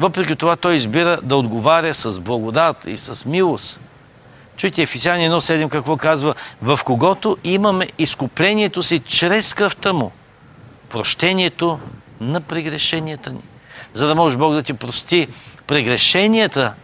Въпреки 0.00 0.36
това 0.36 0.56
той 0.56 0.74
избира 0.74 1.20
да 1.22 1.36
отговаря 1.36 1.94
с 1.94 2.20
благодат 2.20 2.86
и 2.86 2.96
с 2.96 3.24
милост. 3.24 3.80
Чуйте, 4.56 4.82
Ефисяни 4.82 5.28
1.7 5.28 5.68
какво 5.68 5.96
казва? 5.96 6.34
В 6.62 6.80
когото 6.84 7.36
имаме 7.44 7.88
изкуплението 7.98 8.82
си 8.82 8.98
чрез 8.98 9.54
кръвта 9.54 9.92
му. 9.92 10.12
Прощението 10.88 11.78
на 12.20 12.40
прегрешенията 12.40 13.30
ни. 13.30 13.40
За 13.92 14.06
да 14.06 14.14
може 14.14 14.36
Бог 14.36 14.54
да 14.54 14.62
ти 14.62 14.72
прости 14.72 15.28
прегрешенията, 15.66 16.74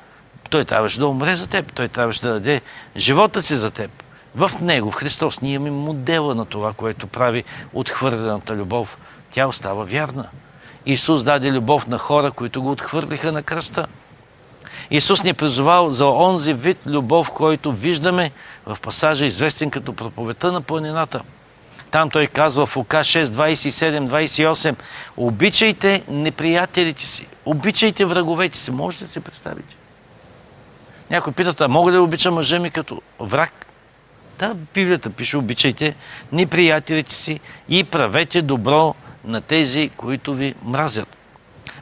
той 0.50 0.64
трябваше 0.64 0.98
да 0.98 1.09
умре 1.09 1.37
за 1.37 1.46
теб. 1.46 1.72
Той 1.72 1.88
трябваше 1.88 2.22
да 2.22 2.33
даде 2.33 2.61
живота 2.96 3.42
си 3.42 3.55
за 3.55 3.70
теб. 3.70 3.90
В 4.35 4.50
Него, 4.61 4.90
в 4.90 4.94
Христос, 4.94 5.40
ние 5.40 5.55
имаме 5.55 5.70
модела 5.70 6.35
на 6.35 6.44
това, 6.44 6.72
което 6.72 7.07
прави 7.07 7.44
отхвърлената 7.72 8.57
любов. 8.57 8.98
Тя 9.31 9.46
остава 9.46 9.85
вярна. 9.85 10.29
Исус 10.87 11.25
даде 11.25 11.53
любов 11.53 11.87
на 11.87 11.99
хора, 11.99 12.31
които 12.31 12.62
го 12.62 12.70
отхвърлиха 12.70 13.33
на 13.33 13.42
кръста. 13.42 13.87
Исус 14.90 15.22
ни 15.22 15.31
е 15.31 15.35
призовал 15.35 15.90
за 15.90 16.07
онзи 16.07 16.55
вид 16.55 16.79
любов, 16.87 17.31
който 17.31 17.72
виждаме 17.72 18.31
в 18.66 18.79
пасажа, 18.83 19.27
известен 19.27 19.70
като 19.70 19.92
проповета 19.92 20.53
на 20.53 20.61
планината. 20.62 21.20
Там 21.90 22.11
той 22.11 22.27
казва 22.27 22.66
в 22.66 22.77
Лука 22.77 22.96
6, 22.96 23.25
27, 23.25 24.09
28 24.09 24.77
Обичайте 25.16 26.03
неприятелите 26.09 27.07
си, 27.07 27.27
обичайте 27.44 28.05
враговете 28.05 28.59
си. 28.59 28.70
Може 28.70 28.99
да 28.99 29.07
си 29.07 29.20
представите? 29.20 29.77
Някой 31.11 31.33
питат, 31.33 31.61
а 31.61 31.68
мога 31.68 31.92
да 31.92 32.03
обича 32.03 32.31
мъжа 32.31 32.59
ми 32.59 32.70
като 32.70 33.03
враг? 33.20 33.66
Да, 34.38 34.55
Библията 34.75 35.11
пише, 35.11 35.37
обичайте 35.37 35.94
неприятелите 36.33 37.14
си 37.14 37.40
и 37.68 37.85
правете 37.85 38.42
добро 38.42 38.94
на 39.26 39.40
тези, 39.40 39.90
които 39.96 40.34
ви 40.34 40.54
мразят. 40.64 41.08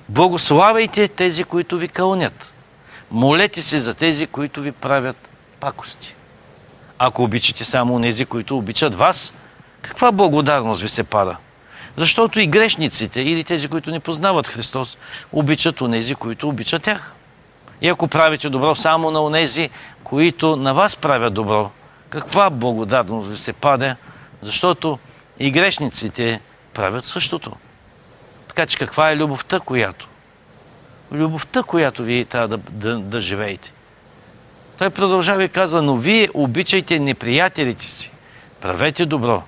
Благославяйте 0.09 1.09
тези, 1.09 1.45
които 1.45 1.79
ви 1.79 1.89
кълнят. 1.89 2.55
Молете 3.11 3.63
се 3.63 3.79
за 3.79 3.95
тези, 3.95 4.27
които 4.27 4.63
ви 4.63 4.73
правят 4.73 5.29
пакости. 5.61 6.15
Ако 6.99 7.23
обичате 7.23 7.65
само 7.65 8.01
тези, 8.01 8.25
които 8.25 8.59
обичат 8.59 8.95
вас, 8.95 9.35
каква 9.83 10.13
благодарност 10.13 10.83
ви 10.83 10.89
се 10.89 11.05
пада? 11.05 11.37
Защото 11.97 12.41
и 12.41 12.47
грешниците, 12.47 13.21
или 13.21 13.45
тези, 13.45 13.69
които 13.69 13.91
не 13.91 14.01
познават 14.01 14.49
Христос, 14.49 14.99
обичат 15.33 15.81
онези, 15.81 16.15
които 16.15 16.49
обичат 16.49 16.83
тях. 16.83 17.15
И 17.81 17.89
ако 17.89 18.09
правите 18.09 18.49
добро 18.49 18.75
само 18.75 19.11
на 19.11 19.25
онези, 19.25 19.71
които 20.05 20.57
на 20.57 20.75
вас 20.75 20.97
правят 20.97 21.35
добро, 21.35 21.71
каква 22.11 22.51
благодарност 22.51 23.29
ви 23.29 23.37
се 23.37 23.53
пада? 23.53 23.97
Защото 24.43 24.99
и 25.39 25.51
грешниците 25.51 26.41
правят 26.75 27.05
същото. 27.05 27.53
Така 28.49 28.67
че 28.67 28.79
каква 28.79 29.11
е 29.11 29.17
любовта, 29.17 29.61
която? 29.61 30.09
Любовта, 31.13 31.63
която 31.63 32.03
вие 32.03 32.25
трябва 32.25 32.49
да, 32.49 32.59
да, 32.71 32.99
да 32.99 33.21
живеете. 33.21 33.73
Той 34.79 34.91
продължава 34.91 35.45
и 35.45 35.49
казва, 35.49 35.83
но 35.83 35.97
вие 35.97 36.29
обичайте 36.35 36.99
неприятелите 36.99 37.87
си. 37.87 38.11
Правете 38.61 39.07
добро. 39.07 39.43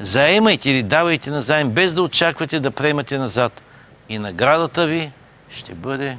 Заемайте 0.00 0.70
или 0.70 0.82
давайте 0.82 1.30
назаем, 1.30 1.70
без 1.70 1.94
да 1.94 2.02
очаквате 2.02 2.60
да 2.60 2.70
приемате 2.70 3.18
назад. 3.18 3.62
И 4.08 4.18
наградата 4.18 4.86
ви 4.86 5.10
ще 5.50 5.74
бъде 5.74 6.18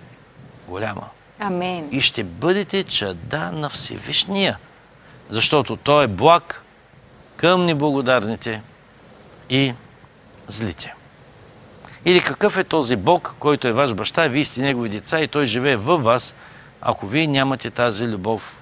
голяма. 0.68 1.08
Амен. 1.40 1.90
И 1.92 2.02
ще 2.02 2.24
бъдете 2.24 2.84
чада 2.84 3.52
на 3.52 3.70
Всевишния. 3.70 4.58
Защото 5.30 5.76
Той 5.76 6.04
е 6.04 6.08
благ 6.08 6.64
към 7.38 7.66
неблагодарните 7.66 8.62
и 9.50 9.74
злите. 10.50 10.94
Или 12.06 12.22
какъв 12.22 12.58
е 12.58 12.64
този 12.64 12.96
Бог, 12.96 13.36
който 13.40 13.68
е 13.68 13.72
ваш 13.72 13.94
баща, 13.94 14.28
вие 14.28 14.46
сте 14.46 14.62
негови 14.62 14.90
деца 14.90 15.20
и 15.20 15.28
той 15.28 15.46
живее 15.46 15.76
във 15.76 16.04
вас, 16.04 16.36
ако 16.82 17.08
вие 17.08 17.28
нямате 17.28 17.70
тази 17.70 18.08
любов 18.08 18.56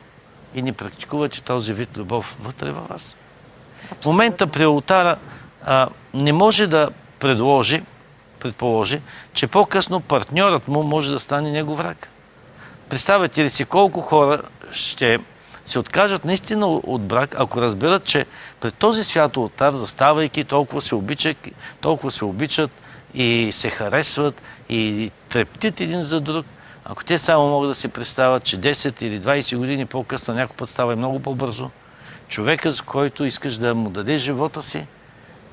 и 0.55 0.61
не 0.61 0.73
практикувате 0.73 1.41
този 1.41 1.73
вид 1.73 1.89
любов 1.97 2.37
вътре 2.39 2.71
във 2.71 2.87
вас. 2.87 3.15
В 4.01 4.05
момента 4.05 4.47
при 4.47 4.63
алтара 4.63 5.17
а, 5.65 5.87
не 6.13 6.33
може 6.33 6.67
да 6.67 6.89
предложи, 7.19 7.83
предположи, 8.39 9.01
че 9.33 9.47
по-късно 9.47 9.99
партньорът 9.99 10.67
му 10.67 10.83
може 10.83 11.11
да 11.11 11.19
стане 11.19 11.51
негов 11.51 11.77
враг. 11.77 12.09
Представете 12.89 13.43
ли 13.43 13.49
си 13.49 13.65
колко 13.65 14.01
хора 14.01 14.41
ще 14.71 15.19
се 15.67 15.79
откажат 15.79 16.25
наистина 16.25 16.67
от 16.67 17.01
брак, 17.01 17.35
ако 17.37 17.61
разберат, 17.61 18.03
че 18.03 18.25
пред 18.59 18.73
този 18.73 19.03
свят 19.03 19.37
алтар, 19.37 19.73
заставайки, 19.73 20.43
толкова 20.43 20.81
се 20.81 20.95
обичат, 20.95 21.37
толкова 21.81 22.11
се 22.11 22.25
обичат 22.25 22.71
и 23.13 23.49
се 23.51 23.69
харесват 23.69 24.41
и 24.69 25.11
трептят 25.29 25.81
един 25.81 26.03
за 26.03 26.21
друг, 26.21 26.45
ако 26.85 27.03
те 27.03 27.17
само 27.17 27.49
могат 27.49 27.69
да 27.69 27.75
се 27.75 27.87
представят, 27.87 28.43
че 28.43 28.57
10 28.57 29.03
или 29.03 29.21
20 29.21 29.57
години 29.57 29.85
по-късно 29.85 30.33
някой 30.33 30.55
път 30.55 30.69
става 30.69 30.93
и 30.93 30.95
много 30.95 31.19
по-бързо, 31.19 31.69
човека, 32.27 32.71
за 32.71 32.83
който 32.83 33.25
искаш 33.25 33.55
да 33.55 33.75
му 33.75 33.89
дадеш 33.89 34.21
живота 34.21 34.63
си 34.63 34.85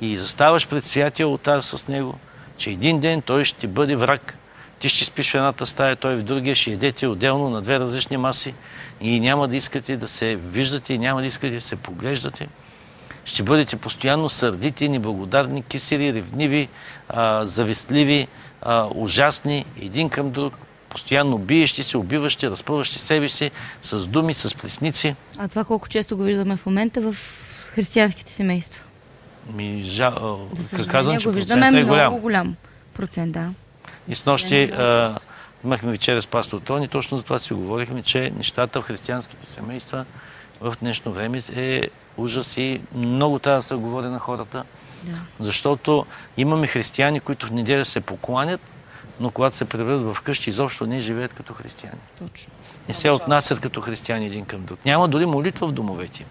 и 0.01 0.17
заставаш 0.17 0.69
пред 0.69 0.85
святия 0.85 1.27
алтар 1.27 1.61
с 1.61 1.89
него, 1.89 2.19
че 2.57 2.71
един 2.71 3.01
ден 3.01 3.23
той 3.23 3.45
ще 3.45 3.67
бъде 3.67 3.97
враг. 3.97 4.39
Ти 4.85 4.89
ще 4.89 5.05
спиш 5.05 5.31
в 5.31 5.35
едната 5.35 5.67
стая, 5.67 5.97
той 5.97 6.17
в 6.17 6.23
другия, 6.23 6.55
ще 6.55 6.71
едете 6.71 7.07
отделно 7.07 7.51
на 7.51 7.63
две 7.63 7.79
различни 7.81 8.17
маси 8.17 8.55
и 9.01 9.21
няма 9.21 9.49
да 9.49 9.57
искате 9.57 9.97
да 9.97 10.09
се 10.09 10.37
виждате 10.37 10.95
и 10.95 10.99
няма 10.99 11.21
да 11.21 11.27
искате 11.27 11.55
да 11.55 11.61
се 11.61 11.77
поглеждате. 11.77 12.49
Ще 13.25 13.43
бъдете 13.43 13.77
постоянно 13.77 14.29
сърдити, 14.29 14.89
неблагодарни, 14.89 15.63
кисели, 15.63 16.15
ревниви, 16.15 16.69
а, 17.09 17.45
завистливи, 17.45 18.29
а, 18.63 18.89
ужасни, 18.95 19.65
един 19.83 20.09
към 20.09 20.31
друг, 20.31 20.55
постоянно 20.89 21.39
биещи 21.39 21.83
се, 21.83 21.97
убиващи, 21.97 22.51
разпъващи 22.51 22.99
себе 22.99 23.29
си 23.29 23.51
с 23.83 24.07
думи, 24.07 24.35
с 24.35 24.55
плесници. 24.55 25.15
А 25.39 25.49
това 25.49 25.65
колко 25.65 25.89
често 25.89 26.17
го 26.17 26.23
виждаме 26.23 26.57
в 26.57 26.67
момента 26.67 27.01
в 27.01 27.17
християнските 27.75 28.33
семейства? 28.33 28.83
Ми, 29.55 29.83
жа... 29.83 30.13
За 30.55 30.77
как 30.77 30.87
казвам, 30.87 30.91
съжаление 30.91 31.19
че 31.19 31.29
го 31.29 31.35
виждаме 31.35 31.67
е 31.67 31.71
много 31.71 31.87
голям. 31.89 32.19
голям 32.19 32.57
процент, 32.95 33.33
да. 33.33 33.51
И 34.09 34.15
с 34.15 34.27
нощи 34.27 34.63
а, 34.65 35.17
имахме 35.65 35.91
вечеря 35.91 36.23
с 36.23 36.27
пастор 36.27 36.61
Тони, 36.61 36.89
точно 36.89 37.19
за 37.19 37.25
това 37.25 37.39
си 37.39 37.55
говорихме, 37.55 38.03
че 38.03 38.33
нещата 38.37 38.81
в 38.81 38.85
християнските 38.85 39.47
семейства 39.47 40.05
в 40.61 40.75
днешно 40.81 41.13
време 41.13 41.41
е 41.57 41.83
ужас 42.17 42.57
и 42.57 42.81
много 42.95 43.39
трябва 43.39 43.59
да 43.59 43.63
се 43.63 43.75
говори 43.75 44.07
на 44.07 44.19
хората, 44.19 44.65
Да. 45.03 45.17
защото 45.41 46.07
имаме 46.37 46.67
християни, 46.67 47.21
които 47.21 47.47
в 47.47 47.53
неделя 47.53 47.85
се 47.85 48.01
покланят, 48.01 48.61
но 49.21 49.31
когато 49.31 49.57
се 49.57 49.65
преведат 49.65 50.15
в 50.15 50.23
къщи, 50.23 50.51
изобщо 50.51 50.87
не 50.87 51.01
живеят 51.01 51.33
като 51.35 51.55
християни. 51.55 51.99
Точно. 52.19 52.53
Не 52.89 52.95
се 52.95 53.11
отнасят 53.11 53.61
като 53.61 53.81
християни 53.81 54.27
един 54.27 54.45
към 54.45 54.65
друг. 54.65 54.79
Няма 54.85 55.09
дори 55.09 55.27
молитва 55.27 55.67
в 55.69 55.73
домовете 55.73 56.23
им. 56.23 56.29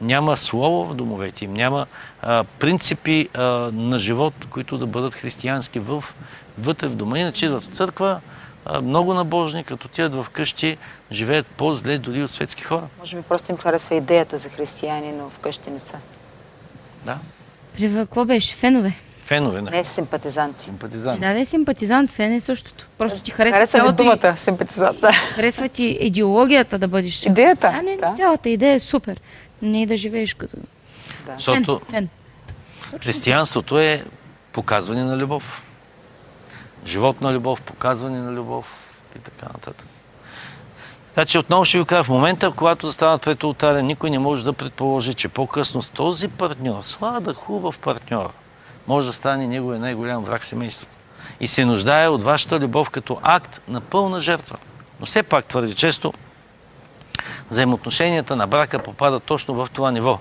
Няма 0.00 0.36
слово 0.36 0.84
в 0.84 0.94
домовете 0.94 1.44
им. 1.44 1.54
Няма 1.54 1.86
а, 2.22 2.44
принципи 2.58 3.28
а, 3.34 3.42
на 3.72 3.98
живот, 3.98 4.34
които 4.50 4.78
да 4.78 4.86
бъдат 4.86 5.14
християнски 5.14 5.78
в, 5.78 6.04
вътре 6.58 6.88
в 6.88 6.96
дома. 6.96 7.18
Иначе 7.18 7.46
идват 7.46 7.62
в 7.62 7.66
църква, 7.66 8.20
много 8.82 9.14
набожни, 9.14 9.64
като 9.64 9.86
отидат 9.86 10.14
в 10.14 10.26
къщи, 10.32 10.76
живеят 11.12 11.46
по-зле 11.46 11.98
дори 11.98 12.22
от 12.22 12.30
светски 12.30 12.62
хора. 12.62 12.88
Може 12.98 13.16
би 13.16 13.22
просто 13.22 13.52
им 13.52 13.58
харесва 13.58 13.94
идеята 13.94 14.38
за 14.38 14.48
християни, 14.48 15.12
но 15.12 15.30
вкъщи 15.30 15.70
не 15.70 15.80
са. 15.80 15.96
Да. 17.04 17.18
При 17.76 17.94
какво 17.94 18.24
беше? 18.24 18.54
Фенове. 18.54 18.94
Фенове 19.24 19.62
на 19.62 19.70
Не 19.70 19.84
симпатизанти. 19.84 20.64
симпатизанти. 20.64 21.20
Да, 21.20 21.32
да 21.32 21.40
е 21.40 21.44
симпатизант, 21.44 22.10
фен 22.10 22.32
е 22.32 22.40
същото. 22.40 22.86
Просто 22.98 23.20
ти 23.22 23.30
харесва, 23.30 23.56
Харесва 23.58 23.78
цялата 23.78 24.02
думата 24.02 24.36
симпатизант. 24.36 25.00
Да. 25.00 25.12
Харесва 25.12 25.68
ти 25.68 25.84
идеологията 25.84 26.78
да 26.78 26.88
бъдеш 26.88 27.26
Идеята, 27.26 27.82
да. 28.00 28.14
Цялата 28.16 28.48
идея 28.48 28.74
е 28.74 28.78
супер. 28.78 29.20
Не 29.62 29.82
е 29.82 29.86
да 29.86 29.96
живееш 29.96 30.34
като 30.34 30.56
фен. 31.26 31.34
Защото 31.34 31.80
фен. 31.90 32.08
християнството 33.02 33.78
е 33.78 34.04
показване 34.52 35.04
на 35.04 35.16
любов. 35.16 35.62
Живот 36.86 37.20
на 37.20 37.32
любов, 37.32 37.62
показване 37.62 38.18
на 38.18 38.32
любов 38.32 38.94
и 39.16 39.18
така 39.18 39.46
нататък. 39.46 39.86
Значи 41.14 41.38
отново 41.38 41.64
ще 41.64 41.78
ви 41.78 41.84
кажа, 41.84 42.04
в 42.04 42.08
момента, 42.08 42.50
когато 42.50 42.86
застават 42.86 43.22
пред 43.22 43.44
ултаря, 43.44 43.82
никой 43.82 44.10
не 44.10 44.18
може 44.18 44.44
да 44.44 44.52
предположи, 44.52 45.14
че 45.14 45.28
по-късно 45.28 45.82
с 45.82 45.90
този 45.90 46.28
партньор, 46.28 46.82
слада, 46.82 47.34
хубав 47.34 47.78
партньор, 47.78 48.30
може 48.86 49.06
да 49.06 49.12
стане 49.12 49.46
неговия 49.46 49.80
най-голям 49.80 50.24
враг 50.24 50.44
семейството. 50.44 50.92
И 51.40 51.48
се 51.48 51.64
нуждае 51.64 52.08
от 52.08 52.22
вашата 52.22 52.60
любов 52.60 52.90
като 52.90 53.18
акт 53.22 53.60
на 53.68 53.80
пълна 53.80 54.20
жертва. 54.20 54.56
Но 55.00 55.06
все 55.06 55.22
пак 55.22 55.44
твърде 55.44 55.74
често 55.74 56.12
взаимоотношенията 57.50 58.36
на 58.36 58.46
брака 58.46 58.78
попадат 58.78 59.22
точно 59.22 59.54
в 59.54 59.68
това 59.72 59.90
ниво. 59.90 60.18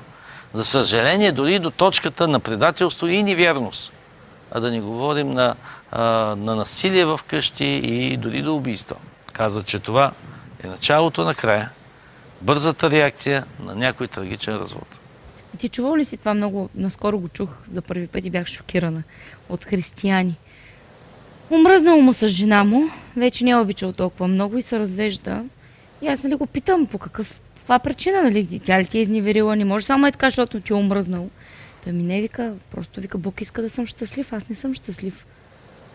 За 0.53 0.65
съжаление, 0.65 1.31
дори 1.31 1.59
до 1.59 1.71
точката 1.71 2.27
на 2.27 2.39
предателство 2.39 3.07
и 3.07 3.23
невярност. 3.23 3.91
А 4.51 4.59
да 4.59 4.71
не 4.71 4.81
говорим 4.81 5.31
на, 5.31 5.55
а, 5.91 6.01
на 6.35 6.55
насилие 6.55 7.05
в 7.05 7.19
къщи 7.27 7.65
и 7.65 8.17
дори 8.17 8.41
до 8.41 8.55
убийства. 8.55 8.95
Казват, 9.33 9.65
че 9.65 9.79
това 9.79 10.11
е 10.63 10.67
началото 10.67 11.23
на 11.23 11.35
края. 11.35 11.69
Бързата 12.41 12.91
реакция 12.91 13.45
на 13.59 13.75
някой 13.75 14.07
трагичен 14.07 14.55
развод. 14.55 14.99
Ти 15.57 15.69
чувал 15.69 15.95
ли 15.95 16.05
си 16.05 16.17
това 16.17 16.33
много? 16.33 16.69
Наскоро 16.75 17.19
го 17.19 17.27
чух 17.27 17.49
за 17.73 17.81
първи 17.81 18.07
път 18.07 18.25
и 18.25 18.29
бях 18.29 18.47
шокирана 18.47 19.03
от 19.49 19.65
християни. 19.65 20.37
Умръзнало 21.49 22.01
му 22.01 22.13
с 22.13 22.27
жена 22.27 22.63
му, 22.63 22.83
вече 23.17 23.43
не 23.43 23.51
е 23.51 23.55
обичал 23.55 23.93
толкова 23.93 24.27
много 24.27 24.57
и 24.57 24.61
се 24.61 24.79
развежда. 24.79 25.43
И 26.01 26.07
аз 26.07 26.23
нали 26.23 26.35
го 26.35 26.47
питам 26.47 26.85
по 26.85 26.97
какъв, 26.97 27.41
каква 27.57 27.79
причина, 27.79 28.23
нали? 28.23 28.59
Тя 28.59 28.79
ли 28.79 28.85
ти 28.85 28.97
е 28.97 29.01
изневерила? 29.01 29.55
Не 29.55 29.65
може 29.65 29.85
само 29.85 30.07
е 30.07 30.11
така, 30.11 30.27
защото 30.27 30.61
ти 30.61 30.73
е 30.73 30.75
умръзнал. 30.75 31.29
Той 31.87 31.93
ми 31.93 32.03
не 32.03 32.21
вика, 32.21 32.53
просто 32.71 33.01
вика, 33.01 33.17
Бог 33.17 33.41
иска 33.41 33.61
да 33.61 33.69
съм 33.69 33.87
щастлив, 33.87 34.33
аз 34.33 34.49
не 34.49 34.55
съм 34.55 34.73
щастлив. 34.73 35.25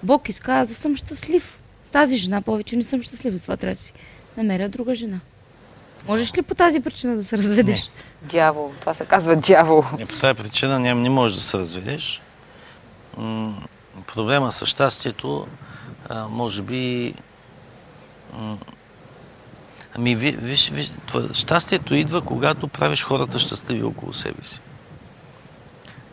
Бог 0.02 0.28
иска 0.28 0.52
аз 0.52 0.68
да 0.68 0.74
съм 0.74 0.96
щастлив. 0.96 1.58
С 1.84 1.90
тази 1.90 2.16
жена 2.16 2.42
повече 2.42 2.76
не 2.76 2.82
съм 2.84 3.02
щастлив, 3.02 3.34
затова 3.34 3.56
трябва 3.56 3.74
да 3.74 3.80
си 3.80 3.92
намеря 4.36 4.68
друга 4.68 4.94
жена. 4.94 5.20
Можеш 6.08 6.36
ли 6.38 6.42
по 6.42 6.54
тази 6.54 6.80
причина 6.80 7.16
да 7.16 7.24
се 7.24 7.38
разведеш? 7.38 7.90
Дявол. 8.22 8.72
Това 8.80 8.94
се 8.94 9.04
казва 9.04 9.36
дявол. 9.36 9.84
И 9.98 10.06
по 10.06 10.16
тази 10.20 10.42
причина 10.42 10.78
не, 10.80 10.94
не 10.94 11.10
можеш 11.10 11.36
да 11.36 11.42
се 11.42 11.58
разведеш. 11.58 12.20
М- 13.16 13.62
проблема 14.06 14.52
с 14.52 14.66
щастието, 14.66 15.46
а, 16.08 16.28
може 16.28 16.62
би... 16.62 17.14
м- 18.38 18.58
ами, 19.94 20.16
ви- 20.16 20.36
виж, 20.40 20.70
виж, 20.70 20.92
това, 21.06 21.34
щастието 21.34 21.94
идва, 21.94 22.20
когато 22.22 22.68
правиш 22.68 23.04
хората 23.04 23.38
щастливи 23.38 23.82
около 23.82 24.12
себе 24.12 24.44
си. 24.44 24.60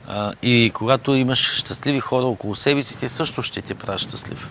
А, 0.10 0.34
и 0.42 0.72
когато 0.74 1.16
имаш 1.16 1.58
щастливи 1.60 2.00
хора 2.00 2.26
около 2.26 2.56
себе 2.56 2.84
си, 2.84 2.98
те 2.98 3.10
също 3.10 3.42
ще 3.42 3.62
те 3.62 3.76
правят 3.76 4.02
щастлив. 4.02 4.50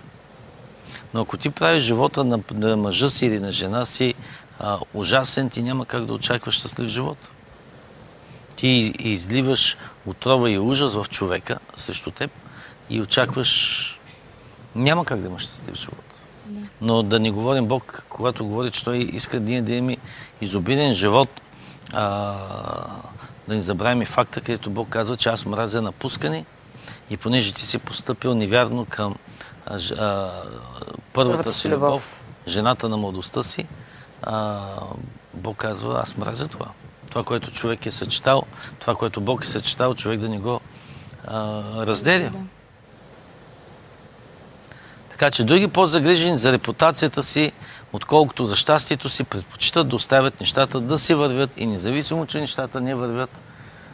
Но 1.13 1.21
ако 1.21 1.37
ти 1.37 1.49
правиш 1.49 1.83
живота 1.83 2.23
на, 2.23 2.39
на 2.51 2.77
мъжа 2.77 3.09
си 3.09 3.25
или 3.25 3.39
на 3.39 3.51
жена 3.51 3.85
си 3.85 4.13
а, 4.59 4.77
ужасен, 4.93 5.49
ти 5.49 5.63
няма 5.63 5.85
как 5.85 6.05
да 6.05 6.13
очакваш 6.13 6.55
щастлив 6.55 6.87
живот 6.87 7.17
ти 8.59 8.93
изливаш 8.99 9.77
отрова 10.05 10.51
и 10.51 10.59
ужас 10.59 10.95
в 10.95 11.05
човека 11.09 11.59
срещу 11.75 12.11
теб 12.11 12.31
и 12.89 13.01
очакваш... 13.01 13.95
Няма 14.75 15.05
как 15.05 15.19
да 15.19 15.27
имаш 15.27 15.43
щастлив 15.43 15.75
живот. 15.75 16.05
Но 16.81 17.03
да 17.03 17.19
не 17.19 17.31
говорим 17.31 17.65
Бог, 17.65 18.05
когато 18.09 18.45
говори, 18.45 18.71
че 18.71 18.83
Той 18.83 18.97
иска 18.97 19.39
ние 19.39 19.61
да 19.61 19.73
имаме 19.73 19.97
изобилен 20.41 20.93
живот, 20.93 21.29
а, 21.93 22.35
да 23.49 23.55
не 23.55 23.61
забравим 23.61 24.01
и 24.01 24.05
факта, 24.05 24.41
където 24.41 24.69
Бог 24.69 24.89
казва, 24.89 25.17
че 25.17 25.29
аз 25.29 25.45
мразя 25.45 25.81
напускане 25.81 26.45
и 27.09 27.17
понеже 27.17 27.53
ти 27.53 27.61
си 27.61 27.79
поступил 27.79 28.35
невярно 28.35 28.85
към 28.85 29.15
а, 29.65 29.79
а, 29.99 30.31
първата 31.13 31.53
си 31.53 31.69
любов, 31.69 32.21
жената 32.47 32.89
на 32.89 32.97
младостта 32.97 33.43
си, 33.43 33.65
а, 34.23 34.61
Бог 35.33 35.57
казва, 35.57 35.99
аз 36.01 36.17
мразя 36.17 36.47
това. 36.47 36.67
Това, 37.09 37.23
което 37.23 37.51
човек 37.51 37.85
е 37.85 37.91
съчетал, 37.91 38.43
това, 38.79 38.95
което 38.95 39.21
Бог 39.21 39.43
е 39.43 39.47
съчетал, 39.47 39.95
човек 39.95 40.19
да 40.19 40.29
не 40.29 40.39
го 40.39 40.61
а, 41.27 41.61
разделя. 41.85 42.31
Така 45.09 45.31
че 45.31 45.43
други 45.43 45.67
по-загрижени 45.67 46.37
за 46.37 46.51
репутацията 46.51 47.23
си, 47.23 47.51
отколкото 47.93 48.45
за 48.45 48.55
щастието 48.55 49.09
си, 49.09 49.23
предпочитат 49.23 49.87
да 49.87 49.95
оставят 49.95 50.39
нещата 50.39 50.79
да 50.79 50.99
си 50.99 51.13
вървят 51.13 51.49
и 51.57 51.65
независимо, 51.65 52.25
че 52.25 52.39
нещата 52.39 52.81
не 52.81 52.95
вървят, 52.95 53.29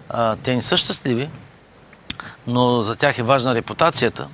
а, 0.09 0.35
те 0.35 0.55
не 0.55 0.61
са 0.61 0.77
щастливи, 0.77 1.29
но 2.47 2.81
за 2.81 2.95
тях 2.95 3.19
е 3.19 3.23
важна 3.23 3.55
репутацията 3.55 4.27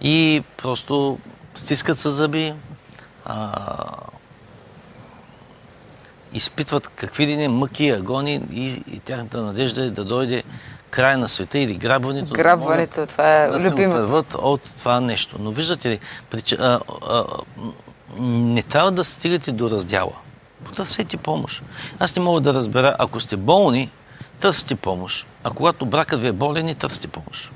и 0.00 0.42
просто 0.56 1.18
стискат 1.54 1.98
с 1.98 2.10
зъби, 2.10 2.54
а, 3.24 3.52
изпитват 6.32 6.88
какви 6.88 7.26
ли 7.26 7.36
не 7.36 7.48
мъки, 7.48 7.90
агони 7.90 8.42
и, 8.52 8.82
и 8.92 8.98
тяхната 8.98 9.42
надежда 9.42 9.84
е 9.84 9.90
да 9.90 10.04
дойде 10.04 10.42
края 10.90 11.18
на 11.18 11.28
света 11.28 11.58
или 11.58 11.74
грабването. 11.74 12.26
да 12.26 12.34
Грабването, 12.34 13.00
могат 13.00 13.10
това 13.10 13.42
е 13.42 13.48
да 13.50 13.60
любимото. 13.60 13.98
отърват 13.98 14.34
от 14.34 14.62
това 14.78 15.00
нещо. 15.00 15.36
Но 15.40 15.50
виждате 15.50 15.90
ли, 15.90 16.00
прич... 16.30 16.52
а, 16.52 16.80
а, 17.08 17.24
не 18.18 18.62
трябва 18.62 18.92
да 18.92 19.04
стигате 19.04 19.52
до 19.52 19.70
раздяла. 19.70 20.12
Потърсете 20.64 21.16
помощ. 21.16 21.62
Аз 21.98 22.16
не 22.16 22.22
мога 22.22 22.40
да 22.40 22.54
разбера, 22.54 22.96
ако 22.98 23.20
сте 23.20 23.36
болни, 23.36 23.90
търсите 24.40 24.74
помощ. 24.74 25.26
А 25.44 25.50
когато 25.50 25.86
бракът 25.86 26.20
ви 26.20 26.26
е 26.26 26.32
болен, 26.32 26.66
не 26.66 26.74
търсите 26.74 27.08
помощ. 27.08 27.52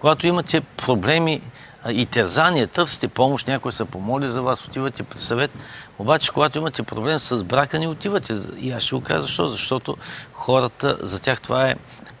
Когато 0.00 0.26
имате 0.26 0.60
проблеми 0.60 1.42
и 1.90 2.06
терзания, 2.06 2.66
търсите 2.66 3.08
помощ, 3.08 3.48
някой 3.48 3.72
се 3.72 3.84
помоли 3.84 4.28
за 4.28 4.42
вас, 4.42 4.64
отивате 4.64 5.02
при 5.02 5.20
съвет. 5.20 5.50
Обаче, 5.98 6.30
когато 6.30 6.58
имате 6.58 6.82
проблем 6.82 7.20
с 7.20 7.44
брака, 7.44 7.78
не 7.78 7.88
отивате. 7.88 8.36
И 8.58 8.72
аз 8.72 8.82
ще 8.82 8.94
го 8.94 9.00
кажа 9.00 9.22
защо. 9.22 9.48
Защото 9.48 9.96
хората, 10.32 10.98
за 11.00 11.20
тях 11.20 11.40
това 11.40 11.68
е 11.68 11.76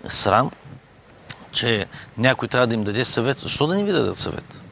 срам, 0.08 0.50
че 1.52 1.86
някой 2.18 2.48
трябва 2.48 2.66
да 2.66 2.74
им 2.74 2.84
даде 2.84 3.04
съвет. 3.04 3.38
Защо 3.38 3.66
да 3.66 3.74
не 3.74 3.84
ви 3.84 3.92
дадат 3.92 4.16
съвет? 4.16 4.62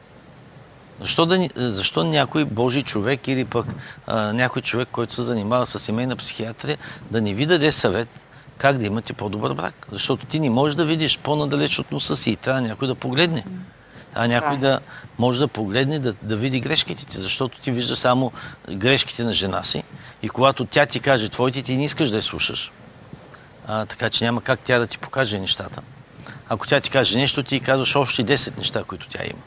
Защо, 1.01 1.25
да, 1.25 1.47
защо 1.55 2.03
някой 2.03 2.45
Божий 2.45 2.83
човек 2.83 3.27
или 3.27 3.45
пък 3.45 3.65
а, 4.07 4.33
някой 4.33 4.61
човек, 4.61 4.87
който 4.91 5.13
се 5.13 5.21
занимава 5.21 5.65
с 5.65 5.79
семейна 5.79 6.15
психиатрия, 6.15 6.77
да 7.11 7.21
не 7.21 7.33
ви 7.33 7.45
даде 7.45 7.71
съвет 7.71 8.09
как 8.57 8.77
да 8.77 8.85
имате 8.85 9.13
по-добър 9.13 9.53
брак? 9.53 9.87
Защото 9.91 10.25
ти 10.25 10.39
не 10.39 10.49
можеш 10.49 10.75
да 10.75 10.85
видиш 10.85 11.17
по-надалеч 11.17 11.79
от 11.79 11.91
носа 11.91 12.15
си 12.15 12.31
и 12.31 12.35
трябва 12.35 12.61
някой 12.61 12.87
да 12.87 12.95
погледне. 12.95 13.43
А 14.13 14.27
някой 14.27 14.57
да 14.57 14.79
може 15.17 15.39
да 15.39 15.47
погледне, 15.47 15.99
да, 15.99 16.13
да 16.21 16.35
види 16.35 16.59
грешките 16.59 17.05
ти, 17.05 17.17
защото 17.17 17.59
ти 17.59 17.71
вижда 17.71 17.95
само 17.95 18.31
грешките 18.71 19.23
на 19.23 19.33
жена 19.33 19.63
си 19.63 19.83
и 20.23 20.29
когато 20.29 20.65
тя 20.65 20.85
ти 20.85 20.99
каже 20.99 21.29
твоите, 21.29 21.61
ти 21.61 21.77
не 21.77 21.85
искаш 21.85 22.09
да 22.09 22.15
я 22.15 22.21
слушаш. 22.21 22.71
А, 23.67 23.85
така 23.85 24.09
че 24.09 24.23
няма 24.23 24.41
как 24.41 24.59
тя 24.59 24.79
да 24.79 24.87
ти 24.87 24.97
покаже 24.97 25.39
нещата. 25.39 25.81
Ако 26.49 26.67
тя 26.67 26.79
ти 26.79 26.89
каже 26.89 27.17
нещо, 27.17 27.43
ти 27.43 27.59
казваш 27.59 27.95
още 27.95 28.23
10 28.23 28.57
неща, 28.57 28.83
които 28.83 29.07
тя 29.09 29.19
има. 29.23 29.41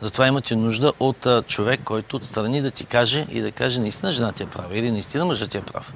Затова 0.00 0.26
имате 0.26 0.56
нужда 0.56 0.92
от 1.00 1.26
а, 1.26 1.42
човек, 1.42 1.80
който 1.84 2.16
отстрани 2.16 2.62
да 2.62 2.70
ти 2.70 2.84
каже 2.84 3.26
и 3.30 3.40
да 3.40 3.52
каже 3.52 3.80
наистина 3.80 4.12
жена 4.12 4.32
ти 4.32 4.42
е 4.42 4.46
права 4.46 4.78
или 4.78 4.90
наистина 4.90 5.24
мъжът 5.24 5.50
ти 5.50 5.58
е 5.58 5.62
прав. 5.62 5.94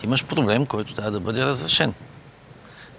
Ти 0.00 0.06
имаш 0.06 0.24
проблем, 0.26 0.66
който 0.66 0.94
трябва 0.94 1.10
да 1.10 1.20
бъде 1.20 1.40
разрешен. 1.44 1.94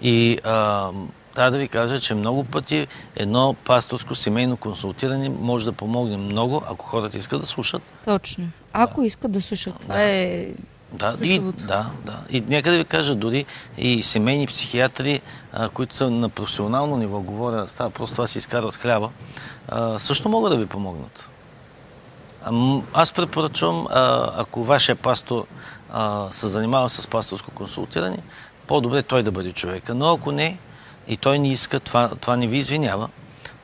И 0.01 0.39
а, 0.43 0.89
трябва 1.35 1.51
да 1.51 1.57
ви 1.57 1.67
кажа, 1.67 1.99
че 1.99 2.15
много 2.15 2.43
пъти 2.43 2.87
едно 3.15 3.55
пасторско 3.65 4.15
семейно 4.15 4.57
консултиране 4.57 5.29
може 5.29 5.65
да 5.65 5.71
помогне 5.71 6.17
много, 6.17 6.63
ако 6.69 6.85
хората 6.85 7.17
искат 7.17 7.41
да 7.41 7.45
слушат. 7.47 7.81
Точно. 8.05 8.49
Ако 8.73 9.03
искат 9.03 9.31
да 9.31 9.41
слушат, 9.41 9.79
това 9.81 9.95
Да. 9.95 10.01
е... 10.01 10.47
Да, 10.93 11.17
и, 11.21 11.39
да, 11.39 11.85
да. 12.05 12.19
И 12.29 12.41
нека 12.41 12.71
да 12.71 12.77
ви 12.77 12.85
кажа, 12.85 13.15
дори 13.15 13.45
и 13.77 14.03
семейни 14.03 14.47
психиатри, 14.47 15.21
а, 15.53 15.69
които 15.69 15.95
са 15.95 16.09
на 16.09 16.29
професионално 16.29 16.97
ниво, 16.97 17.19
говоря, 17.19 17.67
става 17.67 17.89
просто 17.89 18.15
това 18.15 18.27
си 18.27 18.37
изкарват 18.37 18.75
хляба, 18.75 19.09
а, 19.67 19.99
също 19.99 20.29
могат 20.29 20.51
да 20.51 20.57
ви 20.57 20.65
помогнат. 20.65 21.29
А, 22.45 22.81
аз 22.93 23.13
препоръчвам, 23.13 23.87
а, 23.89 24.31
ако 24.35 24.63
вашия 24.63 24.95
пастор 24.95 25.45
а, 25.91 26.27
се 26.31 26.47
занимава 26.47 26.89
с 26.89 27.07
пасторско 27.07 27.51
консултиране, 27.51 28.17
по-добре 28.67 29.03
той 29.03 29.23
да 29.23 29.31
бъде 29.31 29.51
човека. 29.51 29.95
Но 29.95 30.13
ако 30.13 30.31
не, 30.31 30.59
и 31.07 31.17
той 31.17 31.39
не 31.39 31.51
иска, 31.51 31.79
това, 31.79 32.09
това 32.21 32.35
не 32.35 32.47
ви 32.47 32.57
извинява, 32.57 33.09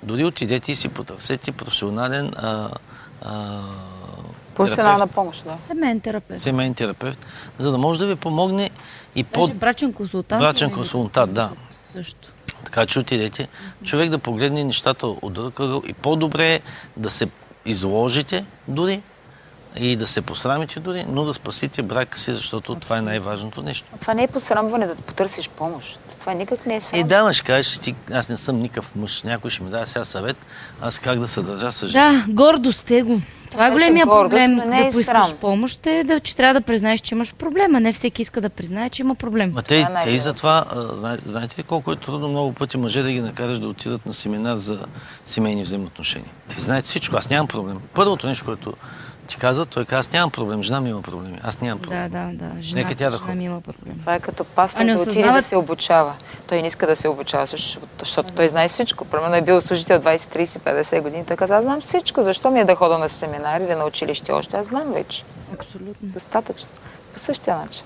дори 0.04 0.26
отидете 0.26 0.72
и 0.72 0.76
си 0.76 0.90
потърсете 0.90 1.52
професионален 1.52 2.34
а, 2.36 2.70
а, 3.22 3.62
Професионална 4.58 5.08
помощ, 5.08 5.44
да. 5.44 5.58
Семейен 5.58 6.00
терапевт. 6.00 6.42
семейен 6.42 6.74
терапевт, 6.74 7.28
за 7.60 7.72
да 7.72 7.78
може 7.78 8.00
да 8.00 8.06
ви 8.06 8.16
помогне 8.16 8.70
и 9.16 9.24
по... 9.24 9.48
Даже 9.48 9.54
брачен 9.54 9.94
консултант. 9.94 10.42
Брачен 10.42 10.70
да 10.70 10.76
консултант, 10.76 11.34
да. 11.34 11.50
Също. 11.94 12.30
Така 12.66 12.86
че 12.86 13.00
отидете, 13.00 13.48
човек 13.84 14.10
да 14.10 14.18
погледне 14.18 14.64
нещата 14.64 15.08
от 15.08 15.34
друг 15.34 15.60
ъгъл 15.60 15.84
и 15.88 15.94
по-добре 15.94 16.54
е 16.54 16.62
да 16.98 17.10
се 17.10 17.28
изложите 17.66 18.46
дори 18.68 19.04
и 19.76 19.96
да 19.96 20.08
се 20.08 20.22
посрамите 20.22 20.80
дори, 20.80 21.06
но 21.10 21.26
да 21.26 21.34
спасите 21.34 21.82
брака 21.82 22.20
си, 22.20 22.34
защото 22.34 22.76
това 22.76 22.98
е 22.98 23.02
най-важното 23.02 23.62
нещо. 23.62 23.88
Това 24.02 24.14
не 24.14 24.24
е 24.24 24.28
посрамване 24.28 24.88
да 24.88 24.96
потърсиш 24.96 25.50
помощ. 25.50 26.00
Това 26.20 26.34
никак 26.34 26.66
не 26.66 26.76
е 26.76 26.82
срам. 26.82 27.00
И 27.00 27.04
да, 27.04 27.24
ма 27.24 27.34
ще 27.34 27.46
кажеш, 27.46 27.78
ти, 27.78 27.96
аз 28.12 28.30
не 28.30 28.38
съм 28.38 28.60
никакъв 28.60 28.96
мъж, 28.96 29.24
някой 29.24 29.52
ще 29.52 29.64
ми 29.64 29.70
даде 29.70 29.86
сега 29.86 30.06
съвет, 30.06 30.38
аз 30.82 31.00
как 31.00 31.20
да 31.20 31.28
се 31.28 31.42
държа 31.42 31.72
с 31.72 31.88
жена. 31.88 32.24
Да, 32.28 32.34
гордост 32.34 32.92
е 32.92 33.02
го. 33.02 33.22
Това 33.52 33.68
е 33.68 33.72
големия 33.72 34.06
гордост, 34.06 34.30
проблем 34.30 34.56
не 34.70 34.80
е 34.80 34.86
да 34.86 34.92
поискаш 34.92 35.26
срам. 35.26 35.38
помощ, 35.38 35.86
е 35.86 36.04
да, 36.04 36.20
че 36.20 36.36
трябва 36.36 36.54
да 36.54 36.62
признаеш, 36.62 37.00
че 37.00 37.16
имаш 37.16 37.34
проблем, 37.34 37.76
а 37.76 37.80
не 37.80 37.94
всеки 37.94 38.22
иска 38.22 38.42
да 38.42 38.50
признае, 38.50 38.90
че 38.90 39.02
има 39.02 39.16
проблем. 39.16 39.52
Ма 39.52 39.62
те, 39.62 39.80
е 39.80 39.86
те 40.04 40.10
и 40.10 40.20
затова, 40.20 40.66
а, 40.70 40.96
зна- 40.96 41.18
знаете 41.26 41.60
ли 41.60 41.64
колко 41.64 41.92
е 41.92 41.96
трудно 41.96 42.28
много 42.28 42.54
пъти 42.54 42.78
мъже 42.78 43.04
да 43.04 43.12
ги 43.12 43.20
накараш 43.22 43.60
да 43.60 43.68
отидат 43.68 44.06
на 44.06 44.14
семинар 44.14 44.56
за 44.56 44.80
семейни 45.26 45.64
взаимоотношения? 45.64 46.30
Те 46.48 46.62
знаят 46.62 46.86
всичко, 46.86 47.16
аз 47.16 47.30
нямам 47.30 47.48
проблем. 47.48 47.78
Първото 47.94 48.28
нещо, 48.28 48.46
което 48.46 48.74
ти 49.28 49.38
казва, 49.38 49.66
той 49.66 49.86
казва, 49.86 50.00
аз 50.00 50.12
нямам 50.12 50.32
проблем, 50.32 50.64
жена 50.64 50.82
ми 50.82 50.90
има 50.90 51.02
проблеми, 51.02 51.40
аз 51.44 51.62
нямам 51.62 51.80
проблем. 51.80 52.10
Да, 52.10 52.20
да, 52.20 52.46
да. 52.46 52.62
Жена, 52.62 52.82
Нека 52.82 52.96
тя 52.96 53.06
да 53.06 53.12
жена 53.12 53.26
ходи. 53.26 53.38
ми 53.38 53.44
има 53.44 53.62
проблем. 53.62 54.00
Това 54.00 54.16
е 54.16 54.20
като 54.20 54.46
не 54.80 54.96
да 54.96 55.02
отиде 55.02 55.12
осъзнават- 55.12 55.34
да 55.34 55.44
се 55.44 55.56
обучава. 55.56 56.14
Той 56.48 56.62
не 56.62 56.68
иска 56.68 56.88
да 56.88 56.96
се 56.96 57.08
обучава, 57.08 57.46
защото, 57.46 57.88
защото 58.00 58.34
той 58.34 58.48
знае 58.48 58.70
всичко. 58.70 59.06
Примерно 59.06 59.36
е 59.36 59.42
бил 59.42 59.62
служител 59.62 60.00
20, 60.00 60.18
30, 60.36 60.60
50 60.60 61.02
години. 61.02 61.26
Той 61.26 61.38
каза, 61.38 61.56
аз 61.56 61.64
знам 61.64 61.82
всичко. 61.82 62.24
Защо 62.24 62.52
ми 62.52 62.60
е 62.60 62.66
да 62.66 62.76
хода 62.76 62.98
на 62.98 63.10
семинар 63.10 63.62
или 63.62 63.76
на 63.76 63.86
училище 63.86 64.32
още? 64.32 64.58
Аз 64.58 64.66
знам 64.68 64.94
вече. 64.94 65.24
Абсолютно. 65.54 65.96
Достатъчно. 66.02 66.70
По 67.14 67.20
същия 67.20 67.58
начин. 67.58 67.84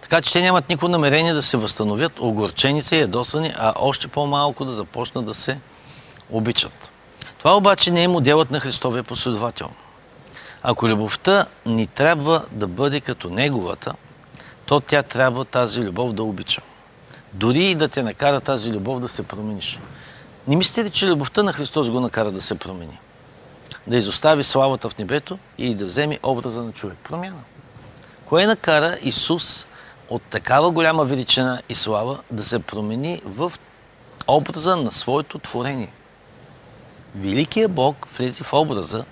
Така 0.00 0.20
че 0.20 0.32
те 0.32 0.40
нямат 0.40 0.68
никакво 0.68 0.88
намерение 0.88 1.32
да 1.32 1.42
се 1.42 1.56
възстановят 1.56 2.20
огорчени 2.20 2.82
са 2.82 2.96
и 2.96 3.00
ядосани, 3.00 3.54
а 3.58 3.72
още 3.76 4.08
по-малко 4.08 4.64
да 4.64 4.72
започнат 4.72 5.24
да 5.24 5.34
се 5.34 5.58
обичат. 6.30 6.92
Това 7.38 7.56
обаче 7.56 7.90
не 7.90 8.02
е 8.02 8.08
моделът 8.08 8.50
на 8.50 8.60
Христовия 8.60 9.02
последовател. 9.02 9.70
Ако 10.62 10.88
любовта 10.88 11.46
ни 11.66 11.86
трябва 11.86 12.44
да 12.50 12.66
бъде 12.66 13.00
като 13.00 13.30
неговата, 13.30 13.94
то 14.66 14.80
тя 14.80 15.02
трябва 15.02 15.44
тази 15.44 15.80
любов 15.80 16.12
да 16.12 16.22
обича. 16.22 16.62
Дори 17.32 17.64
и 17.64 17.74
да 17.74 17.88
те 17.88 18.02
накара 18.02 18.40
тази 18.40 18.72
любов 18.72 19.00
да 19.00 19.08
се 19.08 19.22
промениш. 19.22 19.78
Не 20.46 20.56
мислите 20.56 20.84
ли, 20.84 20.90
че 20.90 21.06
любовта 21.06 21.42
на 21.42 21.52
Христос 21.52 21.90
го 21.90 22.00
накара 22.00 22.30
да 22.30 22.40
се 22.40 22.54
промени? 22.54 22.98
Да 23.86 23.96
изостави 23.96 24.44
славата 24.44 24.88
в 24.88 24.98
небето 24.98 25.38
и 25.58 25.74
да 25.74 25.84
вземе 25.86 26.18
образа 26.22 26.62
на 26.62 26.72
човек. 26.72 26.96
Промяна. 27.08 27.42
Кое 28.24 28.46
накара 28.46 28.98
Исус 29.02 29.66
от 30.08 30.22
такава 30.22 30.70
голяма 30.70 31.04
величина 31.04 31.62
и 31.68 31.74
слава 31.74 32.18
да 32.30 32.42
се 32.42 32.58
промени 32.58 33.22
в 33.24 33.52
образа 34.28 34.76
на 34.76 34.92
своето 34.92 35.38
творение? 35.38 35.92
Великият 37.16 37.72
Бог 37.72 38.08
влезе 38.18 38.44
в 38.44 38.52
образа 38.52 39.04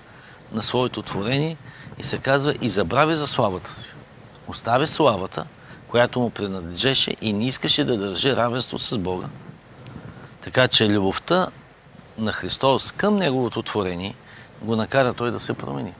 на 0.51 0.61
своето 0.61 1.01
творение 1.01 1.57
и 1.99 2.03
се 2.03 2.17
казва 2.17 2.55
и 2.61 2.69
забрави 2.69 3.15
за 3.15 3.27
славата 3.27 3.71
си. 3.71 3.93
Остави 4.47 4.87
славата, 4.87 5.45
която 5.87 6.19
му 6.19 6.29
принадлежеше 6.29 7.15
и 7.21 7.33
не 7.33 7.45
искаше 7.45 7.83
да 7.83 7.97
държи 7.97 8.35
равенство 8.35 8.79
с 8.79 8.97
Бога. 8.97 9.27
Така 10.41 10.67
че 10.67 10.89
любовта 10.89 11.47
на 12.17 12.31
Христос 12.31 12.91
към 12.91 13.17
Неговото 13.17 13.61
творение 13.61 14.15
го 14.61 14.75
накара 14.75 15.13
Той 15.13 15.31
да 15.31 15.39
се 15.39 15.53
промени. 15.53 15.93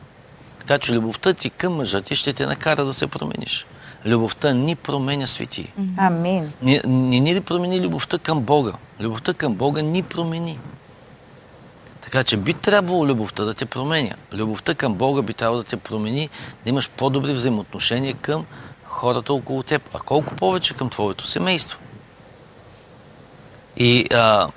Така 0.60 0.80
че 0.80 0.94
любовта 0.94 1.34
ти 1.34 1.50
към 1.50 1.74
мъжа 1.74 2.02
ти 2.02 2.16
ще 2.16 2.34
те 2.34 2.46
накара 2.46 2.86
да 2.86 2.94
се 2.94 3.08
промениш. 3.08 3.66
Любовта 4.06 4.54
ни 4.54 4.76
променя 4.76 5.28
свети. 5.28 5.74
Амин. 5.98 6.52
Не, 6.62 6.82
не 6.86 7.20
ни 7.20 7.36
ли 7.36 7.42
промени 7.42 7.82
любовта 7.82 8.18
към 8.18 8.42
Бога? 8.42 8.72
Любовта 9.00 9.34
към 9.34 9.56
Бога 9.56 9.82
ни 9.82 10.04
промени. 10.04 10.60
Така 12.16 12.24
че 12.24 12.38
би 12.38 12.54
трябвало 12.54 13.08
любовта 13.08 13.44
да 13.44 13.54
те 13.54 13.66
променя. 13.66 14.16
Любовта 14.34 14.76
към 14.76 14.94
Бога 14.94 15.22
би 15.22 15.34
трябвало 15.34 15.64
да 15.64 15.70
те 15.70 15.78
промени, 15.78 16.30
да 16.64 16.70
имаш 16.70 16.90
по-добри 16.90 17.34
взаимоотношения 17.34 18.16
към 18.22 18.46
хората 18.84 19.34
около 19.34 19.64
теб, 19.64 19.90
а 19.94 20.00
колко 20.00 20.36
повече 20.36 20.74
към 20.74 20.90
твоето 20.90 21.28
семейство. 21.28 21.80
И 23.78 24.08
а, 24.14 24.48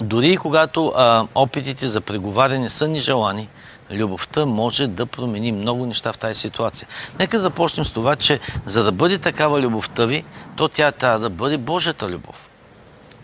дори 0.00 0.36
когато 0.36 0.92
а, 0.96 1.26
опитите 1.34 1.86
за 1.86 2.00
преговаряне 2.00 2.70
са 2.70 2.88
нежелани, 2.88 3.48
любовта 3.90 4.46
може 4.46 4.86
да 4.86 5.06
промени 5.06 5.52
много 5.52 5.86
неща 5.86 6.12
в 6.12 6.18
тази 6.18 6.40
ситуация. 6.40 6.88
Нека 7.18 7.40
започнем 7.40 7.84
с 7.84 7.92
това, 7.92 8.16
че 8.16 8.40
за 8.66 8.84
да 8.84 8.92
бъде 8.92 9.18
такава 9.18 9.60
любовта 9.60 10.06
ви, 10.06 10.24
то 10.56 10.68
тя 10.68 10.92
трябва 10.92 11.18
да 11.18 11.30
бъде 11.30 11.58
Божията 11.58 12.08
любов. 12.08 12.49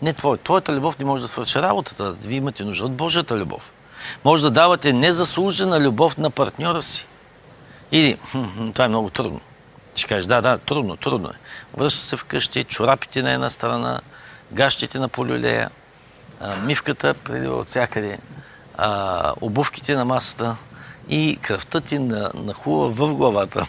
Не 0.01 0.13
твоя. 0.13 0.37
Твоята 0.37 0.73
любов 0.73 0.99
не 0.99 1.05
може 1.05 1.21
да 1.21 1.27
свърши 1.27 1.59
работата. 1.59 2.11
Вие 2.11 2.37
имате 2.37 2.63
нужда 2.63 2.85
от 2.85 2.95
Божията 2.95 3.37
любов. 3.37 3.71
Може 4.23 4.43
да 4.43 4.51
давате 4.51 4.93
незаслужена 4.93 5.79
любов 5.79 6.17
на 6.17 6.29
партньора 6.29 6.81
си. 6.81 7.07
Или, 7.91 8.17
това 8.73 8.85
е 8.85 8.87
много 8.87 9.09
трудно. 9.09 9.41
Ще 9.95 10.07
кажеш, 10.07 10.25
да, 10.25 10.41
да, 10.41 10.57
трудно, 10.57 10.97
трудно 10.97 11.27
е. 11.27 11.33
Връща 11.77 12.01
се 12.01 12.17
вкъщи, 12.17 12.63
чорапите 12.63 13.21
на 13.21 13.31
една 13.31 13.49
страна, 13.49 14.01
гащите 14.51 14.99
на 14.99 15.09
полюлея, 15.09 15.69
мивката 16.63 17.13
прелива 17.13 17.55
от 17.55 17.67
всякъде, 17.67 18.19
обувките 19.41 19.95
на 19.95 20.05
масата 20.05 20.55
и 21.09 21.39
кръвта 21.41 21.81
ти 21.81 21.99
на, 21.99 22.31
нахува 22.35 22.89
в 22.89 23.13
главата. 23.13 23.67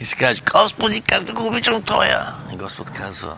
И 0.00 0.04
си 0.04 0.16
кажеш, 0.16 0.42
Господи, 0.52 1.00
как 1.00 1.24
да 1.24 1.32
го 1.32 1.46
обичам 1.46 1.82
тоя? 1.82 2.34
И 2.52 2.56
Господ 2.56 2.90
казва, 2.90 3.36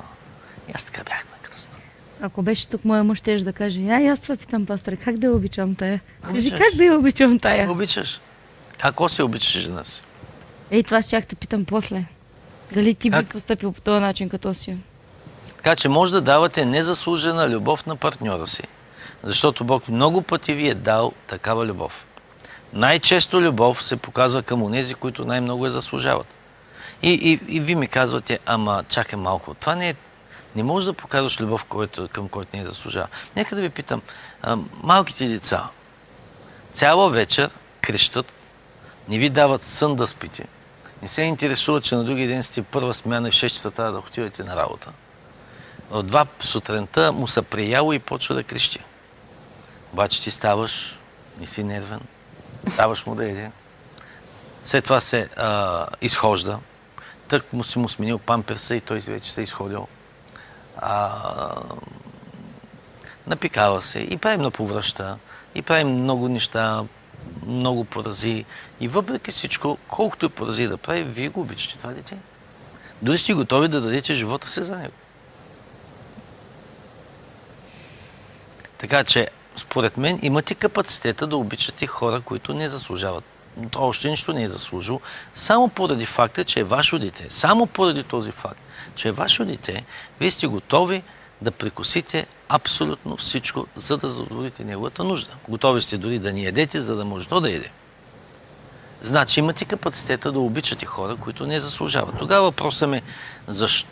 и 0.68 0.72
аз 0.74 0.84
така 0.84 1.04
бях 1.04 1.24
на 1.24 1.48
кръста. 1.48 1.76
Ако 2.20 2.42
беше 2.42 2.68
тук 2.68 2.84
моя 2.84 3.04
мъж, 3.04 3.18
ще 3.18 3.38
да 3.38 3.52
каже, 3.52 3.80
ай, 3.80 4.10
аз 4.10 4.20
това 4.20 4.36
питам, 4.36 4.66
пастор, 4.66 4.96
как 4.96 5.18
да 5.18 5.26
я 5.26 5.32
обичам 5.32 5.74
тая? 5.74 6.00
Кажи, 6.32 6.50
как 6.50 6.74
да 6.76 6.84
я 6.84 6.94
обичам 6.94 7.38
тая? 7.38 7.70
Обичаш. 7.70 8.20
Како 8.78 9.08
се 9.08 9.22
обичаш 9.22 9.62
жена 9.62 9.84
си? 9.84 10.02
Ей, 10.70 10.82
това 10.82 11.02
ще 11.02 11.20
те 11.20 11.34
питам 11.34 11.64
после. 11.64 12.04
Дали 12.72 12.94
ти 12.94 13.10
би 13.10 13.16
Как? 13.16 13.26
поступил 13.26 13.72
по 13.72 13.80
този 13.80 14.00
начин 14.00 14.28
като 14.28 14.54
си? 14.54 14.76
Така 15.56 15.76
че 15.76 15.88
може 15.88 16.12
да 16.12 16.20
давате 16.20 16.64
незаслужена 16.64 17.48
любов 17.48 17.86
на 17.86 17.96
партньора 17.96 18.46
си. 18.46 18.62
Защото 19.22 19.64
Бог 19.64 19.88
много 19.88 20.22
пъти 20.22 20.54
ви 20.54 20.68
е 20.68 20.74
дал 20.74 21.12
такава 21.26 21.66
любов. 21.66 22.04
Най-често 22.72 23.42
любов 23.42 23.82
се 23.82 23.96
показва 23.96 24.42
към 24.42 24.62
онези, 24.62 24.94
които 24.94 25.24
най-много 25.24 25.64
я 25.64 25.70
заслужават. 25.70 26.34
И, 27.02 27.12
и, 27.12 27.56
и 27.56 27.60
ви 27.60 27.74
ми 27.74 27.86
казвате, 27.86 28.38
ама 28.46 28.84
чакай 28.88 29.18
малко, 29.18 29.54
това 29.54 29.74
не 29.74 29.88
е 29.88 29.94
не 30.57 30.62
можеш 30.62 30.86
да 30.86 30.92
показваш 30.92 31.40
любов, 31.40 31.64
който, 31.64 32.09
към 32.09 32.28
който 32.28 32.57
не 32.57 32.62
е 32.62 32.66
заслужава. 32.66 33.09
Нека 33.36 33.57
да 33.57 33.62
ви 33.62 33.70
питам, 33.70 34.03
а, 34.42 34.59
малките 34.82 35.28
деца 35.28 35.68
цяла 36.72 37.11
вечер 37.11 37.50
крещат, 37.80 38.34
не 39.09 39.18
ви 39.18 39.30
дават 39.30 39.62
сън 39.62 39.96
да 39.96 40.07
спите, 40.07 40.46
не 41.03 41.09
се 41.09 41.22
интересуват, 41.22 41.84
че 41.84 41.94
на 41.94 42.05
други 42.05 42.26
ден 42.26 42.42
сте 42.42 42.62
първа 42.62 42.94
смяна 42.94 43.28
и 43.28 43.30
в 43.30 43.34
6 43.34 43.48
часа 43.48 43.70
трябва 43.70 43.92
да 43.92 43.98
отивате 43.98 44.44
на 44.44 44.57
работа. 44.57 44.92
В 45.90 46.03
два 46.03 46.26
сутринта 46.40 47.12
му 47.12 47.28
се 47.28 47.42
прияло 47.42 47.92
и 47.92 47.98
почва 47.98 48.34
да 48.34 48.44
крещи. 48.44 48.80
Обаче 49.92 50.22
ти 50.22 50.30
ставаш, 50.30 50.98
не 51.40 51.46
си 51.46 51.64
нервен, 51.64 52.00
ставаш 52.68 53.07
му 53.07 53.14
да 53.14 53.30
еде. 53.30 53.50
След 54.64 54.84
това 54.84 55.00
се 55.00 55.28
а, 55.36 55.86
изхожда. 56.00 56.59
Тък 57.28 57.53
му 57.53 57.64
си 57.64 57.78
му 57.78 57.88
сменил 57.88 58.18
памперса 58.18 58.74
и 58.76 58.80
той 58.80 59.00
вече 59.00 59.32
се 59.32 59.40
е 59.40 59.44
изходил. 59.44 59.88
А, 60.77 61.20
напикава 63.27 63.83
се 63.83 63.99
и 63.99 64.16
правим 64.16 64.41
на 64.41 64.51
повръща, 64.51 65.18
и 65.55 65.62
правим 65.62 65.89
много 65.89 66.29
неща, 66.29 66.85
много 67.47 67.85
порази. 67.85 68.45
И 68.81 68.89
въпреки 68.89 69.31
всичко, 69.31 69.79
колкото 69.89 70.27
и 70.27 70.29
порази 70.29 70.66
да 70.66 70.77
прави, 70.77 71.03
вие 71.03 71.29
го 71.29 71.41
обичате 71.41 71.79
това 71.79 71.93
дете. 71.93 72.16
Дори 73.03 73.18
сте 73.18 73.35
готови 73.35 73.68
да 73.68 73.81
дадете 73.81 74.14
живота 74.14 74.49
си 74.49 74.62
за 74.62 74.77
него. 74.77 74.95
Така 78.79 79.05
че, 79.05 79.29
според 79.57 79.97
мен, 79.97 80.18
имате 80.23 80.55
капацитета 80.55 81.27
да 81.27 81.37
обичате 81.37 81.87
хора, 81.87 82.20
които 82.20 82.55
не 82.55 82.68
заслужават. 82.68 83.25
То 83.70 83.82
още 83.82 84.11
нищо 84.11 84.32
не 84.32 84.42
е 84.42 84.48
заслужил. 84.48 85.00
Само 85.34 85.68
поради 85.68 86.07
факта, 86.07 86.44
че 86.44 86.61
е 86.61 86.64
ваше 86.64 86.98
дете. 86.98 87.26
Само 87.28 87.66
поради 87.66 88.03
този 88.03 88.32
факт, 88.32 88.61
че 88.94 89.09
е 89.09 89.12
ваше 89.12 89.44
дете, 89.44 89.84
вие 90.20 90.30
сте 90.30 90.46
готови 90.46 91.03
да 91.42 91.50
прекусите 91.50 92.26
абсолютно 92.48 93.16
всичко, 93.16 93.66
за 93.76 93.96
да 93.96 94.09
задоволите 94.09 94.64
неговата 94.64 95.05
нужда. 95.05 95.30
Готови 95.48 95.82
сте 95.82 95.98
дори 95.98 96.18
да 96.18 96.32
ни 96.32 96.44
ядете, 96.44 96.80
за 96.80 96.96
да 96.96 97.05
може 97.05 97.28
то 97.28 97.40
да 97.40 97.50
яде. 97.50 97.70
Значи 99.03 99.40
имате 99.40 99.64
капацитета 99.64 100.32
да 100.32 100.38
обичате 100.38 100.86
хора, 100.86 101.16
които 101.16 101.46
не 101.46 101.61
заслужават. 101.61 102.18
Тогава 102.18 102.42
въпросът 102.42 102.88
ми 102.88 103.03
защо? 103.48 103.88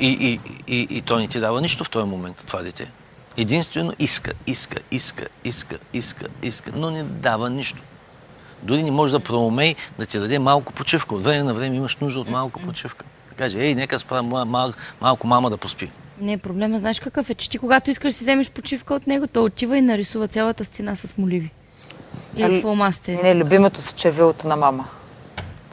И, 0.00 0.08
и, 0.08 0.40
и, 0.74 0.86
и 0.90 1.02
той 1.02 1.22
не 1.22 1.28
ти 1.28 1.40
дава 1.40 1.60
нищо 1.60 1.84
в 1.84 1.90
този 1.90 2.08
момент, 2.08 2.44
това 2.46 2.62
дете. 2.62 2.90
Единствено 3.36 3.92
иска, 3.98 4.32
иска, 4.46 4.78
иска, 4.90 5.28
иска, 5.44 5.78
иска, 5.92 6.26
иска, 6.42 6.70
но 6.74 6.90
не 6.90 7.02
дава 7.02 7.50
нищо. 7.50 7.82
Дори 8.62 8.82
не 8.82 8.90
може 8.90 9.12
да 9.12 9.20
проумей 9.20 9.74
да 9.98 10.06
ти 10.06 10.18
даде 10.18 10.38
малко 10.38 10.72
почивка. 10.72 11.14
От 11.14 11.22
време 11.22 11.42
на 11.42 11.54
време 11.54 11.76
имаш 11.76 11.96
нужда 11.96 12.20
от 12.20 12.30
малко 12.30 12.60
почивка. 12.60 13.04
Да 13.28 13.34
каже, 13.34 13.58
ей, 13.58 13.74
нека 13.74 13.98
спра 13.98 14.22
мал, 14.22 14.44
мал, 14.44 14.72
малко 15.00 15.26
мама 15.26 15.50
да 15.50 15.56
поспи. 15.56 15.90
Не, 16.20 16.38
проблема 16.38 16.78
знаеш 16.78 17.00
какъв 17.00 17.30
е, 17.30 17.34
че 17.34 17.50
ти 17.50 17.58
когато 17.58 17.90
искаш 17.90 18.12
да 18.12 18.18
си 18.18 18.24
вземеш 18.24 18.50
почивка 18.50 18.94
от 18.94 19.06
него, 19.06 19.26
той 19.26 19.42
отива 19.42 19.78
и 19.78 19.80
нарисува 19.80 20.28
цялата 20.28 20.64
стена 20.64 20.96
с 20.96 21.18
моливи. 21.18 21.50
И 22.36 22.42
Али- 22.42 22.58
с 22.58 22.60
фломастери. 22.60 23.16
Не, 23.16 23.34
не, 23.34 23.44
любимото 23.44 23.82
с 23.82 23.92
чевилото 23.92 24.48
на 24.48 24.56
мама. 24.56 24.84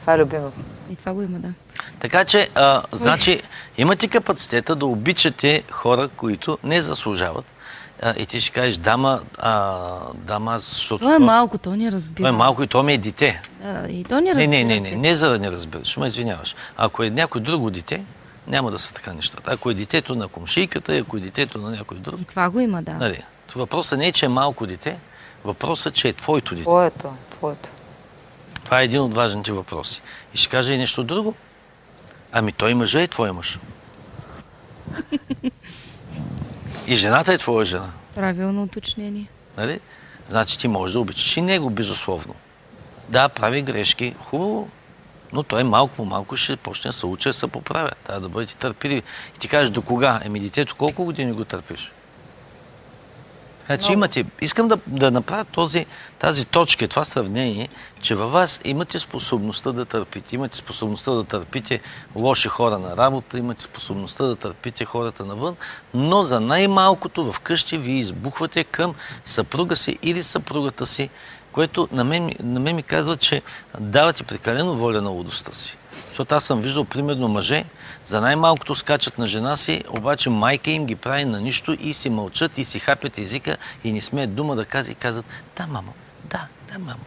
Това 0.00 0.14
е 0.14 0.18
любимо. 0.18 0.52
И 0.90 0.96
това 0.96 1.12
го 1.12 1.22
има, 1.22 1.38
да. 1.38 1.48
Така 2.00 2.24
че, 2.24 2.48
а, 2.54 2.82
значи, 2.92 3.42
имате 3.78 4.08
капацитета 4.08 4.74
да 4.76 4.86
обичате 4.86 5.62
хора, 5.70 6.08
които 6.08 6.58
не 6.64 6.80
заслужават. 6.80 7.44
А, 8.02 8.14
и 8.18 8.26
ти 8.26 8.40
ще 8.40 8.52
кажеш, 8.52 8.76
дама, 8.76 9.20
а, 9.38 9.74
дама, 10.14 10.58
защото... 10.58 10.98
Това 10.98 11.14
е 11.16 11.18
малко, 11.18 11.58
то 11.58 11.76
ни 11.76 11.92
разбира. 11.92 12.24
То 12.24 12.28
е 12.28 12.32
малко 12.32 12.62
и 12.62 12.66
то 12.66 12.82
ми 12.82 12.92
е 12.92 12.98
дете. 12.98 13.42
Да, 13.62 13.86
и 13.88 14.04
то 14.04 14.20
Не, 14.20 14.30
разбира. 14.30 14.48
не, 14.48 14.64
не, 14.64 14.80
не, 14.80 14.88
се. 14.88 14.96
не 14.96 15.14
за 15.14 15.30
да 15.30 15.38
не 15.38 15.50
разбираш, 15.50 15.96
ме 15.96 16.06
извиняваш. 16.06 16.54
Ако 16.76 17.02
е 17.02 17.10
някой 17.10 17.40
друго 17.40 17.70
дете, 17.70 18.04
няма 18.46 18.70
да 18.70 18.78
са 18.78 18.94
така 18.94 19.12
нещата. 19.12 19.50
Ако 19.52 19.70
е 19.70 19.74
детето 19.74 20.14
на 20.14 20.28
комшийката, 20.28 20.96
ако 20.96 21.16
е 21.16 21.20
детето 21.20 21.58
на 21.58 21.70
някой 21.70 21.98
друг, 21.98 22.20
И 22.20 22.24
това 22.24 22.50
го 22.50 22.60
има, 22.60 22.82
да. 22.82 22.92
нали. 22.92 23.22
Въпросът 23.56 23.98
не 23.98 24.06
е, 24.06 24.12
че 24.12 24.26
е 24.26 24.28
малко 24.28 24.66
дете, 24.66 24.96
въпросът, 25.44 25.94
че 25.94 26.08
е 26.08 26.12
твоето 26.12 26.54
дете. 26.54 26.64
Твоето, 26.64 27.12
твоето. 27.30 27.68
Това 28.64 28.80
е 28.80 28.84
един 28.84 29.00
от 29.00 29.14
важните 29.14 29.52
въпроси. 29.52 30.02
И 30.34 30.38
ще 30.38 30.48
кажа 30.48 30.72
и 30.72 30.78
нещо 30.78 31.04
друго. 31.04 31.34
Ами 32.32 32.52
той 32.52 32.74
мъжа 32.74 33.02
е 33.02 33.06
твой 33.08 33.32
мъж. 33.32 33.58
И 36.90 36.96
жената 36.96 37.32
е 37.32 37.38
твоя 37.38 37.64
жена. 37.64 37.90
Правилно 38.14 38.62
уточнение. 38.62 39.26
Нали? 39.56 39.80
Значи 40.30 40.58
ти 40.58 40.68
можеш 40.68 40.92
да 40.92 41.00
обичаш 41.00 41.36
и 41.36 41.42
него, 41.42 41.70
безусловно. 41.70 42.34
Да, 43.08 43.28
прави 43.28 43.62
грешки, 43.62 44.14
хубаво. 44.24 44.68
Но 45.32 45.42
той 45.42 45.64
малко 45.64 45.94
по 45.96 46.04
малко 46.04 46.36
ще 46.36 46.56
почне 46.56 46.88
да 46.88 46.92
се 46.92 47.06
учи 47.06 47.28
да 47.28 47.32
се 47.32 47.46
поправя. 47.46 47.90
Трябва 48.06 48.20
да 48.20 48.28
бъдете 48.28 48.56
търпеливи. 48.56 49.02
И 49.36 49.38
ти 49.38 49.48
кажеш, 49.48 49.70
до 49.70 49.82
кога? 49.82 50.20
Еми, 50.24 50.40
детето 50.40 50.76
колко 50.76 51.04
години 51.04 51.32
го 51.32 51.44
търпиш? 51.44 51.92
Значи 53.70 53.92
имате, 53.92 54.24
искам 54.40 54.68
да, 54.68 54.78
да 54.86 55.10
направя 55.10 55.44
този, 55.44 55.86
тази 56.18 56.44
точка, 56.44 56.88
това 56.88 57.04
сравнение, 57.04 57.68
че 58.00 58.14
във 58.14 58.32
вас 58.32 58.60
имате 58.64 58.98
способността 58.98 59.72
да 59.72 59.84
търпите. 59.84 60.34
Имате 60.34 60.56
способността 60.56 61.12
да 61.12 61.24
търпите 61.24 61.80
лоши 62.16 62.48
хора 62.48 62.78
на 62.78 62.96
работа, 62.96 63.38
имате 63.38 63.62
способността 63.62 64.24
да 64.24 64.36
търпите 64.36 64.84
хората 64.84 65.24
навън, 65.24 65.56
но 65.94 66.22
за 66.22 66.40
най-малкото 66.40 67.32
вкъщи 67.32 67.78
вие 67.78 67.98
избухвате 67.98 68.64
към 68.64 68.94
съпруга 69.24 69.76
си 69.76 69.98
или 70.02 70.22
съпругата 70.22 70.86
си, 70.86 71.10
което 71.52 71.88
на 71.92 72.04
мен, 72.04 72.34
на 72.40 72.60
мен 72.60 72.76
ми 72.76 72.82
казва, 72.82 73.16
че 73.16 73.42
давате 73.80 74.22
прекалено 74.22 74.74
воля 74.74 75.00
на 75.00 75.10
лудостта 75.10 75.52
си. 75.52 75.76
Защото 76.08 76.34
аз 76.34 76.44
съм 76.44 76.60
виждал 76.60 76.84
примерно 76.84 77.28
мъже, 77.28 77.64
за 78.04 78.20
най-малкото 78.20 78.74
скачат 78.74 79.18
на 79.18 79.26
жена 79.26 79.56
си, 79.56 79.84
обаче 79.88 80.30
майка 80.30 80.70
им 80.70 80.86
ги 80.86 80.94
прави 80.94 81.24
на 81.24 81.40
нищо 81.40 81.76
и 81.80 81.94
си 81.94 82.10
мълчат 82.10 82.58
и 82.58 82.64
си 82.64 82.78
хапят 82.78 83.18
езика 83.18 83.56
и 83.84 83.92
не 83.92 84.00
смеят 84.00 84.34
дума 84.34 84.56
да 84.56 84.64
казват 84.64 84.92
и 84.92 85.00
казват, 85.00 85.24
да, 85.56 85.66
мамо, 85.66 85.92
да, 86.24 86.46
да, 86.72 86.78
мамо, 86.78 87.04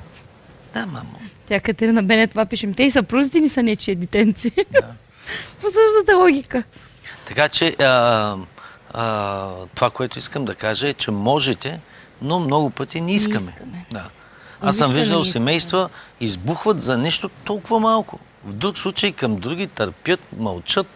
да, 0.73 0.85
мамо. 0.85 1.19
Тя 1.47 1.59
Катерина 1.59 2.03
Бене 2.03 2.27
това 2.27 2.45
пишем. 2.45 2.73
Те 2.73 2.83
и 2.83 2.91
съпрузите 2.91 3.39
ни 3.39 3.49
са 3.49 3.63
нечия 3.63 3.95
детенци. 3.95 4.51
По 5.61 5.67
същата 5.67 6.17
логика. 6.17 6.63
Така 7.25 7.49
че 7.49 7.75
а, 7.79 8.35
а, 8.93 9.49
това, 9.75 9.89
което 9.89 10.19
искам 10.19 10.45
да 10.45 10.55
кажа 10.55 10.89
е, 10.89 10.93
че 10.93 11.11
можете, 11.11 11.79
но 12.21 12.39
много 12.39 12.69
пъти 12.69 13.01
не 13.01 13.13
искаме. 13.13 13.51
искаме. 13.51 13.85
Да. 13.91 14.09
Аз 14.61 14.77
съм 14.77 14.91
виждал 14.91 15.19
не 15.19 15.25
семейства, 15.25 15.89
избухват 16.19 16.81
за 16.81 16.97
нещо 16.97 17.29
толкова 17.29 17.79
малко. 17.79 18.19
В 18.45 18.53
друг 18.53 18.77
случай 18.77 19.11
към 19.11 19.35
други 19.35 19.67
търпят, 19.67 20.19
мълчат, 20.37 20.87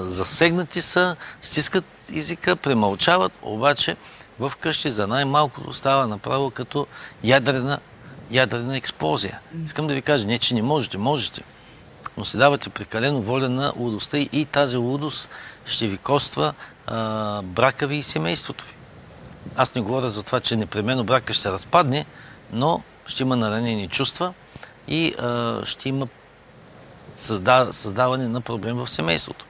засегнати 0.00 0.82
са, 0.82 1.16
стискат 1.42 1.84
езика, 2.14 2.56
премълчават, 2.56 3.32
обаче 3.42 3.96
в 4.38 4.52
къщи 4.60 4.90
за 4.90 5.06
най-малкото 5.06 5.72
става 5.72 6.06
направо 6.06 6.50
като 6.50 6.86
ядрена, 7.24 7.78
ядрена 8.30 8.76
експлозия. 8.76 9.40
Искам 9.64 9.86
да 9.86 9.94
ви 9.94 10.02
кажа, 10.02 10.26
не, 10.26 10.38
че 10.38 10.54
не 10.54 10.62
можете, 10.62 10.98
можете 10.98 11.42
но 12.16 12.24
се 12.24 12.38
давате 12.38 12.70
прекалено 12.70 13.22
воля 13.22 13.48
на 13.48 13.72
лудостта 13.76 14.18
и, 14.18 14.28
и 14.32 14.44
тази 14.44 14.76
лудост 14.76 15.28
ще 15.66 15.86
ви 15.86 15.98
коства 15.98 16.54
а, 16.86 17.42
брака 17.42 17.86
ви 17.86 17.96
и 17.96 18.02
семейството 18.02 18.64
ви. 18.64 18.72
Аз 19.56 19.74
не 19.74 19.82
говоря 19.82 20.10
за 20.10 20.22
това, 20.22 20.40
че 20.40 20.56
непременно 20.56 21.04
брака 21.04 21.32
ще 21.32 21.42
се 21.42 21.50
разпадне, 21.50 22.06
но 22.52 22.82
ще 23.06 23.22
има 23.22 23.36
наранени 23.36 23.88
чувства 23.88 24.34
и 24.88 25.14
а, 25.18 25.60
ще 25.64 25.88
има 25.88 26.06
създа, 27.20 27.68
създаване 27.70 28.28
на 28.28 28.40
проблем 28.40 28.76
в 28.76 28.90
семейството. 28.90 29.44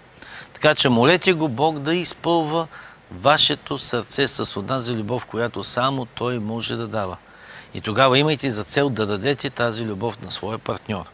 Така 0.52 0.74
че 0.74 0.88
молете 0.88 1.32
го 1.32 1.48
Бог 1.48 1.78
да 1.78 1.94
изпълва 1.94 2.66
вашето 3.12 3.78
сърце 3.78 4.28
с 4.28 4.56
онази 4.56 4.94
любов, 4.94 5.26
която 5.26 5.64
само 5.64 6.06
Той 6.06 6.38
може 6.38 6.76
да 6.76 6.88
дава. 6.88 7.16
И 7.74 7.80
тогава 7.80 8.18
имайте 8.18 8.50
за 8.50 8.64
цел 8.64 8.90
да 8.90 9.06
дадете 9.06 9.50
тази 9.50 9.84
любов 9.84 10.22
на 10.22 10.30
своя 10.30 10.58
партньор. 10.58 11.04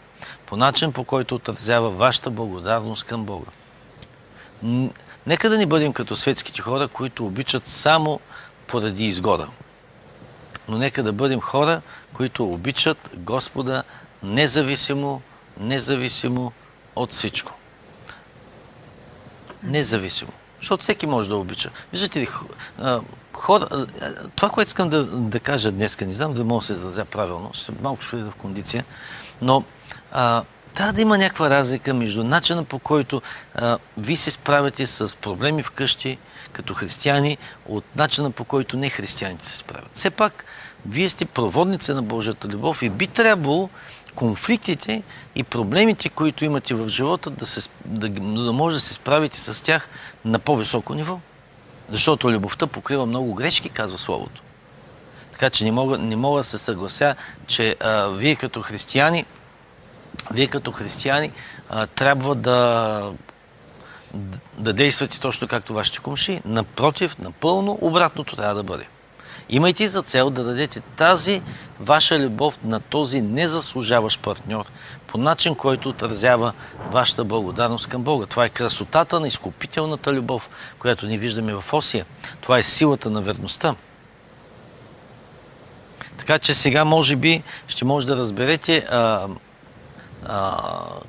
По 0.46 0.57
начин, 0.57 0.92
по 0.92 1.04
който 1.04 1.34
отразява 1.34 1.90
вашата 1.90 2.30
благодарност 2.30 3.04
към 3.04 3.24
Бога. 3.24 3.50
Нека 5.26 5.50
да 5.50 5.59
не 5.59 5.66
бъдем 5.66 5.92
като 5.92 6.16
светските 6.16 6.62
хора, 6.62 6.88
които 6.88 7.26
обичат 7.26 7.66
само 7.66 8.20
поради 8.66 9.04
изгода. 9.04 9.48
Но 10.68 10.78
нека 10.78 11.02
да 11.02 11.12
бъдем 11.12 11.40
хора, 11.40 11.82
които 12.12 12.44
обичат 12.44 13.11
Господа 13.14 13.82
независимо, 14.22 15.22
независимо 15.61 16.52
от 16.96 17.12
всичко. 17.12 17.52
Независимо. 19.62 20.32
Защото 20.61 20.82
всеки 20.82 21.07
може 21.07 21.28
да 21.28 21.36
обича. 21.36 21.70
Виждате 21.92 22.20
ли, 22.20 22.28
хора, 23.32 23.86
това, 24.36 24.50
което 24.50 24.68
искам 24.68 24.88
да, 24.88 25.04
да 25.04 25.40
кажа 25.40 25.72
днес, 25.72 26.00
не 26.00 26.12
знам 26.12 26.34
да 26.34 26.44
мога 26.44 26.61
да 26.61 26.66
се 26.66 26.72
изразя 26.72 27.04
правилно, 27.04 27.50
ще 27.52 27.72
малко 27.82 28.02
ще 28.02 28.16
в 28.16 28.32
кондиция, 28.38 28.84
но 29.42 29.64
а, 30.12 30.42
трябва 30.74 30.92
да 30.92 31.00
има 31.00 31.18
някаква 31.18 31.50
разлика 31.50 31.94
между 31.94 32.24
начина 32.24 32.64
по 32.64 32.78
който 32.78 33.22
ви 33.98 34.16
се 34.16 34.30
справяте 34.30 34.86
с 34.86 35.16
проблеми 35.16 35.62
вкъщи 35.62 36.18
като 36.52 36.74
християни 36.74 37.38
от 37.66 37.84
начина 37.96 38.30
по 38.30 38.44
който 38.44 38.76
не 38.76 38.90
християните 38.90 39.46
се 39.46 39.57
справят. 39.57 39.90
Все 39.92 40.11
пак, 40.11 40.44
вие 40.86 41.09
сте 41.09 41.24
проводници 41.24 41.92
на 41.92 42.02
Божията 42.02 42.48
любов 42.48 42.82
и 42.82 42.88
би 42.88 43.07
трябвало 43.07 43.68
конфликтите 44.16 45.02
и 45.34 45.42
проблемите, 45.42 46.08
които 46.08 46.44
имате 46.44 46.74
в 46.74 46.88
живота, 46.88 47.30
да, 47.30 47.46
се, 47.46 47.68
да, 47.84 48.08
да 48.08 48.52
може 48.52 48.76
да 48.76 48.80
се 48.80 48.94
справите 48.94 49.38
с 49.40 49.62
тях 49.62 49.88
на 50.24 50.38
по-високо 50.38 50.94
ниво. 50.94 51.18
Защото 51.90 52.32
любовта 52.32 52.66
покрива 52.66 53.06
много 53.06 53.34
грешки, 53.34 53.68
казва 53.68 53.98
Словото. 53.98 54.42
Така 55.32 55.50
че 55.50 55.64
не 55.64 55.72
мога, 55.72 55.98
не 55.98 56.16
мога 56.16 56.40
да 56.40 56.44
се 56.44 56.58
съглася, 56.58 57.14
че 57.46 57.76
а, 57.80 58.06
вие 58.06 58.36
като 58.36 58.62
християни, 58.62 59.24
вие 60.32 60.46
като 60.46 60.72
християни 60.72 61.32
а, 61.70 61.86
трябва 61.86 62.34
да, 62.34 63.12
да 64.58 64.72
действате 64.72 65.20
точно 65.20 65.48
както 65.48 65.74
вашите 65.74 65.98
комши. 65.98 66.40
Напротив, 66.44 67.18
напълно 67.18 67.78
обратното 67.80 68.36
трябва 68.36 68.54
да 68.54 68.62
бъде. 68.62 68.86
Имайте 69.49 69.88
за 69.88 70.03
цел 70.03 70.30
да 70.30 70.44
дадете 70.44 70.80
тази 70.80 71.42
ваша 71.80 72.18
любов 72.18 72.59
на 72.64 72.80
този 72.80 73.20
незаслужаващ 73.20 74.20
партньор 74.20 74.66
по 75.07 75.18
начин, 75.18 75.55
който 75.55 75.88
отразява 75.88 76.53
вашата 76.90 77.24
благодарност 77.24 77.86
към 77.86 78.03
Бога. 78.03 78.26
Това 78.26 78.44
е 78.44 78.49
красотата 78.49 79.20
на 79.20 79.26
изкупителната 79.26 80.12
любов, 80.12 80.49
която 80.78 81.07
ни 81.07 81.18
виждаме 81.18 81.55
в 81.55 81.64
Осия. 81.72 82.07
Това 82.40 82.59
е 82.59 82.62
силата 82.62 83.11
на 83.11 83.22
верността. 83.22 83.74
Така 86.16 86.38
че 86.38 86.55
сега, 86.55 86.84
може 86.84 87.16
би, 87.16 87.42
ще 87.68 87.84
може 87.84 88.07
да 88.07 88.16
разберете 88.16 88.78
а, 88.78 89.28
а, 90.24 90.58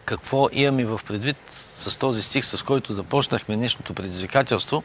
какво 0.05 0.49
имаме 0.51 0.85
в 0.85 0.99
предвид 1.07 1.37
с 1.75 1.97
този 1.97 2.23
стих, 2.23 2.45
с 2.45 2.63
който 2.63 2.93
започнахме 2.93 3.55
днешното 3.55 3.93
предизвикателство, 3.93 4.83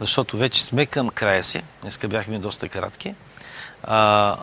защото 0.00 0.36
вече 0.36 0.64
сме 0.64 0.86
към 0.86 1.08
края 1.08 1.42
си. 1.42 1.62
Днеска 1.82 2.08
бяхме 2.08 2.38
доста 2.38 2.68
кратки. 2.68 3.14
А, 3.82 4.36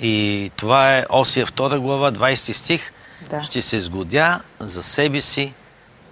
и 0.00 0.50
това 0.56 0.98
е 0.98 1.06
Осия 1.10 1.46
2 1.46 1.78
глава, 1.78 2.12
20 2.12 2.52
стих. 2.52 2.92
Да. 3.30 3.42
Ще 3.42 3.62
се 3.62 3.80
сгодя 3.80 4.40
за 4.60 4.82
себе 4.82 5.20
си, 5.20 5.54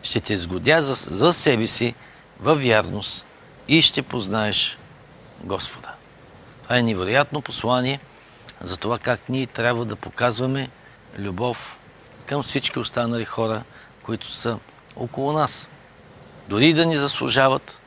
ще 0.03 0.21
те 0.21 0.37
сгодя 0.37 0.83
за, 0.83 0.95
за 0.95 1.33
себе 1.33 1.67
си 1.67 1.95
във 2.41 2.63
вярност 2.63 3.27
и 3.69 3.83
ще 3.83 4.03
познаеш 4.03 4.79
Господа. 5.45 5.93
Това 6.63 6.79
е 6.79 6.83
невероятно 6.83 7.41
послание 7.43 8.01
за 8.61 8.77
това 8.77 8.99
как 8.99 9.29
ние 9.29 9.47
трябва 9.47 9.85
да 9.85 9.97
показваме 9.97 10.69
любов 11.19 11.79
към 12.31 12.43
всички 12.43 12.79
останали 12.79 13.25
хора, 13.25 13.63
които 14.03 14.31
са 14.31 14.59
около 14.97 15.33
нас. 15.33 15.69
Дори 16.49 16.73
да 16.73 16.87
ни 16.87 16.97
заслужават, 16.97 17.79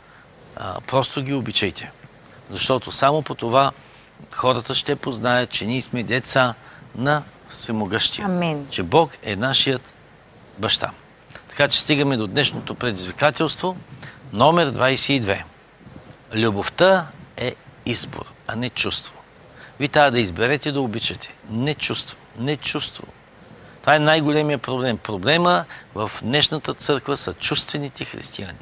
а, 0.55 0.81
просто 0.81 1.21
ги 1.21 1.33
обичайте. 1.33 1.91
Защото 2.49 2.91
само 2.91 3.21
по 3.21 3.35
това 3.35 3.71
хората 4.35 4.75
ще 4.75 4.95
познаят, 4.95 5.49
че 5.49 5.65
ние 5.65 5.81
сме 5.81 6.03
деца 6.03 6.53
на 6.95 7.23
Всемогъщия. 7.49 8.25
Амин. 8.25 8.67
Че 8.69 8.83
Бог 8.83 9.11
е 9.23 9.35
нашият 9.35 9.93
баща. 10.57 10.91
Така 11.49 11.67
че 11.67 11.81
стигаме 11.81 12.17
до 12.17 12.27
днешното 12.27 12.75
предизвикателство. 12.75 13.77
Номер 14.33 14.71
22. 14.71 15.43
Любовта 16.33 17.07
е 17.37 17.55
избор, 17.85 18.25
а 18.47 18.55
не 18.55 18.69
чувство. 18.69 19.13
Ви 19.79 19.87
трябва 19.87 20.11
да 20.11 20.19
изберете 20.19 20.71
да 20.71 20.81
обичате. 20.81 21.33
Не 21.49 21.75
чувство. 21.75 22.17
Не 22.39 22.57
чувство. 22.57 23.03
Това 23.83 23.95
е 23.95 23.99
най-големия 23.99 24.57
проблем. 24.57 24.97
Проблема 24.97 25.65
в 25.95 26.11
днешната 26.21 26.73
църква 26.73 27.17
са 27.17 27.33
чувствените 27.33 28.05
християни, 28.05 28.59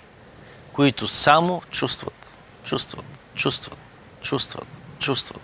които 0.73 1.07
само 1.07 1.61
чувстват, 1.71 2.37
чувстват, 2.63 3.05
чувстват, 3.35 3.79
чувстват, 4.21 4.67
чувстват. 4.99 5.41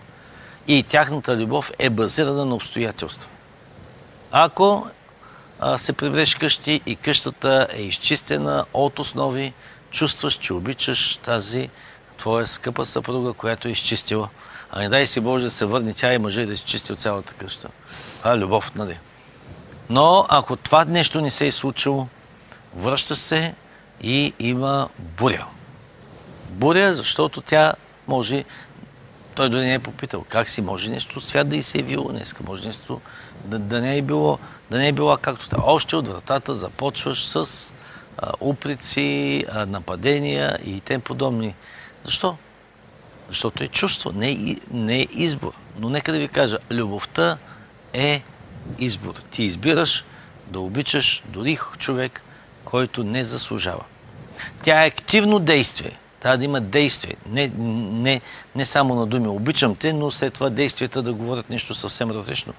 И 0.68 0.84
тяхната 0.84 1.38
любов 1.38 1.72
е 1.80 1.90
базирана 1.90 2.46
на 2.46 2.56
обстоятелства. 2.56 3.30
Ако 4.32 4.88
а, 5.60 5.78
се 5.78 5.94
прибереш 5.94 6.36
къщи 6.36 6.82
и 6.86 6.96
къщата 6.96 7.68
е 7.74 7.82
изчистена 7.82 8.66
от 8.74 9.00
основи, 9.00 9.54
чувстваш, 9.92 10.34
че 10.34 10.54
обичаш 10.54 11.18
тази 11.18 11.70
твоя 12.18 12.48
скъпа 12.48 12.86
съпруга, 12.86 13.34
която 13.34 13.68
е 13.68 13.72
изчистила. 13.72 14.30
А 14.72 14.80
не 14.80 14.90
дай 14.90 15.08
си 15.08 15.20
Боже 15.20 15.44
да 15.44 15.52
се 15.52 15.66
върне 15.66 15.94
тя 15.94 16.14
и 16.14 16.18
мъжа 16.18 16.42
и 16.42 16.46
да 16.46 16.54
изчисти 16.54 16.94
от 16.94 17.00
цялата 17.00 17.34
къща. 17.34 17.68
Това 18.18 18.34
е 18.34 18.38
любов, 18.38 18.76
нали? 18.76 18.98
Но 19.90 20.26
ако 20.30 20.56
това 20.56 20.86
нещо 20.86 21.22
не 21.22 21.30
се 21.30 21.48
е 21.48 21.52
случило, 21.52 22.08
връща 22.76 23.16
се 23.16 23.54
и 24.02 24.34
има 24.40 24.90
буря. 24.98 25.46
Буря, 26.50 26.94
защото 26.94 27.42
тя 27.42 27.74
може... 28.08 28.46
Той 29.36 29.50
дори 29.50 29.62
не 29.62 29.74
е 29.74 29.80
попитал 29.80 30.26
как 30.30 30.50
си 30.50 30.62
може 30.62 30.90
нещо 30.90 31.22
свят 31.22 31.50
да 31.50 31.56
и 31.56 31.64
се 31.64 31.78
е 31.78 31.82
явило 31.82 32.10
днеска. 32.10 32.44
Може 32.44 32.68
нещо 32.68 33.02
да, 33.46 33.60
да 33.60 33.82
не 33.82 33.98
е 33.98 34.02
било 34.02 34.40
да 34.70 34.78
не 34.78 34.88
е 34.88 34.92
било 34.92 35.18
както 35.18 35.50
това. 35.50 35.64
Още 35.66 35.96
от 35.96 36.08
вратата 36.08 36.56
започваш 36.56 37.28
с 37.28 37.74
а, 38.18 38.32
упреци, 38.42 39.46
а, 39.52 39.66
нападения 39.66 40.60
и 40.66 40.80
тем 40.80 41.02
подобни. 41.02 41.56
Защо? 42.06 42.38
Защото 43.28 43.64
е 43.64 43.68
чувство, 43.68 44.12
не 44.12 44.32
е, 44.32 44.56
не 44.72 45.02
е 45.02 45.08
избор. 45.12 45.54
Но 45.80 45.90
нека 45.90 46.12
да 46.12 46.18
ви 46.18 46.28
кажа, 46.28 46.58
любовта 46.72 47.38
е 47.94 48.22
избор. 48.80 49.14
Ти 49.32 49.44
избираш 49.44 50.06
да 50.48 50.60
обичаш 50.60 51.24
дори 51.26 51.58
човек, 51.78 52.22
който 52.66 53.04
не 53.04 53.24
заслужава. 53.24 53.84
Тя 54.64 54.84
е 54.84 54.88
активно 54.88 55.40
действие. 55.40 56.00
Трябва 56.20 56.38
да 56.38 56.46
има 56.46 56.62
действие. 56.62 57.16
Не, 57.30 57.52
не, 57.58 58.22
не 58.56 58.66
само 58.66 58.96
на 58.96 59.06
думи 59.06 59.28
обичам 59.28 59.76
те, 59.76 59.94
но 59.94 60.12
след 60.12 60.34
това 60.34 60.50
действията 60.50 61.02
да 61.02 61.14
говорят 61.14 61.50
нещо 61.50 61.74
съвсем 61.74 62.12
различно. 62.12 62.54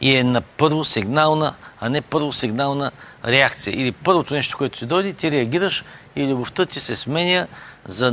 И 0.00 0.16
е 0.16 0.24
на 0.24 0.40
първо 0.40 0.84
сигнална, 0.84 1.54
а 1.80 1.88
не 1.88 2.00
първо 2.00 2.32
сигнална 2.32 2.90
реакция. 3.24 3.80
Или 3.80 3.92
първото 3.92 4.34
нещо, 4.34 4.58
което 4.58 4.78
ти 4.78 4.86
дойде, 4.86 5.12
ти 5.12 5.30
реагираш 5.30 5.84
и 6.16 6.26
любовта 6.26 6.66
ти 6.66 6.80
се 6.80 6.96
сменя 6.96 7.46
за 7.86 8.12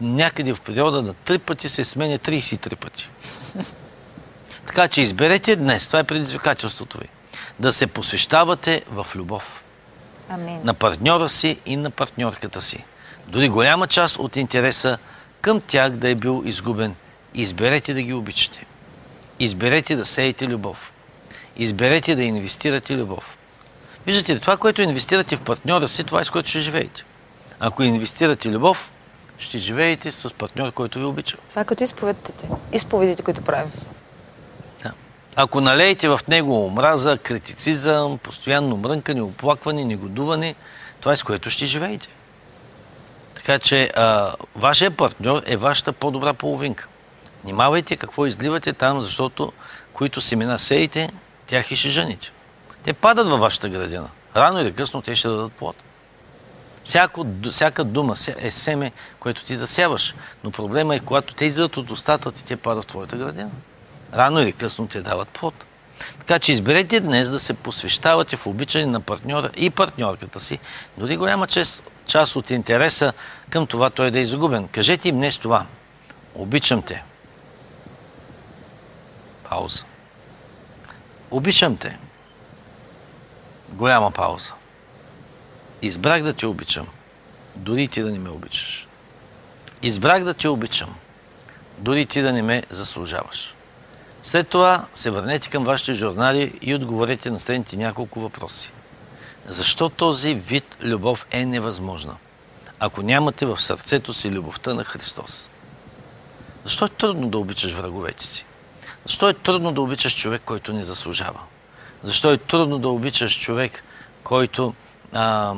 някъде 0.00 0.54
в 0.54 0.60
периода 0.60 1.02
на 1.02 1.14
три 1.14 1.38
пъти 1.38 1.68
се 1.68 1.84
сменя 1.84 2.18
33 2.18 2.76
пъти. 2.76 3.08
Така 4.76 4.88
че 4.88 5.00
изберете 5.00 5.56
днес, 5.56 5.86
това 5.86 5.98
е 5.98 6.04
предизвикателството 6.04 6.98
ви, 6.98 7.08
да 7.58 7.72
се 7.72 7.86
посвещавате 7.86 8.82
в 8.90 9.06
любов. 9.14 9.62
Амин. 10.28 10.60
На 10.64 10.74
партньора 10.74 11.28
си 11.28 11.58
и 11.66 11.76
на 11.76 11.90
партньорката 11.90 12.62
си. 12.62 12.84
Дори 13.26 13.48
голяма 13.48 13.86
част 13.86 14.18
от 14.18 14.36
интереса 14.36 14.98
към 15.40 15.60
тях 15.60 15.90
да 15.90 16.08
е 16.08 16.14
бил 16.14 16.42
изгубен. 16.44 16.94
Изберете 17.34 17.94
да 17.94 18.02
ги 18.02 18.12
обичате. 18.12 18.66
Изберете 19.38 19.96
да 19.96 20.06
сеете 20.06 20.46
любов. 20.46 20.92
Изберете 21.56 22.14
да 22.14 22.22
инвестирате 22.22 22.96
любов. 22.96 23.36
Виждате 24.06 24.34
ли, 24.34 24.40
това, 24.40 24.56
което 24.56 24.82
инвестирате 24.82 25.36
в 25.36 25.42
партньора 25.42 25.88
си, 25.88 26.04
това 26.04 26.20
е 26.20 26.24
с 26.24 26.30
което 26.30 26.48
ще 26.48 26.58
живеете. 26.58 27.04
Ако 27.60 27.82
инвестирате 27.82 28.48
любов, 28.48 28.90
ще 29.38 29.58
живеете 29.58 30.12
с 30.12 30.34
партньор, 30.34 30.72
който 30.72 30.98
ви 30.98 31.04
обича. 31.04 31.36
Това 31.50 31.62
е 31.62 31.64
като 31.64 31.84
изповедите. 31.84 32.32
Изповедите, 32.72 33.22
които 33.22 33.42
правим. 33.42 33.72
Ако 35.38 35.60
налеете 35.60 36.08
в 36.08 36.20
него 36.28 36.66
омраза, 36.66 37.18
критицизъм, 37.18 38.18
постоянно 38.18 38.76
мрънкане, 38.76 39.22
оплакване, 39.22 39.84
негодуване, 39.84 40.54
това 41.00 41.12
е 41.12 41.16
с 41.16 41.22
което 41.22 41.50
ще 41.50 41.66
живеете. 41.66 42.08
Така 43.34 43.58
че 43.58 43.90
а, 43.96 44.34
вашия 44.54 44.90
партньор 44.90 45.42
е 45.46 45.56
вашата 45.56 45.92
по-добра 45.92 46.34
половинка. 46.34 46.88
Внимавайте 47.44 47.96
какво 47.96 48.26
изливате 48.26 48.72
там, 48.72 49.00
защото 49.00 49.52
които 49.92 50.20
семена 50.20 50.58
сеете, 50.58 51.10
тях 51.46 51.70
и 51.70 51.76
ще 51.76 51.88
жените. 51.88 52.30
Те 52.82 52.92
падат 52.92 53.28
във 53.28 53.40
вашата 53.40 53.68
градина. 53.68 54.08
Рано 54.36 54.60
или 54.60 54.72
късно 54.72 55.02
те 55.02 55.14
ще 55.14 55.28
дадат 55.28 55.52
плод. 55.52 55.76
Всяко, 56.84 57.26
всяка 57.50 57.84
дума 57.84 58.14
е 58.38 58.50
семе, 58.50 58.92
което 59.20 59.44
ти 59.44 59.56
засяваш. 59.56 60.14
Но 60.44 60.50
проблема 60.50 60.96
е, 60.96 61.00
когато 61.00 61.34
те 61.34 61.44
излизат 61.44 61.76
от 61.76 61.90
устата 61.90 62.32
ти, 62.32 62.44
те 62.44 62.56
падат 62.56 62.84
в 62.84 62.86
твоята 62.86 63.16
градина 63.16 63.50
рано 64.14 64.40
или 64.40 64.52
късно 64.52 64.86
те 64.86 65.00
дават 65.00 65.28
плод. 65.28 65.64
Така 66.18 66.38
че 66.38 66.52
изберете 66.52 67.00
днес 67.00 67.30
да 67.30 67.38
се 67.38 67.54
посвещавате 67.54 68.36
в 68.36 68.46
обичане 68.46 68.86
на 68.86 69.00
партньора 69.00 69.50
и 69.56 69.70
партньорката 69.70 70.40
си, 70.40 70.58
дори 70.96 71.16
голяма 71.16 71.46
част, 71.46 71.82
част 72.06 72.36
от 72.36 72.50
интереса 72.50 73.12
към 73.50 73.66
това 73.66 73.90
той 73.90 74.10
да 74.10 74.18
е 74.18 74.22
изгубен. 74.22 74.68
Кажете 74.68 75.08
им 75.08 75.16
днес 75.16 75.38
това. 75.38 75.66
Обичам 76.34 76.82
те. 76.82 77.02
Пауза. 79.48 79.84
Обичам 81.30 81.76
те. 81.76 81.98
Голяма 83.68 84.10
пауза. 84.10 84.52
Избрах 85.82 86.22
да 86.22 86.32
те 86.32 86.46
обичам, 86.46 86.86
дори 87.56 87.88
ти 87.88 88.02
да 88.02 88.10
не 88.10 88.18
ме 88.18 88.30
обичаш. 88.30 88.86
Избрах 89.82 90.24
да 90.24 90.34
те 90.34 90.48
обичам, 90.48 90.96
дори 91.78 92.06
ти 92.06 92.22
да 92.22 92.32
не 92.32 92.42
ме 92.42 92.62
заслужаваш. 92.70 93.55
След 94.26 94.48
това 94.48 94.86
се 94.94 95.10
върнете 95.10 95.50
към 95.50 95.64
вашите 95.64 95.92
журнали 95.92 96.58
и 96.62 96.74
отговорете 96.74 97.30
на 97.30 97.40
следните 97.40 97.76
няколко 97.76 98.20
въпроси. 98.20 98.72
Защо 99.48 99.88
този 99.88 100.34
вид 100.34 100.76
любов 100.82 101.26
е 101.30 101.44
невъзможна, 101.44 102.16
ако 102.80 103.02
нямате 103.02 103.46
в 103.46 103.62
сърцето 103.62 104.14
си 104.14 104.30
любовта 104.30 104.74
на 104.74 104.84
Христос? 104.84 105.48
Защо 106.64 106.84
е 106.84 106.88
трудно 106.88 107.28
да 107.28 107.38
обичаш 107.38 107.72
враговете 107.72 108.24
си? 108.24 108.44
Защо 109.04 109.28
е 109.28 109.34
трудно 109.34 109.72
да 109.72 109.80
обичаш 109.80 110.16
човек, 110.16 110.42
който 110.44 110.72
не 110.72 110.84
заслужава? 110.84 111.40
Защо 112.02 112.32
е 112.32 112.38
трудно 112.38 112.78
да 112.78 112.88
обичаш 112.88 113.40
човек, 113.40 113.84
който 114.24 114.74
а, 115.12 115.54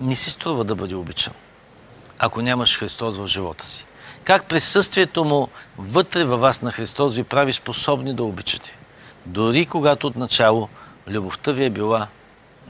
не 0.00 0.16
си 0.16 0.30
струва 0.30 0.64
да 0.64 0.74
бъде 0.74 0.94
обичан, 0.94 1.34
ако 2.18 2.42
нямаш 2.42 2.78
Христос 2.78 3.18
в 3.18 3.26
живота 3.26 3.66
си? 3.66 3.84
Как 4.24 4.44
присъствието 4.44 5.24
му 5.24 5.48
вътре 5.78 6.24
във 6.24 6.40
вас 6.40 6.62
на 6.62 6.72
Христос 6.72 7.16
ви 7.16 7.24
прави 7.24 7.52
способни 7.52 8.14
да 8.14 8.24
обичате, 8.24 8.76
дори 9.26 9.66
когато 9.66 10.06
отначало 10.06 10.68
любовта 11.08 11.52
ви 11.52 11.64
е 11.64 11.70
била 11.70 12.06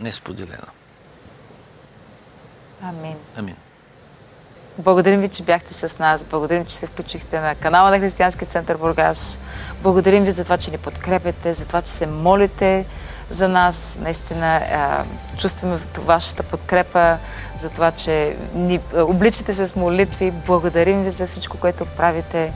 несподелена. 0.00 0.68
Амин. 2.82 3.16
Амин. 3.36 3.56
Благодарим 4.78 5.20
ви, 5.20 5.28
че 5.28 5.42
бяхте 5.42 5.74
с 5.74 5.98
нас. 5.98 6.24
Благодарим, 6.24 6.64
че 6.64 6.76
се 6.76 6.86
включихте 6.86 7.40
на 7.40 7.54
канала 7.54 7.90
на 7.90 7.98
Християнски 7.98 8.46
център 8.46 8.76
Бургас. 8.76 9.38
Благодарим 9.82 10.24
ви 10.24 10.30
за 10.30 10.44
това, 10.44 10.58
че 10.58 10.70
ни 10.70 10.78
подкрепяте, 10.78 11.54
за 11.54 11.66
това, 11.66 11.82
че 11.82 11.92
се 11.92 12.06
молите 12.06 12.86
за 13.30 13.48
нас. 13.48 13.96
Наистина 14.00 14.56
а, 14.56 15.04
чувстваме 15.36 15.78
вашата 15.98 16.42
подкрепа, 16.42 17.16
за 17.58 17.70
това, 17.70 17.90
че 17.90 18.36
ни 18.54 18.80
обличате 18.94 19.52
с 19.52 19.76
молитви. 19.76 20.30
Благодарим 20.30 21.02
ви 21.02 21.10
за 21.10 21.26
всичко, 21.26 21.58
което 21.58 21.86
правите. 21.86 22.52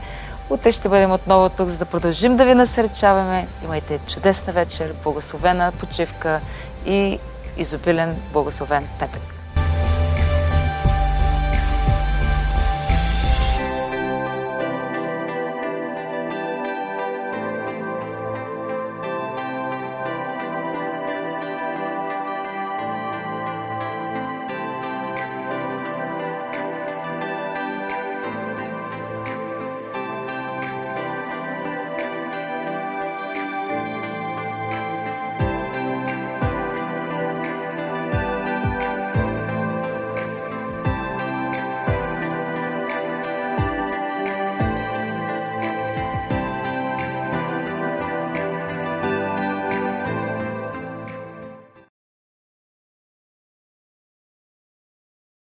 Утре 0.49 0.71
ще 0.71 0.89
бъдем 0.89 1.11
отново 1.11 1.49
тук, 1.49 1.69
за 1.69 1.77
да 1.77 1.85
продължим 1.85 2.37
да 2.37 2.45
ви 2.45 2.53
насърчаваме. 2.53 3.47
Имайте 3.63 3.99
чудесна 4.07 4.53
вечер, 4.53 4.93
благословена 5.03 5.71
почивка 5.71 6.39
и 6.85 7.19
изобилен 7.57 8.15
благословен 8.33 8.87
петък. 8.99 9.34